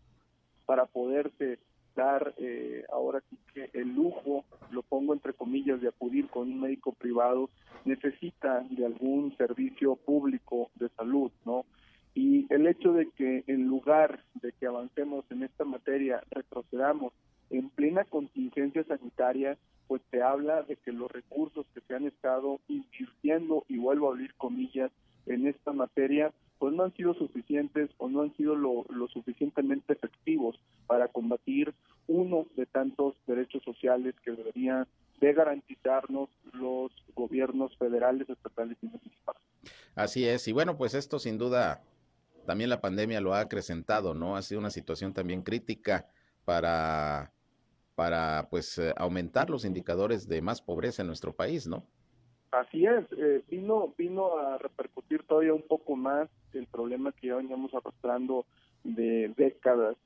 para 0.65 0.85
poderse 0.85 1.59
dar 1.97 2.33
eh, 2.37 2.85
ahora 2.93 3.21
sí 3.29 3.37
que 3.53 3.69
el 3.73 3.93
lujo, 3.93 4.45
lo 4.71 4.83
pongo 4.83 5.13
entre 5.13 5.33
comillas, 5.33 5.81
de 5.81 5.89
acudir 5.89 6.29
con 6.29 6.43
un 6.43 6.61
médico 6.61 6.93
privado, 6.93 7.49
necesita 7.83 8.65
de 8.69 8.85
algún 8.85 9.35
servicio 9.35 9.97
público 9.97 10.71
de 10.75 10.87
salud, 10.89 11.29
¿no? 11.43 11.65
Y 12.13 12.45
el 12.53 12.67
hecho 12.67 12.93
de 12.93 13.09
que 13.09 13.43
en 13.47 13.67
lugar 13.67 14.23
de 14.35 14.53
que 14.53 14.65
avancemos 14.65 15.25
en 15.29 15.43
esta 15.43 15.65
materia, 15.65 16.23
retrocedamos 16.31 17.11
en 17.49 17.69
plena 17.69 18.05
contingencia 18.05 18.85
sanitaria, 18.85 19.57
pues 19.87 20.01
te 20.09 20.21
habla 20.23 20.63
de 20.63 20.77
que 20.77 20.93
los 20.93 21.11
recursos 21.11 21.65
que 21.73 21.81
se 21.81 21.95
han 21.95 22.05
estado 22.05 22.61
invirtiendo, 22.69 23.65
y 23.67 23.77
vuelvo 23.77 24.07
a 24.07 24.13
abrir 24.13 24.33
comillas, 24.35 24.89
en 25.27 25.47
esta 25.47 25.71
materia, 25.71 26.33
pues 26.59 26.73
no 26.73 26.83
han 26.83 26.93
sido 26.95 27.13
suficientes 27.13 27.89
o 27.97 28.09
no 28.09 28.21
han 28.21 28.35
sido 28.35 28.55
lo, 28.55 28.85
suficientemente 29.13 29.93
efectivos 29.93 30.59
para 30.87 31.07
combatir 31.07 31.73
uno 32.07 32.47
de 32.55 32.65
tantos 32.65 33.15
derechos 33.27 33.63
sociales 33.63 34.15
que 34.23 34.31
deberían 34.31 34.87
de 35.19 35.33
garantizarnos 35.33 36.29
los 36.53 36.91
gobiernos 37.15 37.75
federales, 37.77 38.29
estatales 38.29 38.77
y 38.81 38.87
municipales. 38.87 39.41
Así 39.95 40.25
es, 40.25 40.47
y 40.47 40.53
bueno, 40.53 40.77
pues 40.77 40.93
esto 40.93 41.19
sin 41.19 41.37
duda 41.37 41.83
también 42.45 42.69
la 42.69 42.81
pandemia 42.81 43.19
lo 43.19 43.33
ha 43.33 43.41
acrecentado, 43.41 44.13
¿no? 44.13 44.37
Ha 44.37 44.41
sido 44.41 44.59
una 44.59 44.69
situación 44.69 45.13
también 45.13 45.41
crítica 45.41 46.07
para 46.45 47.33
para 47.97 48.47
pues 48.51 48.77
eh, 48.77 48.93
aumentar 48.95 49.49
los 49.49 49.65
indicadores 49.65 50.27
de 50.27 50.39
más 50.43 50.61
pobreza 50.61 51.01
en 51.01 51.07
nuestro 51.07 51.35
país, 51.35 51.65
¿no? 51.65 51.83
Así 52.51 52.85
es, 52.85 53.05
eh, 53.17 53.43
vino 53.49 53.93
vino 53.97 54.37
a 54.37 54.57
repercutir 54.57 55.23
todavía 55.23 55.53
un 55.53 55.63
poco 55.63 55.95
más 55.95 56.29
el 56.53 56.65
problema 56.67 57.11
que 57.11 57.27
ya 57.27 57.35
veníamos 57.35 57.73
arrastrando 57.73 58.45
de 58.83 59.33
décadas 59.35 59.97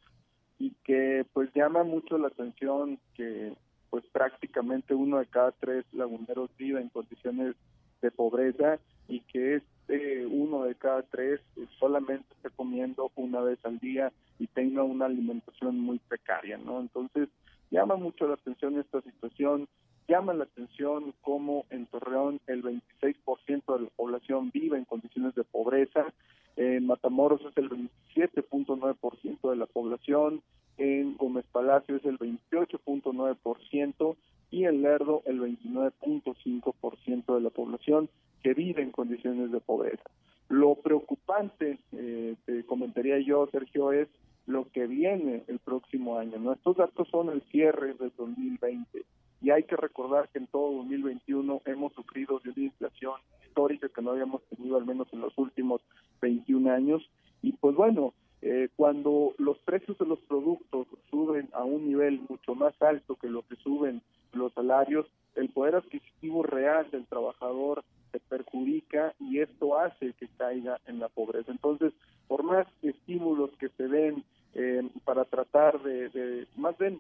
y 0.57 0.71
que 0.83 1.25
pues 1.33 1.51
llama 1.53 1.83
mucho 1.83 2.17
la 2.17 2.27
atención 2.27 2.99
que 3.15 3.53
pues 3.89 4.03
prácticamente 4.11 4.95
uno 4.95 5.19
de 5.19 5.27
cada 5.27 5.51
tres 5.51 5.85
laguneros 5.93 6.49
vive 6.57 6.81
en 6.81 6.89
condiciones 6.89 7.55
de 8.01 8.09
pobreza 8.09 8.79
y 9.07 9.19
que 9.21 9.55
este 9.55 10.25
uno 10.25 10.63
de 10.63 10.75
cada 10.75 11.03
tres 11.03 11.41
solamente 11.77 12.25
esté 12.35 12.49
comiendo 12.49 13.11
una 13.15 13.41
vez 13.41 13.59
al 13.63 13.77
día 13.79 14.11
y 14.39 14.47
tenga 14.47 14.83
una 14.83 15.05
alimentación 15.05 15.79
muy 15.79 15.99
precaria, 15.99 16.57
¿no? 16.57 16.79
Entonces, 16.79 17.29
llama 17.69 17.95
mucho 17.95 18.27
la 18.27 18.33
atención 18.33 18.79
esta 18.79 19.01
situación, 19.01 19.67
llama 20.12 20.34
la 20.34 20.43
atención 20.43 21.14
cómo 21.22 21.66
en 21.70 21.86
Torreón 21.86 22.41
el 22.47 22.62
26% 22.64 23.78
de 23.78 23.84
la 23.84 23.89
población 23.95 24.51
vive 24.53 24.78
en 24.78 24.84
condiciones 24.84 25.34
de 25.36 25.45
pobreza, 25.45 26.14
en 26.57 26.86
Matamoros 26.86 27.39
es 27.49 27.55
el 27.55 27.70
27.9% 27.70 29.49
de 29.49 29.55
la 29.55 29.68
población, 29.68 30.41
en 30.78 31.16
Gómez 31.16 31.45
Palacio 31.53 31.95
es 31.95 32.03
el 32.03 32.20
28.9% 32.20 34.16
y 34.51 34.66
en 34.66 34.82
Lerdo 34.82 35.22
el 35.26 35.39
29.5% 35.39 37.36
de 37.36 37.41
la 37.41 37.49
población 37.49 38.09
que 38.43 38.53
vive 38.53 38.82
en 38.82 38.91
condiciones 38.91 39.49
de 39.49 39.62
pobreza. 39.62 40.03
Lo 40.49 40.76
preocupante, 40.76 41.80
eh, 41.93 42.36
te 42.45 42.66
comentaría 42.66 43.18
yo, 43.20 43.47
Sergio, 43.49 43.93
es 43.93 44.09
lo 44.45 44.70
que 44.72 44.88
viene 44.88 45.45
el 45.47 45.59
próximo 45.59 46.18
año. 46.18 46.38
¿no? 46.38 46.51
Estos 46.51 46.76
datos 46.76 47.07
son 47.07 47.30
el 47.30 47.41
cierre 47.43 47.93
del 47.93 48.12
2020 48.18 49.05
y 49.41 49.49
hay 49.49 49.63
que 49.63 49.75
recordar 49.75 50.29
que 50.29 50.39
en 50.39 50.47
todo 50.47 50.71
2021 50.77 51.61
hemos 51.65 51.93
sufrido 51.93 52.39
de 52.39 52.51
una 52.51 52.63
inflación 52.63 53.13
histórica 53.45 53.89
que 53.89 54.01
no 54.01 54.11
habíamos 54.11 54.43
tenido 54.43 54.77
al 54.77 54.85
menos 54.85 55.07
en 55.11 55.21
los 55.21 55.37
últimos 55.37 55.81
21 56.21 56.71
años 56.71 57.09
y 57.41 57.53
pues 57.53 57.75
bueno, 57.75 58.13
eh, 58.41 58.69
cuando 58.75 59.33
los 59.37 59.57
precios 59.59 59.97
de 59.99 60.05
los 60.05 60.19
productos 60.21 60.87
suben 61.09 61.49
a 61.53 61.63
un 61.63 61.87
nivel 61.87 62.21
mucho 62.27 62.55
más 62.55 62.73
alto 62.81 63.15
que 63.15 63.29
lo 63.29 63.43
que 63.43 63.55
suben 63.57 64.01
los 64.33 64.53
salarios, 64.53 65.05
el 65.35 65.49
poder 65.49 65.75
adquisitivo 65.75 66.43
real 66.43 66.89
del 66.91 67.05
trabajador 67.05 67.83
se 68.11 68.19
perjudica 68.19 69.13
y 69.19 69.39
esto 69.39 69.77
hace 69.77 70.13
que 70.13 70.27
caiga 70.37 70.79
en 70.87 70.99
la 70.99 71.09
pobreza. 71.09 71.51
Entonces, 71.51 71.93
por 72.27 72.43
más 72.43 72.67
estímulos 72.81 73.51
que 73.59 73.69
se 73.69 73.87
den 73.87 74.23
eh, 74.53 74.89
para 75.05 75.23
tratar 75.25 75.81
de, 75.81 76.47
más 76.57 76.77
bien, 76.77 76.99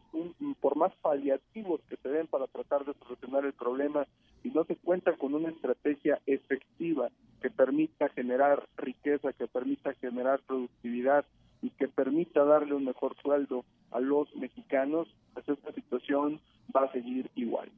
por 0.61 0.75
más 0.75 0.93
paliativos 1.01 1.81
que 1.89 1.97
se 1.97 2.09
den 2.09 2.27
para 2.27 2.47
tratar 2.47 2.85
de 2.85 2.93
solucionar 2.93 3.45
el 3.45 3.53
problema, 3.53 4.05
y 4.43 4.49
no 4.49 4.63
se 4.63 4.75
cuenta 4.75 5.13
con 5.13 5.35
una 5.35 5.49
estrategia 5.49 6.19
efectiva 6.25 7.09
que 7.41 7.49
permita 7.49 8.09
generar 8.09 8.67
riqueza, 8.77 9.33
que 9.33 9.47
permita 9.47 9.93
generar 9.95 10.41
productividad 10.47 11.25
y 11.61 11.69
que 11.71 11.87
permita 11.87 12.43
darle 12.43 12.73
un 12.73 12.85
mejor 12.85 13.15
sueldo 13.21 13.65
a 13.91 13.99
los 13.99 14.33
mexicanos, 14.35 15.07
pues 15.33 15.47
esta 15.47 15.71
situación 15.73 16.39
va 16.75 16.85
a 16.85 16.91
seguir 16.91 17.29
igual. 17.35 17.69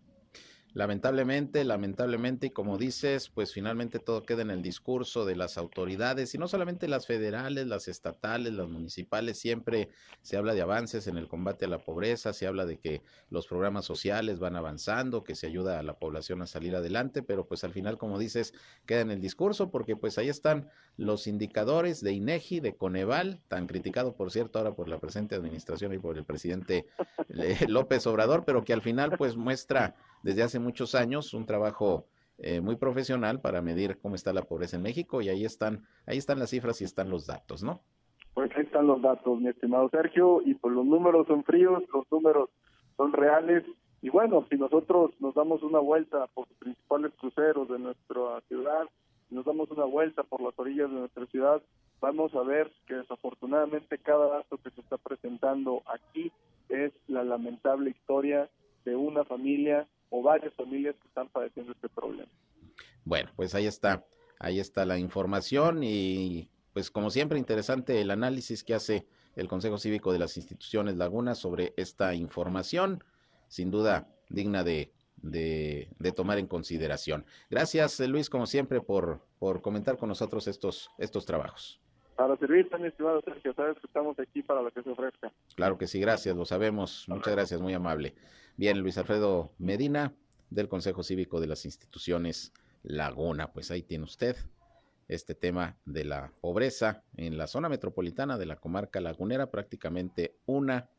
Lamentablemente, 0.75 1.63
lamentablemente, 1.63 2.47
y 2.47 2.49
como 2.49 2.79
dices, 2.79 3.29
pues 3.29 3.53
finalmente 3.53 3.99
todo 3.99 4.25
queda 4.25 4.41
en 4.41 4.49
el 4.49 4.63
discurso 4.63 5.23
de 5.23 5.35
las 5.35 5.59
autoridades, 5.59 6.33
y 6.33 6.39
no 6.39 6.47
solamente 6.47 6.87
las 6.87 7.05
federales, 7.05 7.67
las 7.67 7.87
estatales, 7.87 8.53
las 8.53 8.67
municipales, 8.67 9.37
siempre 9.37 9.89
se 10.23 10.35
habla 10.35 10.55
de 10.55 10.61
avances 10.61 11.05
en 11.05 11.17
el 11.17 11.27
combate 11.27 11.65
a 11.65 11.67
la 11.67 11.77
pobreza, 11.77 12.33
se 12.33 12.47
habla 12.47 12.65
de 12.65 12.79
que 12.79 13.03
los 13.29 13.45
programas 13.45 13.85
sociales 13.85 14.39
van 14.39 14.55
avanzando, 14.55 15.23
que 15.23 15.35
se 15.35 15.45
ayuda 15.45 15.77
a 15.77 15.83
la 15.83 15.99
población 15.99 16.41
a 16.41 16.47
salir 16.47 16.75
adelante, 16.75 17.21
pero 17.21 17.45
pues 17.45 17.63
al 17.63 17.71
final, 17.71 17.99
como 17.99 18.17
dices, 18.17 18.55
queda 18.87 19.01
en 19.01 19.11
el 19.11 19.21
discurso, 19.21 19.69
porque 19.69 19.95
pues 19.95 20.17
ahí 20.17 20.29
están 20.29 20.71
los 20.97 21.27
indicadores 21.27 22.01
de 22.01 22.13
INEGI, 22.13 22.61
de 22.61 22.75
Coneval, 22.75 23.41
tan 23.47 23.67
criticado, 23.67 24.15
por 24.15 24.31
cierto, 24.31 24.57
ahora 24.57 24.73
por 24.73 24.87
la 24.87 24.99
presente 24.99 25.35
administración 25.35 25.93
y 25.93 25.99
por 25.99 26.17
el 26.17 26.25
presidente 26.25 26.87
eh, 27.29 27.67
López 27.67 28.07
Obrador, 28.07 28.43
pero 28.43 28.63
que 28.63 28.73
al 28.73 28.81
final 28.81 29.17
pues 29.19 29.35
muestra 29.35 29.95
desde 30.23 30.43
hace 30.43 30.59
muchos 30.59 30.95
años 30.95 31.33
un 31.33 31.45
trabajo 31.45 32.07
eh, 32.39 32.61
muy 32.61 32.77
profesional 32.77 33.41
para 33.41 33.61
medir 33.61 33.99
cómo 34.01 34.15
está 34.15 34.33
la 34.33 34.41
pobreza 34.41 34.77
en 34.77 34.81
México 34.81 35.21
y 35.21 35.29
ahí 35.29 35.45
están, 35.45 35.85
ahí 36.07 36.17
están 36.17 36.39
las 36.39 36.49
cifras 36.49 36.81
y 36.81 36.85
están 36.85 37.09
los 37.09 37.27
datos, 37.27 37.61
¿no? 37.61 37.81
Pues 38.33 38.49
ahí 38.55 38.63
están 38.63 38.87
los 38.87 39.01
datos, 39.01 39.39
mi 39.39 39.49
estimado 39.49 39.89
Sergio, 39.89 40.41
y 40.43 40.55
pues 40.55 40.73
los 40.73 40.85
números 40.85 41.27
son 41.27 41.43
fríos, 41.43 41.83
los 41.93 42.11
números 42.11 42.49
son 42.97 43.13
reales, 43.13 43.63
y 44.01 44.09
bueno, 44.09 44.45
si 44.49 44.57
nosotros 44.57 45.11
nos 45.19 45.35
damos 45.35 45.61
una 45.61 45.79
vuelta 45.79 46.27
por 46.33 46.47
los 46.49 46.57
principales 46.57 47.13
cruceros 47.19 47.69
de 47.69 47.79
nuestra 47.79 48.41
ciudad, 48.47 48.89
nos 49.29 49.45
damos 49.45 49.69
una 49.69 49.85
vuelta 49.85 50.23
por 50.23 50.41
las 50.41 50.57
orillas 50.57 50.89
de 50.89 50.99
nuestra 50.99 51.25
ciudad, 51.27 51.61
vamos 52.01 52.33
a 52.35 52.41
ver 52.41 52.71
que 52.87 52.95
desafortunadamente 52.95 53.99
cada 53.99 54.27
dato 54.27 54.57
que 54.57 54.71
se 54.71 54.81
está 54.81 54.97
presentando 54.97 55.83
aquí 55.85 56.31
es 56.69 56.91
la 57.07 57.23
lamentable 57.23 57.91
historia 57.91 58.49
de 58.83 58.95
una 58.95 59.23
familia 59.23 59.87
o 60.15 60.21
varias 60.21 60.53
familias 60.53 60.95
que 61.01 61.07
están 61.07 61.27
padeciendo 61.27 61.71
este 61.71 61.89
problema. 61.89 62.31
Bueno, 63.03 63.31
pues 63.35 63.55
ahí 63.55 63.65
está, 63.65 64.05
ahí 64.37 64.59
está 64.59 64.85
la 64.85 64.99
información 64.99 65.81
y 65.83 66.51
pues 66.71 66.91
como 66.91 67.09
siempre 67.09 67.39
interesante 67.39 67.99
el 67.99 68.11
análisis 68.11 68.63
que 68.63 68.75
hace 68.75 69.07
el 69.35 69.47
Consejo 69.47 69.79
Cívico 69.79 70.13
de 70.13 70.19
las 70.19 70.37
Instituciones 70.37 70.97
Laguna 70.97 71.33
sobre 71.33 71.73
esta 71.77 72.13
información, 72.13 73.03
sin 73.47 73.71
duda 73.71 74.07
digna 74.29 74.63
de, 74.63 74.91
de, 75.23 76.11
tomar 76.15 76.37
en 76.37 76.45
consideración. 76.45 77.25
Gracias 77.49 77.99
Luis, 78.01 78.29
como 78.29 78.45
siempre, 78.45 78.81
por, 78.81 79.25
por 79.39 79.63
comentar 79.63 79.97
con 79.97 80.09
nosotros 80.09 80.47
estos, 80.47 80.91
estos 80.99 81.25
trabajos. 81.25 81.81
Para 82.15 82.37
servirte, 82.37 82.77
mi 82.77 82.87
estimado 82.87 83.21
Sergio, 83.21 83.53
sabes 83.53 83.77
que 83.79 83.87
estamos 83.87 84.17
aquí 84.19 84.43
para 84.43 84.61
lo 84.61 84.71
que 84.71 84.83
se 84.83 84.89
ofrezca. 84.89 85.31
Claro 85.55 85.77
que 85.77 85.87
sí, 85.87 85.99
gracias, 85.99 86.35
lo 86.35 86.45
sabemos. 86.45 87.05
Muchas 87.07 87.33
gracias, 87.33 87.59
muy 87.59 87.73
amable. 87.73 88.13
Bien, 88.55 88.79
Luis 88.79 88.97
Alfredo 88.97 89.51
Medina, 89.57 90.13
del 90.49 90.69
Consejo 90.69 91.01
Cívico 91.03 91.39
de 91.39 91.47
las 91.47 91.65
Instituciones 91.65 92.53
Laguna. 92.83 93.51
Pues 93.51 93.71
ahí 93.71 93.81
tiene 93.81 94.03
usted 94.03 94.35
este 95.07 95.35
tema 95.35 95.77
de 95.85 96.05
la 96.05 96.31
pobreza 96.41 97.03
en 97.17 97.37
la 97.37 97.47
zona 97.47 97.69
metropolitana 97.69 98.37
de 98.37 98.45
la 98.45 98.57
comarca 98.57 99.01
lagunera, 99.01 99.51
prácticamente 99.51 100.37
una 100.45 100.89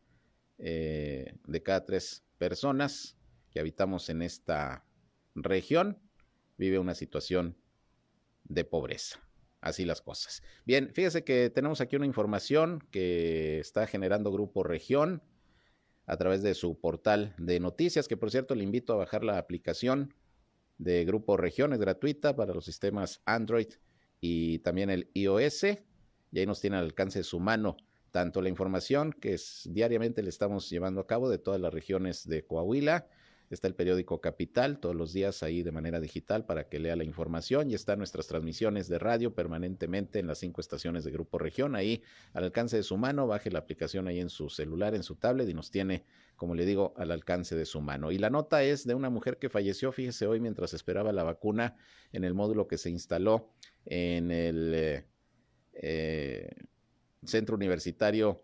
eh, 0.59 1.35
de 1.47 1.63
cada 1.63 1.85
tres 1.85 2.25
personas 2.39 3.17
que 3.51 3.61
habitamos 3.61 4.09
en 4.09 4.23
esta 4.23 4.85
región 5.35 5.99
vive 6.59 6.79
una 6.79 6.95
situación 6.95 7.57
de 8.45 8.65
pobreza. 8.65 9.24
Así 9.65 9.87
las 9.87 10.03
cosas. 10.03 10.43
Bien, 10.67 10.91
fíjese 10.93 11.25
que 11.25 11.49
tenemos 11.49 11.81
aquí 11.81 11.97
una 11.97 12.05
información 12.05 12.87
que 12.91 13.59
está 13.61 13.87
generando 13.87 14.31
Grupo 14.31 14.63
Región 14.63 15.23
a 16.05 16.19
través 16.19 16.43
de 16.43 16.53
su 16.53 16.79
portal 16.79 17.35
de 17.39 17.61
noticias, 17.61 18.07
que 18.07 18.19
por 18.19 18.31
cierto 18.31 18.55
le 18.55 18.63
invito 18.63 18.93
a 18.93 18.97
bajar 18.97 19.25
la 19.25 19.39
aplicación 19.39 20.13
de 20.77 21.07
Grupo 21.07 21.39
Regiones 21.39 21.81
gratuita 21.81 22.37
para 22.37 22.53
los 22.53 22.67
sistemas 22.67 23.23
Android 23.25 23.69
y 24.21 24.59
también 24.59 24.91
el 24.91 25.11
iOS. 25.15 25.65
Y 26.31 26.39
ahí 26.39 26.45
nos 26.45 26.61
tiene 26.61 26.77
al 26.77 26.85
alcance 26.85 27.21
de 27.21 27.25
su 27.25 27.41
mano 27.41 27.79
tanto 28.11 28.43
la 28.43 28.51
información 28.51 29.15
que 29.15 29.33
es, 29.33 29.67
diariamente 29.73 30.23
le 30.23 30.29
estamos 30.29 30.69
llevando 30.69 31.01
a 31.01 31.07
cabo 31.07 31.31
de 31.31 31.39
todas 31.39 31.59
las 31.59 31.73
regiones 31.73 32.29
de 32.29 32.45
Coahuila, 32.45 33.09
Está 33.51 33.69
el 33.69 33.75
periódico 33.75 34.21
Capital 34.21 34.79
todos 34.79 34.97
los 34.97 35.13
días 35.13 35.43
ahí 35.43 35.63
de 35.63 35.71
manera 35.71 36.01
digital 36.01 36.47
para 36.47 36.69
que 36.69 36.79
lea 36.79 36.97
la 36.97 37.05
información 37.05 37.71
y 37.71 37.75
están 37.75 37.99
nuestras 37.99 38.27
transmisiones 38.27 38.89
de 38.89 38.99
radio 38.99 39.35
permanentemente 39.35 40.19
en 40.19 40.27
las 40.27 40.39
cinco 40.39 40.61
estaciones 40.61 41.05
de 41.05 41.11
Grupo 41.11 41.39
Región. 41.39 41.77
Ahí 41.77 42.03
al 42.33 42.45
alcance 42.45 42.77
de 42.77 42.83
su 42.83 42.97
mano, 42.97 43.27
baje 43.27 43.51
la 43.51 43.59
aplicación 43.59 44.09
ahí 44.09 44.19
en 44.19 44.31
su 44.31 44.49
celular, 44.49 44.95
en 44.95 45.03
su 45.03 45.17
tablet 45.17 45.49
y 45.49 45.55
nos 45.55 45.71
tiene, 45.71 46.05
como 46.37 46.55
le 46.55 46.65
digo, 46.65 46.95
al 46.97 47.11
alcance 47.11 47.55
de 47.55 47.67
su 47.67 47.81
mano. 47.81 48.11
Y 48.13 48.19
la 48.19 48.31
nota 48.31 48.63
es 48.63 48.87
de 48.87 48.95
una 48.95 49.11
mujer 49.11 49.39
que 49.39 49.51
falleció, 49.51 49.93
fíjese 49.93 50.27
hoy 50.27 50.41
mientras 50.41 50.73
esperaba 50.73 51.13
la 51.13 51.23
vacuna 51.23 51.77
en 52.13 52.25
el 52.25 52.35
módulo 52.35 52.67
que 52.67 52.79
se 52.79 52.91
instaló 52.91 53.51
en 53.85 54.31
el 54.31 54.73
eh, 54.75 55.05
eh, 55.75 56.51
centro 57.25 57.57
universitario 57.57 58.43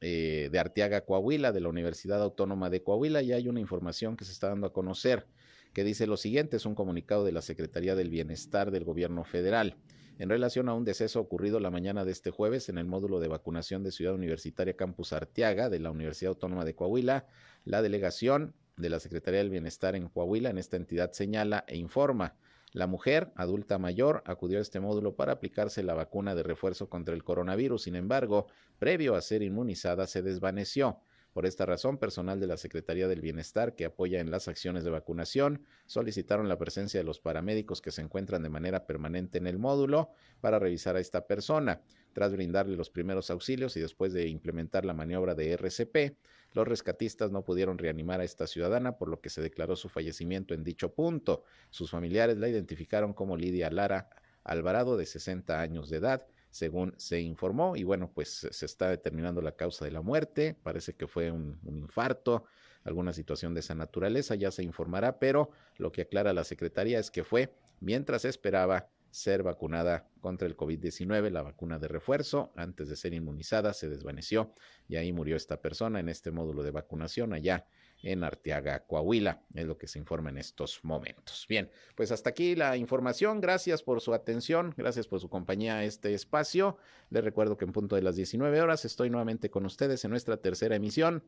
eh, 0.00 0.48
de 0.50 0.58
Arteaga, 0.58 1.02
Coahuila, 1.02 1.52
de 1.52 1.60
la 1.60 1.68
Universidad 1.68 2.22
Autónoma 2.22 2.70
de 2.70 2.82
Coahuila, 2.82 3.22
y 3.22 3.32
hay 3.32 3.48
una 3.48 3.60
información 3.60 4.16
que 4.16 4.24
se 4.24 4.32
está 4.32 4.48
dando 4.48 4.66
a 4.66 4.72
conocer 4.72 5.26
que 5.72 5.84
dice 5.84 6.06
lo 6.06 6.16
siguiente, 6.16 6.56
es 6.56 6.66
un 6.66 6.74
comunicado 6.74 7.24
de 7.24 7.32
la 7.32 7.42
Secretaría 7.42 7.94
del 7.94 8.10
Bienestar 8.10 8.70
del 8.70 8.84
Gobierno 8.84 9.24
Federal. 9.24 9.76
En 10.18 10.28
relación 10.28 10.68
a 10.68 10.74
un 10.74 10.84
deceso 10.84 11.20
ocurrido 11.20 11.60
la 11.60 11.70
mañana 11.70 12.04
de 12.04 12.12
este 12.12 12.30
jueves 12.30 12.68
en 12.68 12.76
el 12.76 12.86
módulo 12.86 13.20
de 13.20 13.28
vacunación 13.28 13.82
de 13.82 13.92
Ciudad 13.92 14.14
Universitaria 14.14 14.76
Campus 14.76 15.12
Arteaga 15.12 15.70
de 15.70 15.78
la 15.78 15.90
Universidad 15.90 16.30
Autónoma 16.30 16.64
de 16.64 16.74
Coahuila, 16.74 17.26
la 17.64 17.80
delegación 17.80 18.54
de 18.76 18.90
la 18.90 19.00
Secretaría 19.00 19.38
del 19.38 19.50
Bienestar 19.50 19.96
en 19.96 20.08
Coahuila 20.08 20.50
en 20.50 20.58
esta 20.58 20.76
entidad 20.76 21.12
señala 21.12 21.64
e 21.68 21.76
informa 21.76 22.36
la 22.72 22.86
mujer, 22.86 23.32
adulta 23.34 23.78
mayor, 23.78 24.22
acudió 24.26 24.58
a 24.58 24.62
este 24.62 24.78
módulo 24.78 25.16
para 25.16 25.32
aplicarse 25.32 25.82
la 25.82 25.94
vacuna 25.94 26.34
de 26.34 26.44
refuerzo 26.44 26.88
contra 26.88 27.14
el 27.14 27.24
coronavirus. 27.24 27.82
Sin 27.82 27.96
embargo, 27.96 28.46
previo 28.78 29.16
a 29.16 29.20
ser 29.20 29.42
inmunizada, 29.42 30.06
se 30.06 30.22
desvaneció. 30.22 31.00
Por 31.32 31.46
esta 31.46 31.64
razón, 31.64 31.98
personal 31.98 32.40
de 32.40 32.48
la 32.48 32.56
Secretaría 32.56 33.06
del 33.06 33.20
Bienestar 33.20 33.76
que 33.76 33.84
apoya 33.84 34.20
en 34.20 34.32
las 34.32 34.48
acciones 34.48 34.82
de 34.82 34.90
vacunación 34.90 35.64
solicitaron 35.86 36.48
la 36.48 36.58
presencia 36.58 36.98
de 36.98 37.04
los 37.04 37.20
paramédicos 37.20 37.80
que 37.80 37.92
se 37.92 38.02
encuentran 38.02 38.42
de 38.42 38.48
manera 38.48 38.84
permanente 38.84 39.38
en 39.38 39.46
el 39.46 39.58
módulo 39.58 40.10
para 40.40 40.58
revisar 40.58 40.96
a 40.96 41.00
esta 41.00 41.26
persona. 41.28 41.82
Tras 42.12 42.32
brindarle 42.32 42.76
los 42.76 42.90
primeros 42.90 43.30
auxilios 43.30 43.76
y 43.76 43.80
después 43.80 44.12
de 44.12 44.26
implementar 44.26 44.84
la 44.84 44.94
maniobra 44.94 45.36
de 45.36 45.52
RCP, 45.52 46.16
los 46.52 46.66
rescatistas 46.66 47.30
no 47.30 47.44
pudieron 47.44 47.78
reanimar 47.78 48.20
a 48.20 48.24
esta 48.24 48.46
ciudadana, 48.46 48.98
por 48.98 49.08
lo 49.08 49.20
que 49.20 49.30
se 49.30 49.42
declaró 49.42 49.76
su 49.76 49.88
fallecimiento 49.88 50.54
en 50.54 50.64
dicho 50.64 50.92
punto. 50.92 51.44
Sus 51.70 51.90
familiares 51.90 52.38
la 52.38 52.48
identificaron 52.48 53.12
como 53.12 53.36
Lidia 53.36 53.70
Lara 53.70 54.10
Alvarado, 54.42 54.96
de 54.96 55.06
60 55.06 55.60
años 55.60 55.90
de 55.90 55.98
edad, 55.98 56.26
según 56.50 56.94
se 56.96 57.20
informó. 57.20 57.76
Y 57.76 57.84
bueno, 57.84 58.10
pues 58.12 58.48
se 58.50 58.66
está 58.66 58.88
determinando 58.88 59.42
la 59.42 59.52
causa 59.52 59.84
de 59.84 59.90
la 59.90 60.02
muerte. 60.02 60.56
Parece 60.62 60.94
que 60.94 61.06
fue 61.06 61.30
un, 61.30 61.58
un, 61.64 61.78
infarto, 61.78 62.44
alguna 62.84 63.12
situación 63.12 63.54
de 63.54 63.60
esa 63.60 63.74
naturaleza, 63.74 64.34
ya 64.34 64.50
se 64.50 64.62
informará, 64.62 65.18
pero 65.18 65.50
lo 65.76 65.92
que 65.92 66.02
aclara 66.02 66.32
la 66.32 66.44
Secretaría 66.44 66.98
es 66.98 67.10
que 67.10 67.22
fue 67.22 67.52
mientras 67.80 68.24
esperaba 68.24 68.88
ser 69.10 69.42
vacunada 69.42 70.08
contra 70.20 70.46
el 70.46 70.56
COVID-19, 70.56 71.30
la 71.30 71.42
vacuna 71.42 71.78
de 71.78 71.88
refuerzo. 71.88 72.52
Antes 72.56 72.88
de 72.88 72.96
ser 72.96 73.14
inmunizada 73.14 73.72
se 73.72 73.88
desvaneció 73.88 74.54
y 74.88 74.96
ahí 74.96 75.12
murió 75.12 75.36
esta 75.36 75.60
persona 75.60 76.00
en 76.00 76.08
este 76.08 76.30
módulo 76.30 76.62
de 76.62 76.70
vacunación 76.70 77.32
allá 77.32 77.66
en 78.02 78.24
Arteaga, 78.24 78.86
Coahuila. 78.86 79.42
Es 79.54 79.66
lo 79.66 79.76
que 79.76 79.86
se 79.86 79.98
informa 79.98 80.30
en 80.30 80.38
estos 80.38 80.80
momentos. 80.84 81.46
Bien, 81.48 81.70
pues 81.94 82.12
hasta 82.12 82.30
aquí 82.30 82.54
la 82.54 82.76
información. 82.76 83.40
Gracias 83.40 83.82
por 83.82 84.00
su 84.00 84.14
atención, 84.14 84.74
gracias 84.76 85.06
por 85.06 85.20
su 85.20 85.28
compañía 85.28 85.76
a 85.76 85.84
este 85.84 86.14
espacio. 86.14 86.78
Les 87.10 87.24
recuerdo 87.24 87.56
que 87.56 87.64
en 87.64 87.72
punto 87.72 87.96
de 87.96 88.02
las 88.02 88.16
19 88.16 88.60
horas 88.60 88.84
estoy 88.84 89.10
nuevamente 89.10 89.50
con 89.50 89.66
ustedes 89.66 90.04
en 90.04 90.10
nuestra 90.10 90.38
tercera 90.38 90.76
emisión, 90.76 91.24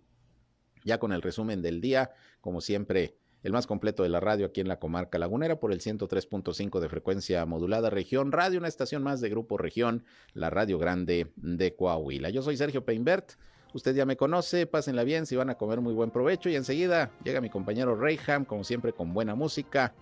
ya 0.85 0.99
con 0.99 1.13
el 1.13 1.23
resumen 1.23 1.63
del 1.63 1.81
día, 1.81 2.13
como 2.41 2.61
siempre 2.61 3.17
el 3.43 3.53
más 3.53 3.67
completo 3.67 4.03
de 4.03 4.09
la 4.09 4.21
radio 4.21 4.47
aquí 4.47 4.61
en 4.61 4.69
la 4.69 4.79
comarca 4.79 5.19
lagunera 5.19 5.59
por 5.59 5.73
el 5.73 5.81
103.5 5.81 6.81
de 6.81 6.89
frecuencia 6.89 7.45
modulada 7.47 7.91
región 7.91 8.33
radio, 8.33 8.59
una 8.59 8.69
estación 8.69 9.03
más 9.03 9.21
de 9.21 9.31
Grupo 9.31 9.59
Región, 9.59 10.05
la 10.35 10.51
Radio 10.51 10.79
Grande 10.79 11.33
de 11.37 11.75
Coahuila. 11.75 12.31
Yo 12.31 12.43
soy 12.43 12.57
Sergio 12.57 12.85
Peinbert. 12.85 13.33
Usted 13.75 13.95
ya 13.95 14.05
me 14.05 14.17
conoce, 14.17 14.67
pásenla 14.67 15.03
bien 15.03 15.27
si 15.27 15.35
van 15.35 15.51
a 15.51 15.57
comer 15.57 15.81
muy 15.81 15.95
buen 15.95 16.11
provecho 16.11 16.49
y 16.51 16.57
enseguida 16.57 17.11
llega 17.25 17.41
mi 17.41 17.49
compañero 17.49 17.97
Rayham, 17.97 18.45
como 18.45 18.65
siempre 18.65 18.93
con 18.93 19.15
buena 19.15 19.35
música, 19.35 19.95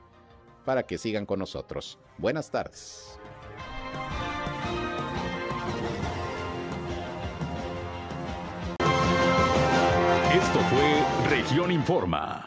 para 0.64 0.82
que 0.82 0.99
sigan 0.99 1.24
con 1.24 1.38
nosotros. 1.38 1.99
Buenas 2.18 2.51
tardes. 2.51 3.18
Esto 10.32 10.61
fue 10.61 11.28
Región 11.28 11.70
Informa. 11.72 12.47